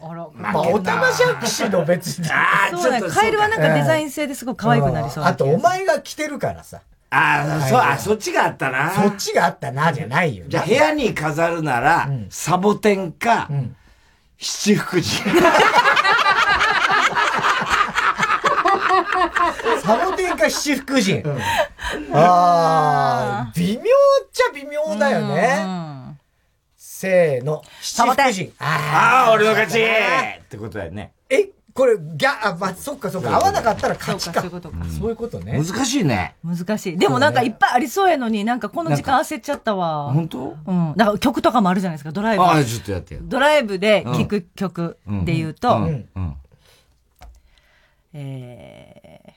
[0.00, 2.28] あら、まあ、オタマジャクシの別に。
[2.30, 6.82] あそうね、カエルはなんかデザイン性ですごく可愛くなりそうなあと、お前が着てるからさ。
[7.10, 8.90] ああ、そう、あ、そっちがあったな。
[8.90, 10.44] そっちがあったな、じゃないよ。
[10.48, 13.48] じゃあ部屋に飾るなら、サボテンか、
[14.38, 15.04] 七福神。
[19.82, 21.22] サボテンか七福神。
[22.12, 23.84] ああ、微妙っ
[24.32, 26.16] ちゃ微妙だよね。
[26.76, 27.62] せーの。
[27.80, 28.52] 七福神。
[28.58, 31.12] ああ、俺の勝ちってことだよね。
[31.30, 33.36] えこれ、ギャ、あ、まあ、そっかそっか。
[33.36, 34.40] 合わなかったら勝ちか。
[34.40, 34.76] そういうことか。
[34.86, 35.62] そういうことね。
[35.62, 36.34] 難しいね。
[36.42, 36.96] 難しい。
[36.96, 40.10] でもなんかいっぱいありそうやのに、なんかこの時間焦っちゃったわ。
[40.10, 40.56] 本当？
[40.66, 40.94] うん。
[40.96, 42.44] なんか曲とかもあるじゃないですか、ドライブ。
[42.44, 43.20] ああ、ちょっとやってよ。
[43.24, 46.08] ドライブで聴く曲で言うと、うん。
[48.14, 49.34] え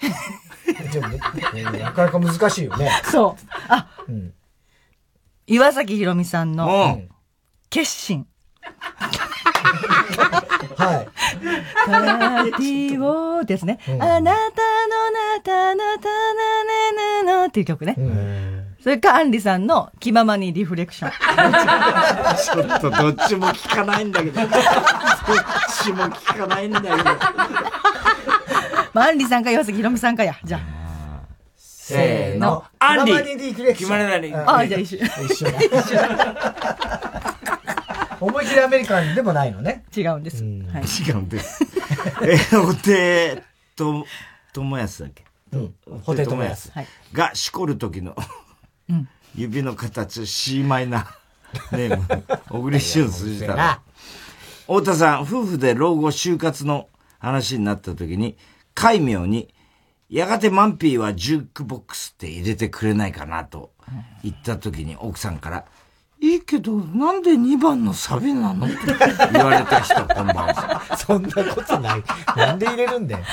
[0.00, 1.82] ー。
[1.82, 2.88] なかなか難しいよね。
[3.02, 3.42] そう。
[3.68, 3.88] あ、
[5.48, 7.00] 岩崎宏美さんの、
[7.68, 8.28] 決心。
[10.76, 11.08] はい。
[11.86, 13.78] パーティーをですね。
[13.86, 14.32] あなたのな
[15.42, 17.62] たなたなねねのってい。
[17.62, 17.96] う曲ね。
[18.82, 21.10] それか、アンリさんの気ままにリフレクション。
[21.10, 24.04] ちょっとどっちも聞かない。
[24.04, 24.40] んだけど。
[24.40, 24.48] どっ
[25.82, 26.68] ちも聞かない。
[26.68, 26.96] んだけど。
[28.94, 30.36] まあ、アンリさんか岩崎宏美さんかや。
[30.44, 30.60] じゃあ。
[31.56, 32.64] せーの。
[32.78, 35.00] アンリ気ままにあ、じゃあ一緒。
[35.24, 35.48] 一緒。
[38.20, 39.84] 思い切りアメリカンでもないのね。
[39.96, 40.42] 違うんです。
[40.42, 40.52] はい、
[41.08, 41.64] 違うんです。
[42.22, 43.42] え、おて、
[43.76, 44.04] と、
[44.52, 45.24] ともやすだっけ？
[45.52, 45.74] うん。
[46.02, 46.72] ホテともやす。
[47.12, 48.16] が、しこる時の、
[49.34, 53.78] 指の形、C マイナー、ネーム、 小栗旬筋太郎。
[54.66, 56.88] 太田さん、夫婦で老後就活の
[57.18, 58.36] 話になった時に、
[58.74, 59.52] 海名に、
[60.10, 63.72] やがてマンピーはジュークボックスって入れてくれないかなと
[64.22, 65.64] 言った時に奥さんから、
[66.20, 68.66] いいけど、なんで2番のサビなの？
[68.66, 68.76] って
[69.32, 70.82] 言われた人、こんばんは。
[70.98, 72.02] そんなことない。
[72.36, 73.24] なんで入れるんだよ。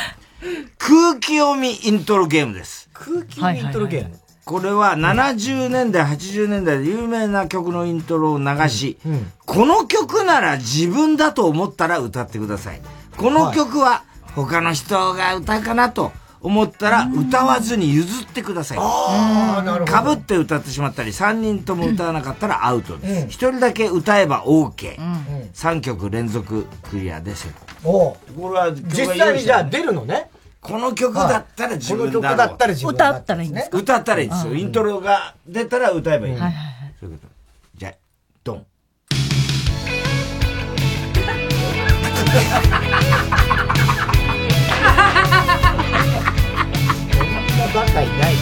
[0.77, 2.89] 空気読みイントロゲームです。
[2.93, 4.19] 空気読みイントロゲーム。
[4.45, 8.97] これは70年代、80年代で有名な曲のイントロを流し、
[9.45, 12.81] この曲なら自分だと思ったら歌ってください。
[13.17, 14.03] この曲は
[14.35, 16.11] 他の人が歌うかなと
[16.45, 18.77] 思ったら歌わずに譲ってください。
[18.77, 23.37] かぶって歌ってしまったり、3人とも歌わなかったらアウトです。
[23.39, 24.95] 1人だけ歌えば OK。
[25.53, 27.49] 3曲連続クリアで成
[27.81, 28.15] 功。
[28.37, 30.29] これは実際にじゃあ出るのね。
[30.61, 32.21] この曲だったら自分だろう。
[32.21, 33.77] この曲だったら自分歌ったらいいんですか？
[33.79, 34.53] 歌ったらいいですよ。
[34.53, 36.33] イントロが出たら歌えばいい。
[36.33, 36.93] はいはいはい。
[36.99, 37.33] そういうこと。
[37.75, 37.93] じゃあ、
[38.43, 38.65] ドン。
[47.95, 48.35] バカいない。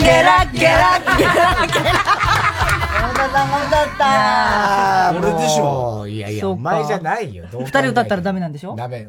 [0.00, 1.90] ゲラゲラゲラゲラ。
[1.98, 6.06] 太田さんも歌った俺でしょ？
[6.06, 7.44] いやいや、お前じゃないよ。
[7.52, 8.76] 二人歌ったらダメなんでしょ？
[8.76, 9.08] ダメ。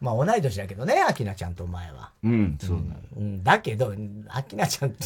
[0.00, 2.10] まあ同い年だけどね、アキナちゃんとお前は。
[2.24, 2.78] うん、そう
[3.44, 3.52] だ。
[3.52, 3.92] だけど、
[4.28, 5.04] アキナちゃんって。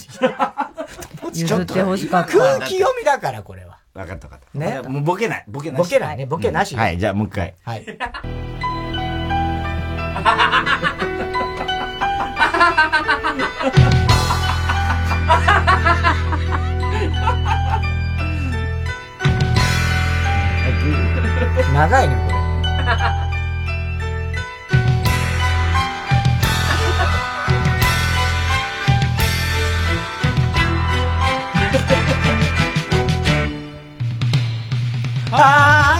[1.35, 2.39] 譲ってほしかった。
[2.39, 3.78] 空気読みだから、これは。
[3.94, 4.59] わかったわかった。
[4.59, 4.82] ね？
[4.82, 5.44] もうボケない。
[5.48, 5.81] ボケなし。
[5.81, 6.27] ボケないね。
[6.27, 6.77] ボケなし。
[6.77, 7.55] はい、じゃあもう一回。
[7.64, 7.85] はい。
[21.73, 22.41] 長いね、これ。
[35.32, 35.99] あ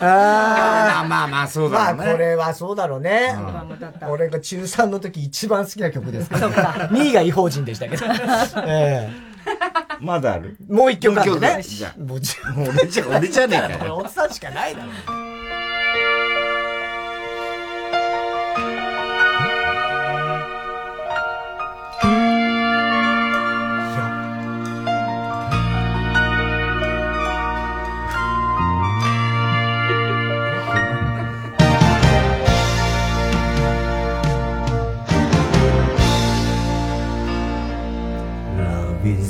[0.00, 1.98] ああまあまあ、そうだね。
[1.98, 3.34] まあ、これはそうだろうね。
[4.08, 6.88] 俺が中3の時一番好きな曲ですから。
[6.90, 8.06] 2位が違法人でしたけど。
[8.66, 9.28] ええ
[10.00, 10.56] まだある？
[10.68, 11.62] もう一曲あるね。
[11.62, 12.20] じゃもう
[12.68, 13.96] 俺じゃ、俺じゃねえかよ。
[14.04, 14.88] おっさんしかないだろ。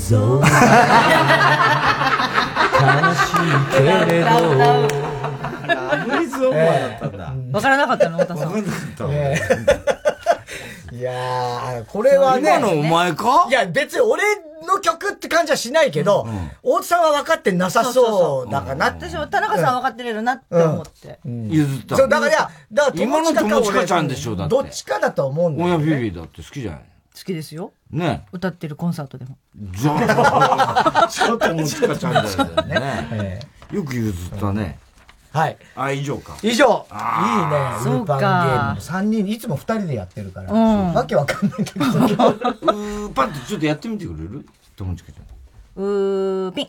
[0.09, 0.47] そう悲
[3.14, 3.80] しいけ
[4.12, 4.26] れど
[5.66, 5.74] ラ
[6.06, 7.59] ブイズオーバーだったんだ。
[7.59, 8.52] わからなかったの、太田さん。
[10.97, 12.56] いやー、これはね。
[12.59, 13.47] 今のお前か？
[13.51, 14.22] いや、別に俺
[14.66, 16.26] の曲って感じはしないけど、
[16.62, 18.86] 大津さんは分かってなさそうだからな。
[18.86, 21.20] 私は田中さん分かってれるなって思って。
[21.24, 21.97] 譲った。
[21.97, 24.55] そう、だからいや、だから今の友近ちゃんでしょ、だって。
[24.56, 25.68] どっちかだと思うんだよ。
[25.76, 26.80] 親ビビだって好きじゃない？
[26.80, 26.86] 好
[27.24, 27.72] きですよ。
[27.90, 29.39] ね歌ってるコンサートでも。
[29.73, 33.40] じゃあ、 ちょっと友近ちゃんだよね。
[33.73, 34.78] よく譲ったね。
[35.31, 35.56] はい。
[35.77, 36.36] あ、以上か。
[36.43, 36.55] 以上。
[36.55, 36.86] いいね。
[36.90, 40.52] あーウーパンゲームの3人、いつも2人でやってるから。
[40.52, 41.85] わけわかんないけど。
[41.85, 44.47] うーパンってちょっとやってみてくれる？
[44.77, 45.82] 友近ちゃん。
[45.82, 46.69] うーピン。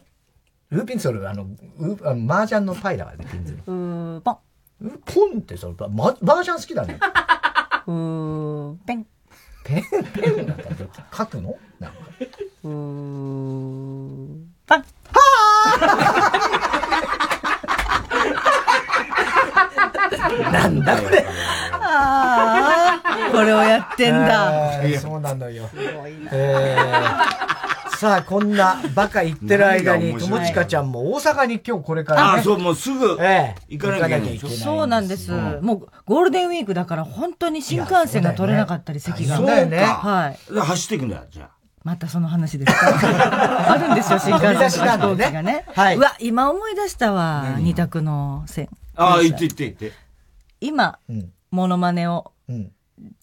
[0.72, 1.48] ルーピンそれ、あの、
[1.80, 3.60] ウーあの麻雀のパイだからね、ピンズの。
[3.66, 4.38] うーポン。
[4.82, 7.00] うポンってそれ、ま、麻雀好きだね。
[7.88, 9.08] うーペン。
[9.64, 9.84] ペン、
[10.14, 10.64] ペンなんか
[11.16, 11.56] 書くの？
[11.80, 11.98] なんか。
[12.64, 12.70] うー
[14.66, 14.86] パン。
[20.52, 21.26] なんだこれ？
[21.72, 24.78] ああ、これをやってんだ。
[24.80, 25.70] あーそうなのよ。
[26.32, 27.69] えー
[28.00, 32.40] さあ、こんなバカ言ってる間に、友近ちゃんも大阪に今日これから、ね。
[32.40, 34.40] あ、そう、もうすぐええ行かなきゃいけない。
[34.58, 35.32] そうなんです。
[35.34, 39.36] もう、ゴールデンウィークだから本当に新幹線が取れなかったり、席が。
[39.36, 40.54] そうだよねはい。
[40.54, 41.50] で走っていくんだよ、じゃあ。
[41.84, 42.88] またその話ですか？
[43.74, 45.66] あるんですよ、新幹線と飛行機がね。
[45.76, 48.70] はいうわ、今思い出したわ、二択の線。
[48.96, 49.92] ああ、行って行って行って。
[50.62, 51.00] 今、
[51.52, 52.72] モノマネをうん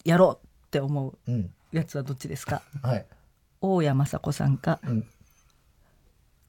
[0.05, 2.61] やろうって思ううんやつはどっちですか？
[2.83, 3.05] はい。
[3.61, 5.03] 大谷雅子さんか、ん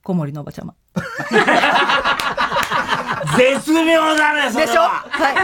[0.02, 0.74] 小森のおばちゃま。
[3.36, 4.82] 絶妙だね、それでしょ？
[4.82, 5.05] は。
[5.09, 5.36] はい。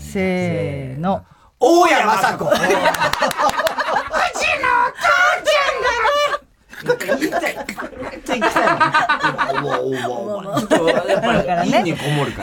[0.00, 1.24] せーの。
[1.60, 2.44] 大谷雅子。
[2.44, 2.62] うちのおちょっ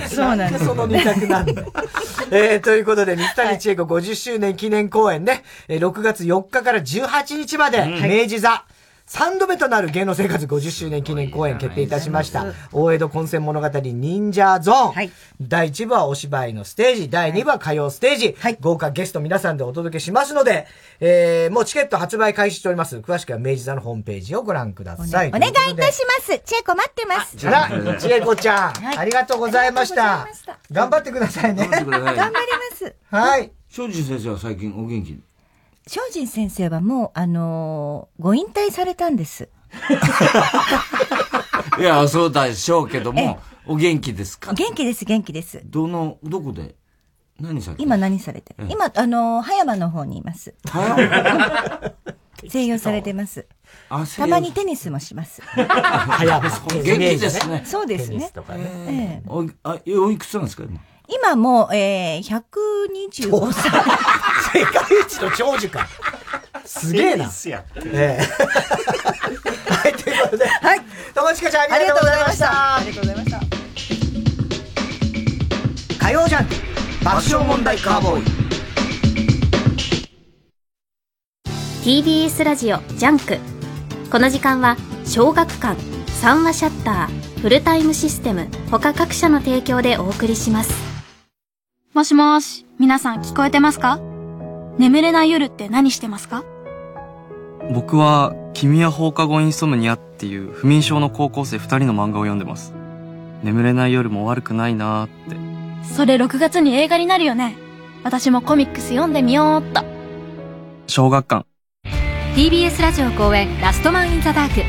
[0.07, 1.63] そうなんですその二択なんだ。
[2.31, 8.63] えー、ということで、三谷千恵子50周年記念公演ね、えー6月4日から18日まで、明治座、
[9.11, 12.45] 3度目となる芸能生活50周年記念公演決定いたしました。
[12.71, 15.11] 大江戸混戦物語忍者ゾーン。
[15.41, 18.37] 第1部はお芝居のステージ、第2部は歌謡ステージ。
[18.61, 20.65] 豪華ゲスト皆さんでお届けしますので、
[21.01, 22.99] えー、もうチケット発売開始しております。
[22.99, 25.27] 詳しくは明治座のホームページをご覧ください。
[25.27, 26.41] お願いいたします。
[26.45, 27.47] 千恵子待ってます。
[27.49, 30.25] あら、千恵子ちゃん、ありがとうございました。
[30.71, 31.67] 頑張ってくださいね。
[31.67, 32.95] 頑張ってください頑張ります。
[33.09, 33.51] はい。
[33.67, 35.30] 庄司先生は最近お元気？
[35.87, 39.49] 精進先生はもう、あのーご引退されたんです。
[41.79, 44.53] いや、そうでしょうけども、お元気ですか？
[44.53, 45.61] 元気です、元気です。
[45.65, 46.75] どの、どこで？
[47.39, 48.65] 何されて今何されてる？
[48.65, 50.53] ええ今、あのー葉山の方にいます。
[52.47, 53.47] 静養されてます。
[53.89, 55.41] あたまにテニスもします。
[55.41, 57.63] はやぶさ元気ですね。
[57.65, 58.31] そうですね。
[58.51, 60.63] ええおあおいくつなんですか？
[60.63, 60.79] 今
[61.13, 63.69] 今もう、えー、125歳。
[64.53, 65.87] 世界一の長寿か。
[66.65, 67.29] すげえな。
[67.93, 68.21] ええ
[69.71, 70.45] はい、ということで。
[70.47, 70.81] はい。
[71.13, 72.75] 友近ちゃんありがとうございました。
[72.77, 73.39] ありがとうございました。
[76.05, 76.55] 火曜ジャンク
[77.03, 78.41] 爆笑問題カーボーイ。
[81.83, 83.39] TBS ラジオジャンク
[84.11, 85.81] この時間は小学館
[86.21, 90.90] 三和シャッターフルタイムシステム他各社の提供でお送りします
[91.93, 93.99] もしもーし、皆さん聞こえてますか？
[94.77, 96.45] 眠れない夜って何してますか？
[97.73, 102.73] 僕は、君は放課後インソムニアっていう不眠症の高校生二人の漫画を読んでます。
[103.43, 105.35] 眠れない夜も悪くないなーって。
[105.93, 107.57] それ6月に映画になるよね。
[108.05, 109.83] 私もコミックス読んでみようっと。
[110.87, 111.45] 小学館。
[112.35, 114.61] TBS ラジオ公演ラストマンインザダーク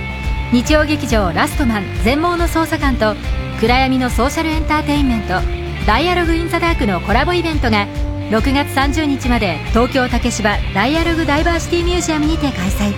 [0.52, 3.14] 日曜劇場ラストマン全盲の捜査官と
[3.60, 7.88] 暗闇のソーシャルエンターテインメントダイアログインザダークのコラボイベントが
[8.30, 12.94] 6月30日まで東京竹芝ダイアログダイバーシティミュージアムにて開催。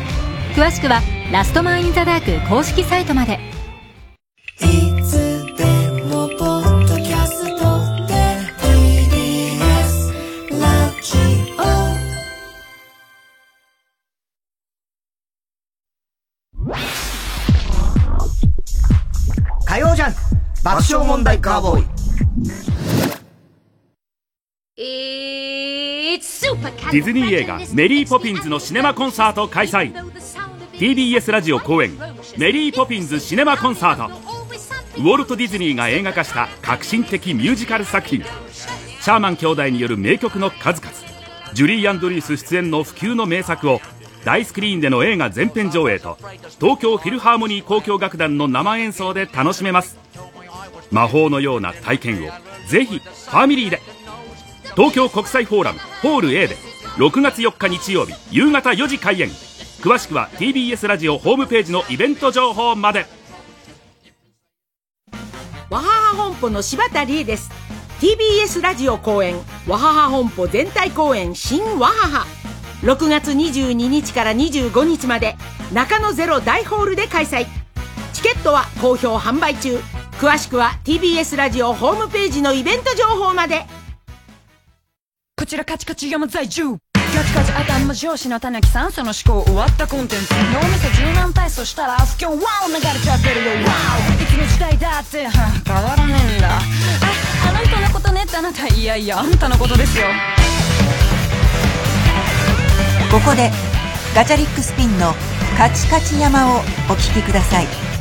[0.55, 1.01] 詳しくは
[1.33, 3.41] ラストマンインザダーク公式サイトまで。
[4.61, 4.67] い
[5.03, 5.65] つで
[6.05, 8.13] もポッドキャストで
[8.61, 10.13] TBS
[10.61, 10.69] ラ
[11.03, 11.17] ジ
[19.65, 20.21] 火曜ジャンク
[20.63, 21.87] 爆笑問題カーボーイ。
[24.77, 29.93] ディズニー映画「メリー・ポピンズ」のシネマコンサート開催。
[30.73, 31.97] TBS ラジオ公演
[32.37, 34.13] 「メリー・ポピンズシネマコンサート」
[34.99, 38.25] ウォルト・ディズニーが映画化した革新的ミュージカル作品。
[38.25, 40.93] シャーマン兄弟による名曲の数々。
[41.53, 43.81] ジュリー・アンドリュース出演の不朽の名作を
[44.25, 46.19] 大スクリーンでの映画全編上映と
[46.59, 49.97] 東京フィルハーモニー交響楽団の生演奏で楽しめます。
[50.91, 52.31] 魔法のような体験を
[52.67, 53.81] ぜひファミリーで
[54.77, 56.57] 東京国際フォーラムホール A で
[56.97, 59.29] 6月4日日曜日夕方4時開演。
[59.81, 63.07] 詳しくは TBS ラジオホームページのイベント情報まで。
[65.71, 67.51] わはは本舗の柴田理恵です。
[68.01, 69.37] TBS ラジオ公演
[69.69, 72.27] わはは本舗全体公演新わはは。
[72.83, 75.37] 6月22日から25日まで
[75.73, 77.47] 中野ゼロ大ホールで開催。
[78.13, 79.79] チケットは好評販売中。
[80.19, 83.67] 詳しくは TBS ラジオホームページのイベント情報まで。
[85.45, 86.79] こちらカチカチ山在住。
[86.95, 90.33] カチカチ頭上司のたぬきさんその思考終わったコンテンツ。
[90.33, 92.35] 脳みそ柔軟体操したら不況ワ
[92.65, 93.51] オ流れちゃってるよ。
[93.67, 93.75] ワ
[94.09, 95.29] オいつの時代だって。
[95.29, 96.49] 変わらねえんだ。
[96.49, 96.61] あ
[97.51, 98.67] あの人のことねってあなた。
[98.69, 100.07] いやいやあんたのことですよ。
[103.13, 103.51] ここで
[104.15, 105.13] ガチャリックスピンの
[105.59, 107.94] カチカチ山をお聴きください。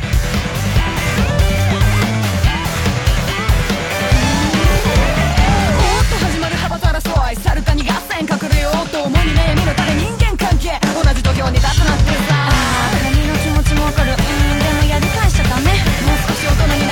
[11.33, 12.45] 俵に立つなんてさ。
[12.45, 14.11] あー君の気持ちもわかる。
[14.11, 14.17] うん
[14.59, 15.71] でもやり返しちゃダメ。
[15.73, 16.82] もう少し大人に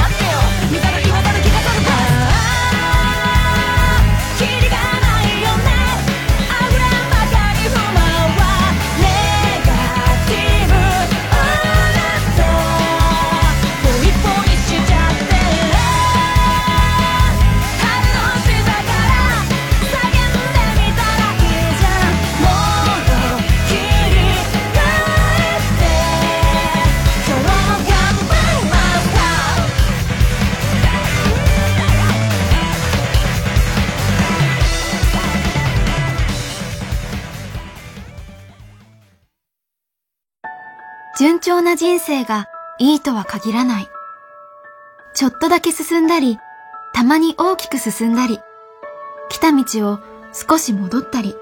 [41.22, 42.48] 順調な人生が
[42.80, 43.88] いいとは限らない。
[45.14, 46.40] ちょっとだけ進んだり、
[46.94, 48.40] たまに大きく進んだり、
[49.30, 50.00] 来た道を
[50.34, 51.36] 少し戻ったり、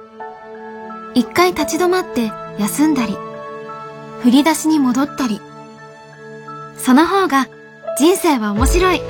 [1.14, 3.16] 一回立ち止まって休んだり、
[4.20, 5.40] 振り出しに戻ったり。
[6.78, 7.48] その方が
[7.98, 9.02] 人生は面白い。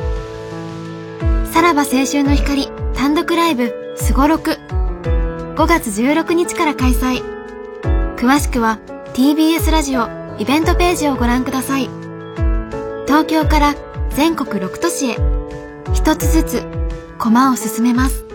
[1.51, 7.23] さらば青春の光単独ライブすごろく5月16日から開催。
[8.17, 8.77] 詳しくは
[9.15, 11.89] TBS ラジオイベントページをご覧ください。
[13.05, 13.75] 東京から
[14.11, 15.17] 全国6都市へ
[15.93, 16.63] 一つずつ
[17.17, 18.28] 駒を進めます。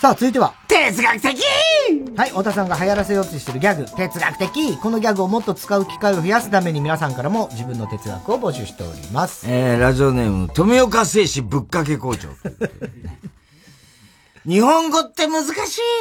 [0.00, 0.54] さあ、続いては。
[0.66, 1.42] 哲学的
[2.16, 9.44] はい、太田さんが流行らせようとしてるギャグ、哲学的このギャグをもっと使う機会を増やすために皆さんからも自分の哲学を募集しております。
[9.46, 12.30] えー、ラジオネーム、富岡製紙ぶっかけ工場。
[14.48, 15.50] 日本語って難し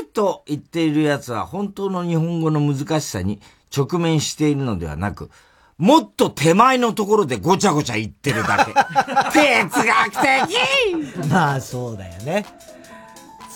[0.01, 3.41] いと言っている奴は本当の日本語の難しさに
[3.75, 5.29] 直面しているのではなく、
[5.77, 8.71] もっと手前のところでごちゃごちゃ言ってるだけ。
[9.37, 12.45] 哲学的まあ、そうだよね。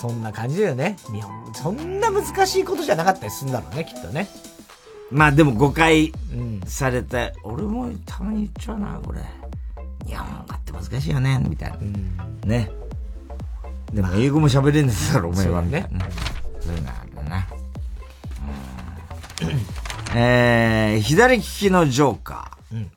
[0.03, 0.97] そんな感じだよね。
[1.13, 4.27] 日本、そんな難しいことじゃなかったりするんだろうね、きっとね。
[5.09, 6.11] まあでも誤解
[6.65, 9.21] されて、俺もたまに言っちゃうな、これ。
[10.05, 11.77] 日本語って難しいよね、みたいな。
[12.45, 12.69] ね。
[13.93, 15.89] でも英語も喋れんですだろ、お前は、みたいな。
[16.59, 17.47] そういうのあるな。
[19.43, 22.87] うんえー、左利きのジョーカー。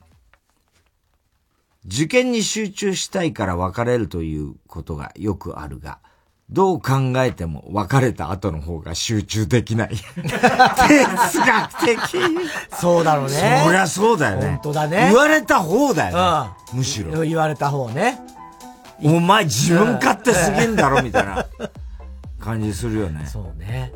[1.85, 5.99] 受験に集中したいから別れるということがよくあるが、
[6.49, 9.89] どう考えても別れた後の方が集中できない。
[9.89, 11.99] 哲学的。
[12.79, 13.61] そうだろうね。
[13.65, 14.47] そりゃそうだよね。
[14.51, 15.09] 本当だね。
[15.09, 16.49] 言われた方だよね。
[16.73, 17.21] むしろ。
[17.23, 18.17] 言われた方ね。
[19.03, 21.45] お前自分勝手すぎんだろ、みたいな
[22.39, 23.25] 感じするよね。
[23.25, 23.91] そうね。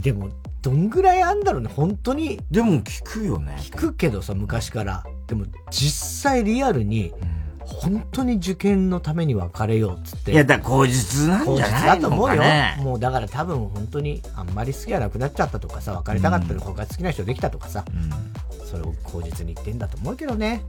[0.00, 0.30] でも、
[0.60, 2.40] どんぐらいあんだろうね、本当に。
[2.50, 3.56] でも聞くよね。
[3.60, 5.04] 聞くけどさ、昔から。
[5.28, 7.14] でも、実際リアルに、
[7.68, 10.32] 本当に受験のために別れようっつって。
[10.32, 12.00] いや、だから口実なんじゃないのかね。
[12.00, 12.42] だと思うよ。
[12.82, 17.84] もうだから多分本当にあんまり好きがなくなっちゃったとかさ、別れたかったら他好きな人できたとかさ、
[18.64, 20.62] それを口実に言ってんだと思うけどね。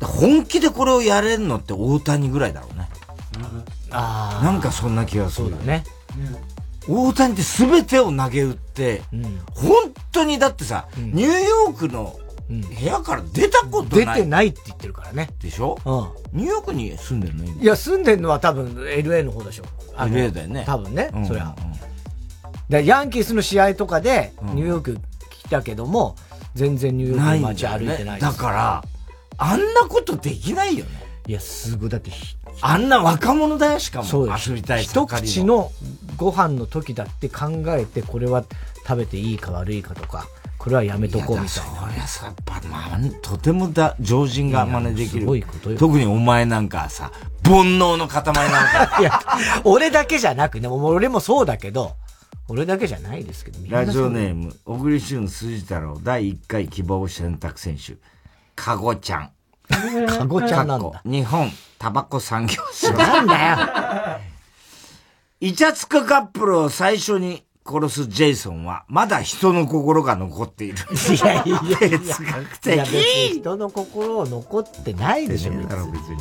[0.00, 2.88] 本気でこれをやれるのって大谷ぐらいだろうね。
[3.90, 5.48] あなんかそんな気がする。
[5.50, 5.84] そうだね。
[6.88, 9.02] 大谷って全てを投げ打って、
[9.54, 12.18] 本当にだってさ、ニューヨークの
[12.60, 14.16] 部屋から出たことない。
[14.16, 15.30] 出てないって言ってるからね。
[15.40, 15.78] でしょ？
[15.84, 16.38] うん。
[16.38, 19.64] ニューヨークに住んでるの今いや、住んでんのは多分 LA の方でしょ。
[19.96, 21.54] LA だよね多分ね、うんそりゃ。
[22.68, 24.98] でヤンキースの試合とかで、ニューヨーク
[25.44, 26.16] 来たけども、
[26.54, 28.84] 全然ニューヨークの街歩いてないだから、
[29.36, 30.90] あんなことできないよね。
[31.26, 31.90] いや、すごい。
[31.90, 32.10] だって、
[32.60, 34.04] あんな若者だよ、しかも。
[34.04, 35.72] そうよ遊びたい一口の
[36.16, 38.44] ご飯の時だって考えて、これは
[38.86, 40.26] 食べていいか悪いかとか、
[40.64, 41.46] これはやめとこうみたいな。
[41.46, 41.60] そ
[41.94, 45.20] りゃさ、やっぱ、まあ、とてもだ、常人が真似できる。
[45.20, 47.12] すごいことよ特にお前なんかさ、
[47.44, 48.96] 煩悩の塊なんか。
[48.98, 49.20] いや、
[49.64, 51.96] 俺だけじゃなくね、俺もそうだけど、
[52.48, 54.46] 俺だけじゃないですけど、ラジオネーム。
[54.46, 57.98] ム、小栗旬辻太郎第1回希望選択選手、
[58.56, 59.30] かごちゃん。
[60.08, 61.02] かごちゃんなんだ。
[61.04, 62.90] 日本タバコ産業省。
[62.94, 64.18] なんだよ。
[65.40, 70.76] イチャつくカップルを最初に殺すジェイソンは、まだ人の心が残っている。
[70.76, 71.98] いやいやいや。
[71.98, 76.16] 哲学的いや別に人の心を残ってないでしょ、別だから別に。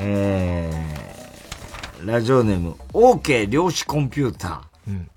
[0.00, 4.90] えー、ラジオネーム、OK 量子コンピューター。
[4.90, 5.10] うん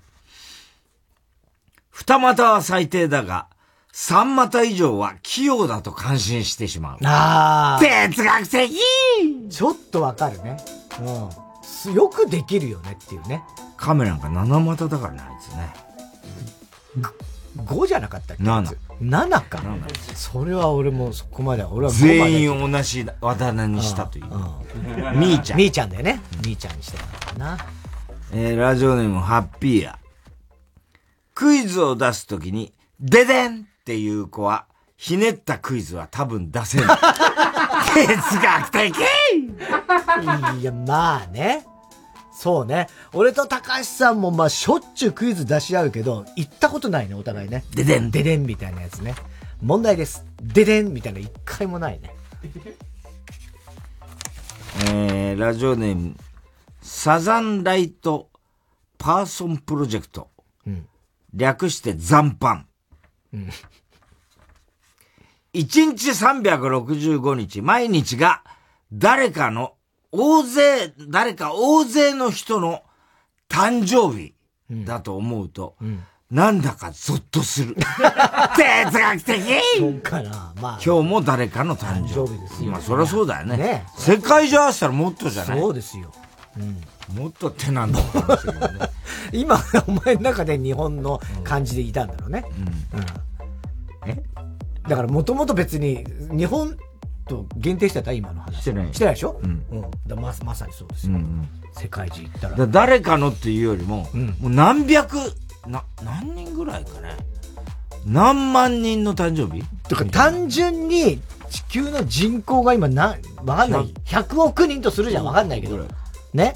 [1.92, 3.46] 二股は最低だが、
[3.92, 6.98] 三股以上は器用だと感心してしまう。
[7.04, 7.80] ああ。
[7.80, 8.72] 哲学的
[9.50, 10.56] ちょっとわかるね。
[11.00, 11.41] うんす。
[11.94, 13.42] よくできるよねっていうね。
[13.76, 15.92] カメラが七股だからね、あいつね。
[17.56, 18.76] 5じゃなかったっけ？7。
[19.00, 19.62] 7か。
[20.14, 24.24] それは俺もそこまで、俺は5まで全員同じあだ名にしたという。
[25.16, 25.58] みーちゃん。
[25.58, 26.20] みーちゃんだよね。
[26.46, 27.58] みーちゃんにしてたな。
[28.32, 29.98] えー、ラジオネームハッピーや。
[31.34, 34.66] クイズを出すときに、ででんっていう子は、
[35.02, 36.86] ひねったクイズは多分出せない。
[37.92, 38.94] 哲学的
[40.60, 41.66] いや、まあね。
[42.32, 42.86] そうね。
[43.12, 47.64] 俺と高橋さんもまあしょっちゅうクイズ出し合うけど、行ったことないね、お互いね。
[47.74, 48.12] ででん。
[48.12, 49.16] ででんみたいなやつね。
[49.60, 50.24] 問題です。
[50.40, 52.14] ででんみたいな一回もないね。
[54.86, 56.16] えー、ラジオネーム、
[56.80, 58.30] サザンライト
[58.98, 60.30] パーソンプロジェクト。
[60.64, 60.86] うん
[61.34, 62.66] 略して残飯。
[63.34, 63.50] うん
[65.54, 68.42] 1日365日、毎日が
[68.92, 69.74] 誰かの
[70.10, 72.82] 大勢、誰か大勢の人の
[73.50, 74.34] 誕生日
[74.86, 75.76] だと思うと、
[76.30, 77.76] なんだかゾッとする。
[78.56, 79.42] 哲学的
[79.78, 80.54] そうかな。
[80.58, 80.80] まあ。
[80.82, 82.40] 今日も誰かの誕生日。
[82.40, 83.58] ですよまあ、そりゃそうだよね。
[83.58, 85.60] ね世界中合わせたらもっとじゃない？
[85.60, 86.10] そうですよ。
[86.56, 86.60] う
[87.14, 87.16] ん。
[87.22, 88.90] もっと手なんだと思うんですけどね。
[89.32, 92.44] 今、お前の中で日本の感じでいたんだろうね。
[92.94, 93.00] うん。
[93.00, 93.06] え
[94.88, 96.76] だからもともと別に、日本
[97.28, 98.60] と限定してた今の話。
[98.62, 99.40] してないしてないでしょ？
[99.42, 99.90] うんうん。
[100.06, 101.14] だままさにそうですよ。
[101.14, 102.56] うんうん世界中行ったら。
[102.56, 104.06] だ誰かのっていうよりも、
[104.40, 105.16] もう何百、
[105.66, 107.16] な、何人ぐらいかね。
[108.04, 109.64] 何万人の誕生日？
[109.88, 111.18] とか単純に
[111.48, 113.94] 地球の人口が今な、わかんない。
[114.04, 115.78] 100億人とするじゃん、わかんないけど。
[116.34, 116.54] ね、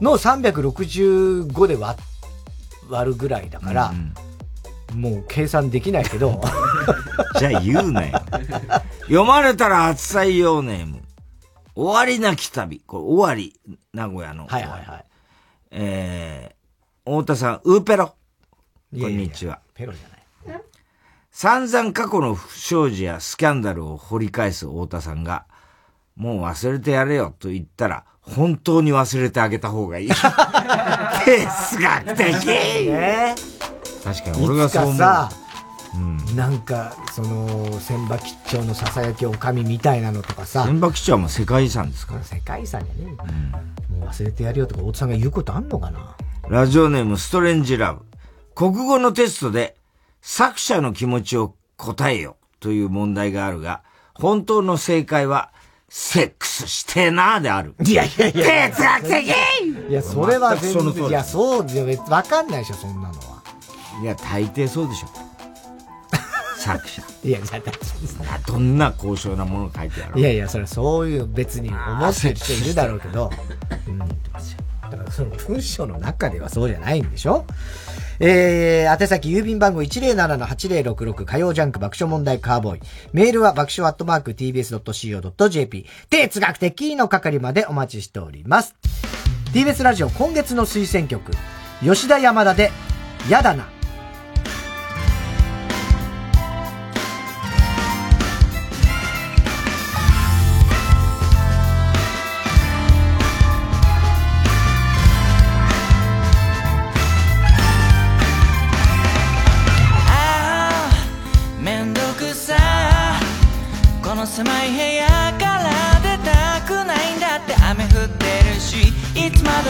[0.00, 1.98] の365で割
[2.88, 3.92] 割るぐらいだから、
[4.94, 6.40] もう計算できないけど。
[7.38, 8.20] じゃあ言うなよ。
[9.02, 11.02] 読まれたら初採用ネーム。
[11.74, 12.80] 終わりなき旅。
[12.86, 14.46] これ終わり、名古屋の。
[14.46, 15.04] はいはいはい。
[15.70, 18.06] えー、太田さん、ウーペロ。
[18.08, 18.14] こ
[19.08, 19.60] んにちは。
[19.74, 20.22] ペロじゃない。
[21.30, 25.46] 散々過去の不祥事やスキャンダルを掘り返す太田さんが、
[26.14, 30.08] もう忘れてやれよと言ったら、本当に忘れてあげた方がいい。
[30.08, 33.34] 哲学的ね
[34.02, 34.96] 確かに俺がそう思う。
[35.94, 40.64] うんなんか、その、千葉吉兆のささやきおかみみたいなのとかさ。
[40.64, 42.24] 千葉吉兆はもう世界遺産ですから。
[42.24, 43.14] 世界遺産じゃね
[43.90, 46.16] えもう忘れてやるよとか、大津さんが言うことあんのかな
[46.48, 48.04] ラジオネームストレンジラブ。
[48.54, 49.76] 国語のテストで
[50.22, 53.82] 作者の気持ちを答えよという問題があるが、
[54.14, 55.50] 本当の正解は、
[55.90, 57.74] セックスしてえなーである。
[57.84, 58.70] いやいやいや。
[58.70, 59.26] 哲学的
[59.90, 61.66] いや、それは全然、いや、そう、
[62.08, 63.31] わかんないでしょ、そんなのは。
[64.02, 65.08] いや、大抵そうでしょ。
[66.58, 67.02] 作者。
[67.24, 70.18] いや、じゃあ、どんな高尚なものを書いてやろう。
[70.20, 73.30] いやいや、それはそういう別に思ってる人いるだろうけど、
[73.88, 73.98] うん。
[73.98, 74.04] だ
[74.98, 77.46] からその文章の中ではそうじゃないんでしょ？
[78.20, 82.80] えー、宛先郵便番号107-8066火曜ジャンク爆笑問題カーボーイ。
[83.12, 85.86] メールは爆笑アットマーク tbs.co.jp。
[86.10, 88.74] 哲学的の係までお待ちしております。
[89.54, 91.32] TBS ラジオ今月の推薦曲、
[91.82, 92.70] 吉田山田で、
[93.28, 93.68] やだな。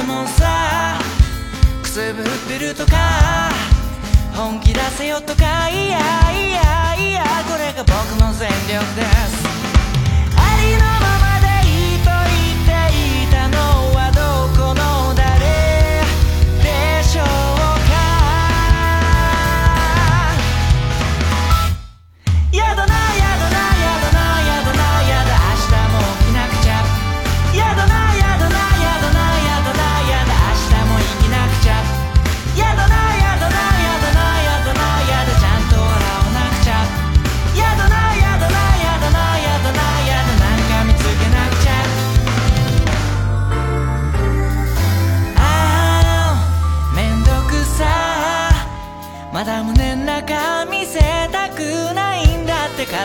[0.05, 0.99] もさ。
[1.83, 3.51] くすぶってるとか。
[4.35, 5.69] 本気出せよとか。
[5.69, 5.99] いや
[6.33, 7.24] いやいや。
[7.49, 9.61] これが僕の全力です。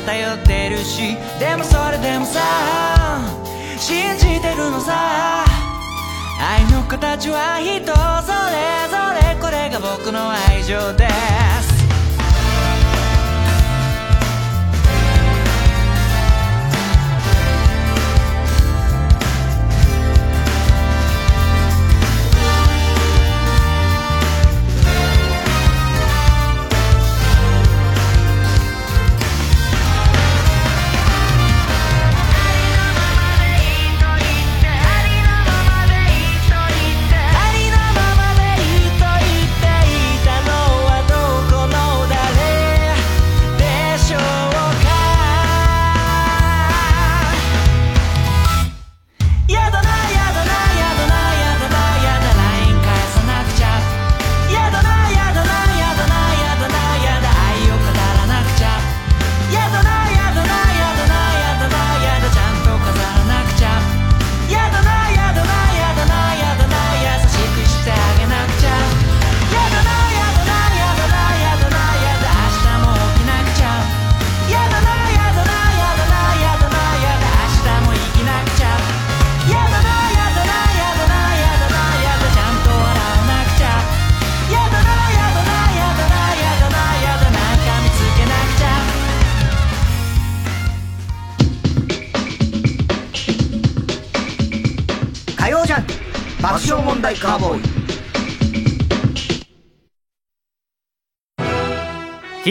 [0.07, 2.39] 偏ってるしでもそれでもさ
[3.77, 5.43] 信じてるのさ。
[6.39, 7.91] 愛の形は人
[8.23, 11.07] それぞれこれが僕の愛情で
[11.61, 11.76] す。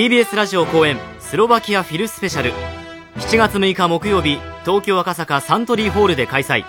[0.07, 2.53] TBS ラジオ公演スロバキアフィルスペシャル。
[3.17, 6.65] 7月6日木曜日東京赤坂サントリーホールで開催。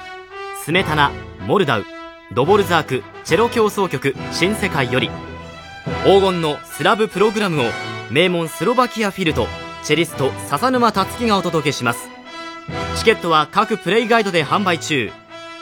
[0.64, 1.12] スメタナ
[1.46, 1.86] モルダウ。
[2.34, 5.12] ドボルザークチェロ協奏曲新世界より。
[6.04, 7.66] 黄金のスラブプログラムを
[8.10, 9.46] 名門スロバキアフィルと
[9.84, 12.10] チェリスト笹沼達樹がお届けします。
[12.96, 15.12] チケットは各プレイガイドで販売中。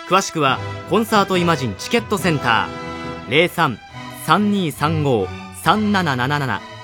[0.07, 3.49] 詳しくはコンサートイマジンチケットセンター。
[5.65, 6.74] 03-3235-3777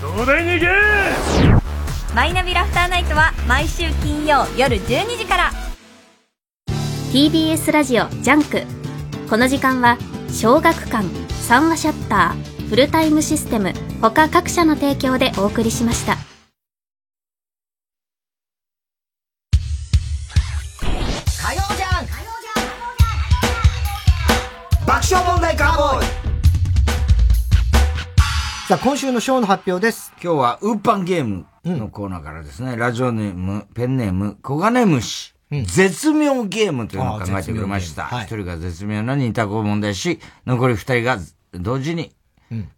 [0.00, 5.50] 東大に行けマイナビラフターナイトは毎週金曜夜12時から
[7.12, 8.62] TBS ラジオジャンク
[9.28, 9.98] この時間は
[10.30, 11.06] 小学館
[11.42, 16.16] 三和シャッターフルタイムシステム他各社の提供でお送りしました
[28.68, 30.12] さあ、今週のショーの発表です。
[30.22, 35.32] 今日は、ウーパンゲームのコーナーからですね、ラジオネーム、ペンネーム、小金虫。
[35.50, 38.10] 絶妙ゲームというのを考えてくれました。
[38.24, 41.16] 一、人が絶妙な二択を問題し、残り二人が
[41.52, 42.12] 同時に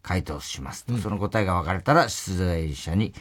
[0.02, 3.12] 回答しますと、その答えが分かれたら、出題者に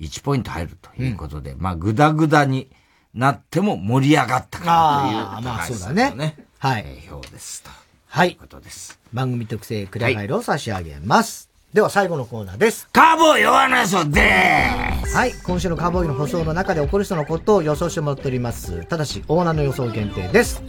[0.00, 2.68] 1ポイント入るということで、まあ、ぐだぐだに
[3.14, 6.36] なっても盛り上がったからという、まあそうだね。
[6.58, 6.84] はい。
[7.12, 7.70] 表ですと。
[8.08, 8.34] はい。
[8.34, 8.98] ことです。
[9.12, 11.47] 番組特製クリアファイルを差し上げます。
[11.74, 12.88] では最後のコーナーです。
[12.92, 15.34] カーボーイ弱なそではい。
[15.44, 18.86] 今週のカーボーイの放送の中で起こる人のことを予想してもらっております。
[18.86, 20.62] ただし、オーナーの予想限定です。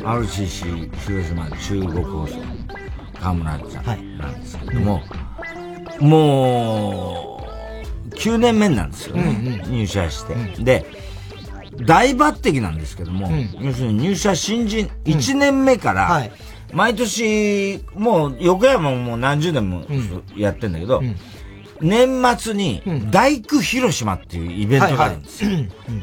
[0.00, 2.36] RCC 広島中国放送、
[3.20, 5.02] 河村ちゃんなんですけども、
[6.00, 7.46] も
[8.10, 9.62] う、9年目なんですよね。
[9.68, 10.34] 入社して。
[10.64, 10.84] で、
[11.86, 16.28] 大抜擢なんですけども、要するに入社新人1年目から、
[16.72, 19.84] 毎年、もう横山ももう何十年も
[20.36, 21.02] やってんだけど、
[21.80, 25.50] 年末に大工広島っていうイベントがあるんですよ。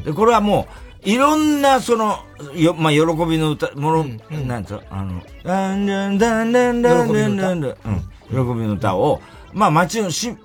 [0.04, 0.66] で、これはも
[1.04, 2.18] う、いろんな、その、
[2.54, 4.04] よ、まあ、喜びの歌、もの、
[4.46, 9.22] なんつうの、あの、だんだんだんだんだんだんだんだん、うん、喜びの歌を、
[9.52, 10.36] まあ、町のし、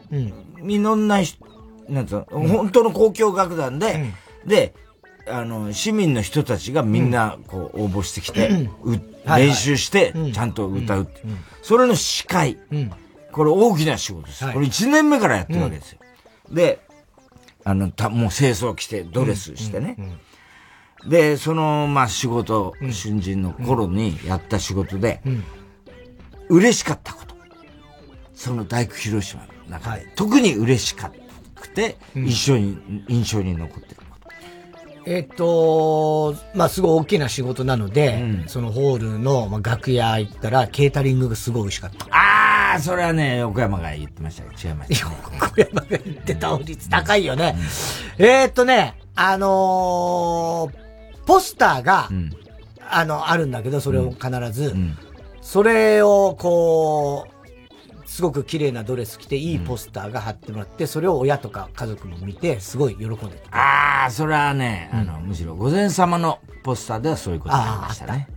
[0.62, 1.44] みのんな人、
[1.90, 4.14] なんつうの、本当の交響楽団で、
[4.46, 4.76] で、
[5.28, 8.94] あの、市民の人たちがみんな、こう、応募してきて、う
[9.26, 11.22] 練習して、ちゃんと歌うって。
[11.62, 12.58] それの司会。
[13.32, 14.52] これ大きな仕事です。
[14.52, 16.00] これ1年目からやってるわけですよ。
[16.52, 16.82] で、
[17.64, 19.98] あの、た、もう清掃着て、ドレスしてね。
[21.08, 25.22] で、その、まあ、仕事、新人の頃にやった仕事で、
[26.50, 27.36] 嬉しかったこと。
[28.36, 31.24] その大工広島の中で、特に嬉しかった。
[31.64, 34.02] くて、一緒に、印象に残ってる。
[35.06, 42.06] えっと、まあ、すごい大きな仕事なので、そのホールの、まあ、楽屋行ったら、ケータリングがすごい美味しかった。
[42.12, 45.08] ああ、それはね、横山が言ってました違いました。
[45.36, 47.56] 横山が言ってた率高いよね。
[48.18, 52.10] えー、っとね、あのー、ポスターが、
[52.90, 54.74] あの、あるんだけど、それを必ず、
[55.42, 57.33] それをこう、
[58.06, 63.18] すごく綺麗なドレス着て、いいポスターが貼ってもらって、それを親とか家族も見て、すごい喜んで
[63.50, 63.58] た。
[63.58, 68.28] ああ、それはね、あの、むしろ、御前様のポスターではそういうことがありましたね。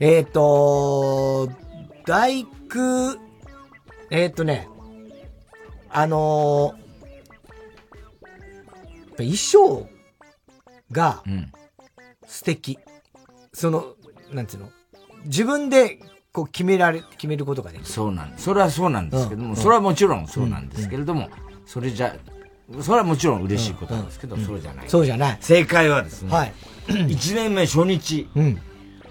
[0.00, 1.50] えっ、と、
[2.06, 3.18] 大工、
[4.10, 4.68] えっ、とね、
[5.90, 9.88] あのー、衣装
[10.92, 11.22] が
[12.26, 12.78] 素敵。
[13.54, 13.94] その、
[14.30, 14.70] なんつうの？
[15.24, 15.98] 自分で
[16.36, 17.86] こう決められ、決めることができる。
[17.86, 21.30] そうなんそれはそうなんですけども、それはもちろんそうなんですけれども、
[21.64, 22.14] それじゃ、
[22.82, 24.88] それはもちろん嬉しいことなんですけど、そうじゃない。
[24.90, 25.38] そうじゃない。
[25.40, 26.52] 正解はですね、はい。
[26.88, 28.28] 1年目初日、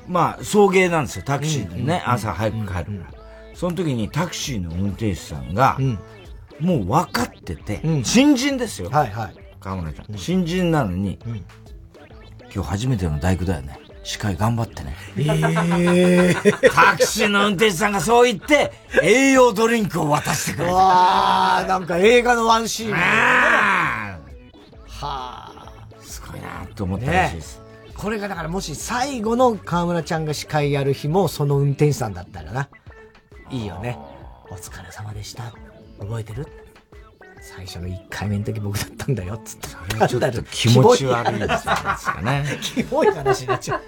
[0.07, 2.85] まあ、送迎なんですよ、タクシーでね、朝早く帰るから。
[3.55, 5.79] その時にタクシーの運転手さんが、
[6.59, 8.91] もう分かってて、新人ですよ。
[8.91, 9.35] はいはい。
[9.59, 10.15] 河村ちゃん。
[10.15, 11.17] 新人なのに、
[12.53, 13.79] 今日初めての大工だよね。
[14.05, 14.95] 司会頑張ってね。
[15.17, 18.71] ええタクシーの運転手さんがそう言って、
[19.01, 20.73] 栄養ドリンクを渡してくれた。
[20.73, 22.93] わー、なんか映画のワンシーン。
[22.93, 24.19] は
[25.01, 25.71] あ。
[26.01, 27.61] すごいなと思ったらしいです。
[27.97, 32.69] これがだからもし最後の河村ちゃんが司会やる日もその運転手さんだったらな。
[33.49, 33.97] いいよね。
[34.51, 35.51] お疲れ様でした。
[35.99, 36.47] 覚えてる？
[37.45, 39.67] 最初の1回目の時僕だったんだよ、つって。
[39.69, 42.43] それはちょっと気持ち悪いですかね。
[42.59, 43.81] キモい話になっちゃう。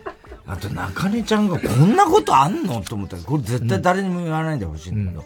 [0.46, 5.26] あと、中根ちゃんがこんなことあんのと思ったら、これ絶対誰にも言わないでほしいんだけど、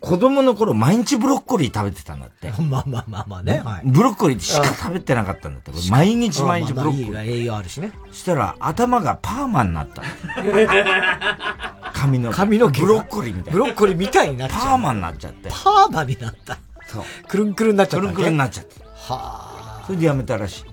[0.00, 2.50] 子供の頃毎日ブロッコリー食べてたんだって。
[2.60, 3.62] まあまあまあまあね。
[3.64, 5.70] はいブロッコリーしか食べてなかったんだって。
[5.88, 7.12] 毎日毎日ブロッコリー。
[7.12, 7.92] が栄養あるしね。
[8.10, 10.08] したら頭がパーマになったの。
[11.94, 12.36] 髪の毛。
[12.36, 13.60] 髪の毛がブロッコリーみたいな。
[13.60, 14.60] ブロッコリーみたいになっちゃう。
[14.60, 15.48] パーマになっちゃって。
[15.48, 16.58] パーマになった。
[16.88, 17.04] そう。
[17.28, 18.06] くるんくるんになっちゃった。
[18.06, 18.74] くるんくるんになっちゃって。
[18.94, 20.64] はそれでやめたらしい。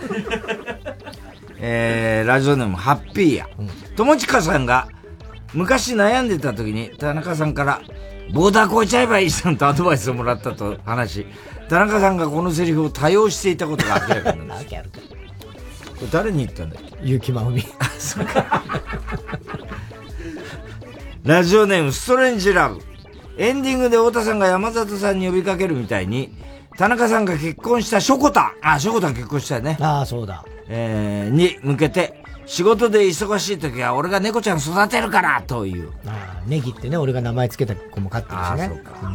[1.62, 3.46] えー、ラジオネームハッピーや。
[3.96, 4.88] 友近さんが
[5.52, 7.82] 昔悩んでた時に田中さんから
[8.32, 11.26] ボーダー超えちゃえばいいじゃんとアドバイスをもらったと話し、
[11.68, 14.82] 田中さんがこのセリフを多用していたことが明らかになりました。
[14.82, 14.86] こ
[16.02, 17.06] れ誰に言ったんだっけ？
[17.18, 17.62] 結城まふみ。
[21.24, 22.80] ラジオネームストレンジラブ。
[23.40, 26.30] エンディングで太田さんが山里さんに呼びかけるみたいに、
[26.76, 29.78] 田中さんが結婚したショコタン、あ、ショコタン結婚したよね。
[29.80, 30.44] ああ、そうだ。
[30.68, 35.90] えー、に向けて、仕事で忙しい時は俺が猫ちゃん育てるからという。
[36.06, 38.44] ああ、ネギってね、俺が名前つけた子も飼ってるしね。
[38.44, 39.12] ああそうか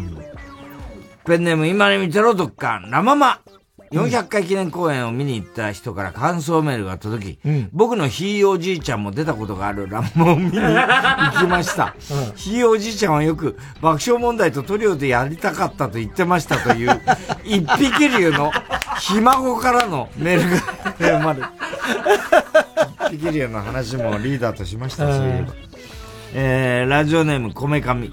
[1.25, 3.41] ペンネーム今に見てろどっか、ラママ。
[3.91, 7.39] 400回記念公演を見に行った人から感想メールが届き、
[7.71, 11.95] 僕のひいおじいちゃんも出たことがあるラママを見に行きました。
[12.35, 17.01] ひいおじいちゃんはよく爆笑問題とトリオでやりたかったと言ってましたという、
[17.45, 18.51] 一匹竜の
[18.99, 20.57] ひ孫からのメールが
[20.97, 21.45] 生まれる。
[23.11, 25.21] 一匹竜の話もリーダーとしましたし、
[26.33, 28.11] えー、ラジオネームこめかみ。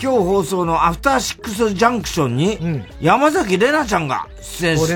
[0.00, 2.58] 今日放送のアフターシックスジャンクションに、
[3.00, 4.86] 山崎怜奈ちゃんが出演し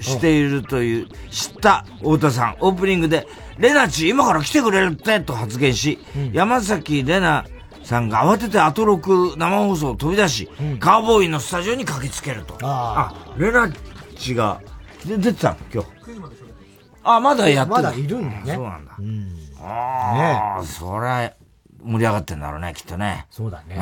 [0.00, 3.28] しているという、知った太田さん、オープニングで、
[3.58, 5.98] レナチ今から来てくれるってと発言し、
[6.32, 7.48] 山崎怜奈
[7.84, 10.48] さんが慌ててアトロク生放送を飛び出し、
[10.80, 12.58] カーボーイのスタジオに駆けつけると。
[12.62, 13.70] あレナ
[14.16, 14.60] チが、
[15.06, 15.88] で出てたの今日。
[17.04, 18.54] あ、まだやってまだいるんだね。
[18.54, 18.98] そうなんだ。
[19.62, 21.32] ああ、そりゃ、
[21.88, 23.26] 盛り上がってんだろうね、きっとね。
[23.30, 23.76] そうだね。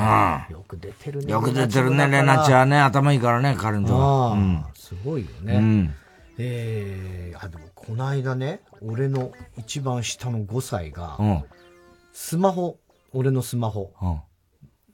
[0.48, 1.32] うんよく出てるね。
[1.32, 4.28] よく出てるね、レナチはね、頭いいからね、彼女は。
[4.28, 4.64] ああうん。
[4.74, 5.56] すごいよね。
[5.56, 5.94] うん
[6.38, 11.44] えー、あ、でもこの間ね、俺の一番下の5歳が、うん。
[12.12, 12.78] スマホ、
[13.12, 13.92] 俺のスマホ。
[14.00, 14.20] うん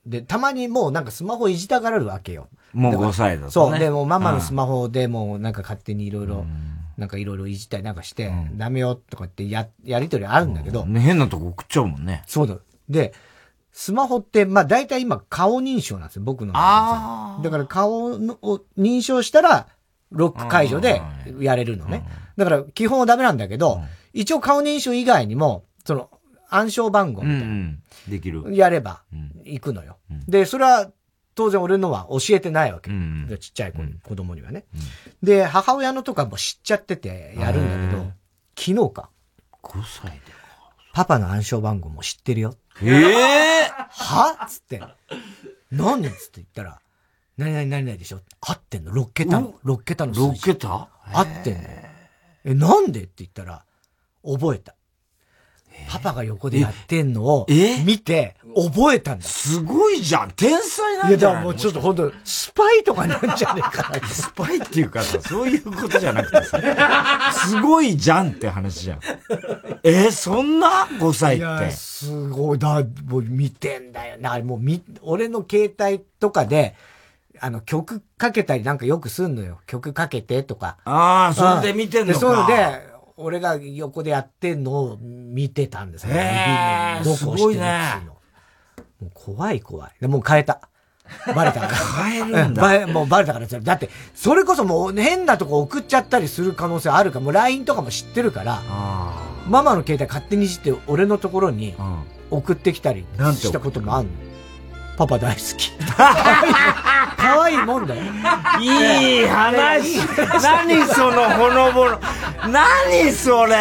[0.05, 2.49] で、たまにもうなんかスマホいじたがらるわけよ。
[2.73, 3.79] もうだから5歳だとねそう。
[3.79, 6.45] で、もうママのスマホでもうなんか勝手にいろいろ、
[6.97, 10.85] なんかいろいろいじったりなんかして、ダメよとかってや、やりとりあるんだけど。
[10.85, 12.23] ね、変なとこ送っちゃうもんね。
[12.27, 12.57] そうだ。
[12.89, 13.13] で、
[13.71, 16.53] スマホって、まあ大体今顔認証なんですよ、僕の。
[16.55, 19.67] あだから顔のを認証したら、
[20.11, 21.01] ロック解除で
[21.39, 22.05] やれるのね。
[22.37, 23.81] だから基本はダメなんだけど、
[24.13, 26.09] 一応顔認証以外にも、その、
[26.49, 27.45] 暗証番号みたいな。
[27.45, 27.83] うんうん。
[28.11, 28.55] できる。
[28.55, 29.03] やれば、
[29.43, 29.97] 行くのよ。
[30.27, 30.91] で、それは、
[31.35, 32.91] 当然俺のは教えてないわけ。
[32.91, 34.65] んちっちゃい子に、子供にはね。
[35.23, 38.11] で、母親のとかも知っちゃっててやるんだけど、
[38.55, 39.09] 昨日か。
[39.63, 40.19] 5歳で。
[40.93, 42.53] パパの暗証番号も知ってるよ。
[42.81, 44.45] ええ は？
[44.45, 44.81] っつって。
[45.71, 46.03] 何？
[46.03, 46.79] つって言ったら、
[47.37, 48.21] 何々何々でしょ？
[48.41, 49.53] 合ってんの ?6 桁の。
[49.65, 50.41] 6桁の数字。
[50.51, 50.89] 6桁？
[51.11, 51.69] 合ってんの。
[52.45, 53.01] え、なんで？
[53.03, 53.63] って言ったら、
[54.23, 54.75] 覚えた。
[55.89, 57.47] パパが横でやってんのを
[57.85, 59.25] 見て、覚えたんだ。
[59.25, 64.07] すごいじゃん天才なんいや、じゃないだからもうちょっと本当スパイとかなんじゃねえかな。
[64.07, 66.59] スパイっていうかさ、そういうことじゃなくてさ、
[67.33, 68.99] すごいじゃんって話じゃん。
[69.83, 71.71] えーそんな ?5 歳って。
[71.71, 72.59] すごい。
[72.59, 74.39] だ、もう見てんだよな。
[74.39, 76.75] もうみ、俺の携帯とかで、
[77.39, 79.59] あの、曲かけたりなんかよくすんのよ。
[79.65, 80.77] 曲かけてとか。
[80.85, 82.19] ああ、それで見てんのか。
[82.19, 86.13] でそうで、俺が横でやってんのを見てたんですよ。
[86.13, 88.01] へーすごいね
[89.03, 89.91] もう怖い怖い。
[89.99, 90.61] でもう変えた。
[91.35, 91.75] バレたから。
[92.03, 98.61] 変えるんだもうバレたからだって、それこそもう変なとこ送っちゃったりする可能性あるから、もう LINE とかも知ってるから、
[99.47, 101.75] ママの携帯勝手にいじって俺のところに
[102.31, 103.05] 送ってきたり
[103.35, 104.11] したこともあんの。
[104.97, 105.71] パパ大好き。
[107.17, 108.01] 可愛いもんだよ。
[108.59, 109.97] いい話
[110.43, 111.99] 何そのほのぼの。
[112.47, 113.55] 何それ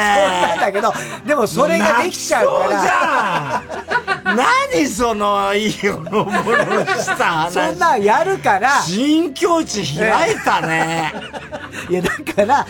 [0.51, 0.93] そうだけど、
[1.25, 3.63] でもそれができちゃうから。
[4.37, 7.53] 何そのいいほのぼのした話。
[7.53, 8.83] そんなんやるから。
[8.83, 11.13] 新境地開いたね。
[11.89, 12.67] いや、だから、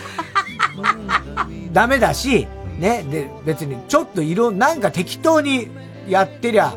[1.71, 2.47] ダメだし、
[2.79, 5.69] ね、で、別にちょっと色、なんか適当に
[6.07, 6.75] やってりゃ、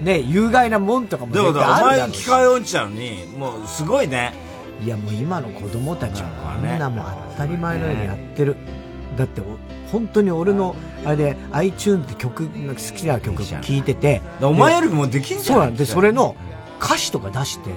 [0.00, 4.34] ね、有害なもんとかもでも絶対あお前機械音痴なのに、もうすごいね。
[4.84, 8.56] いやもう今の子供たちはこんなもん当たり前のようにやってる。
[9.16, 9.44] だってお、
[9.90, 14.22] 本当に俺の、あれで iTunes って曲、好きな曲聴いてて。
[14.40, 15.42] お前よりもできんじゃん。
[15.44, 16.36] そうなんで、それの
[16.80, 17.70] 歌詞とか出して、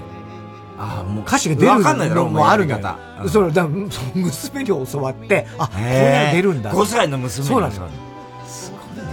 [0.77, 3.29] あもう歌詞が出るわかんないだろのもあるのよお前やり方。
[3.29, 6.71] それだ娘に教わって、あ、こういうの出るんだ。
[6.71, 7.49] 5歳の娘に。
[7.49, 7.87] そうなんですよ。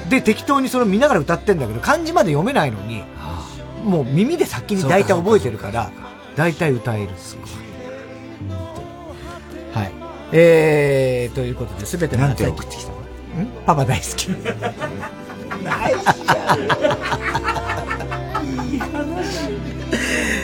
[0.09, 3.03] で、適当にそれを見ながら歌ってんだけど、漢字まで読めないのに、
[3.85, 5.91] もう耳で先に大体覚えてるから、
[6.37, 7.11] 大体歌える。
[9.73, 10.06] はい。
[10.33, 12.93] えー、ということで、すべてのなんて夏送ってきた？
[12.93, 12.99] の
[13.45, 14.29] んパパ大好き。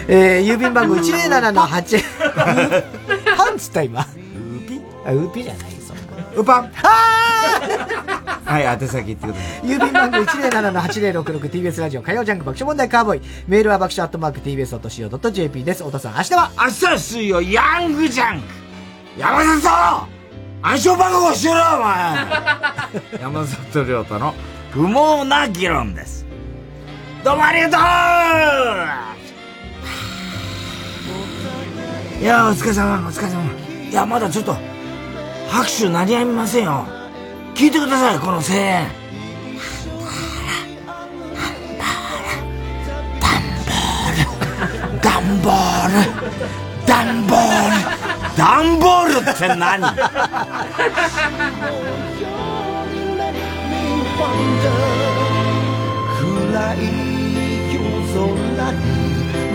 [0.08, 2.02] えー、郵便番号107の8、
[3.36, 4.00] パンつった今。
[4.00, 6.02] ウーピあ、ウーピじゃないよ、そんな。
[6.36, 6.90] ウパンは
[8.44, 9.68] はい、宛先言ってください。
[9.68, 13.22] 郵便番号 107-8066TBS ラジオ火曜ジャンク爆笑問題カーボーイ。
[13.48, 15.82] メールは爆笑アットマーク TBS.CO.JP です。
[15.82, 16.50] 太田さん、明日は？
[16.58, 18.61] 明日は水曜、ヤングジャンク
[19.16, 19.60] 山里
[20.62, 24.34] 暗証番号しろよ、お前 山里亮太の
[24.70, 26.24] 不毛な議論です。
[27.22, 27.76] どうもありがと
[32.20, 33.42] ういや、お疲れ様、お疲れ様。
[33.90, 34.56] いや、まだちょっと、
[35.50, 36.86] 拍手鳴りやみませんよ。
[37.54, 38.86] 聞いてください、この声援。
[45.02, 45.92] ダンボール
[46.86, 49.82] ダンボールダンボールって何？
[56.18, 56.78] 暗い
[57.74, 57.80] 夜
[58.12, 58.16] 空
[58.72, 58.78] に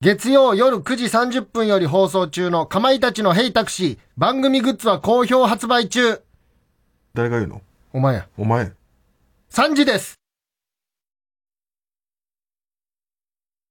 [0.02, 3.98] 月曜夜9時30分より放送中のかまいたちのヘイタクシー。
[4.18, 6.22] 番組グッズは好評発売中。
[7.14, 7.62] 誰が言うの？
[7.94, 8.28] お前や。
[8.38, 8.72] お前。
[9.52, 10.16] 3時です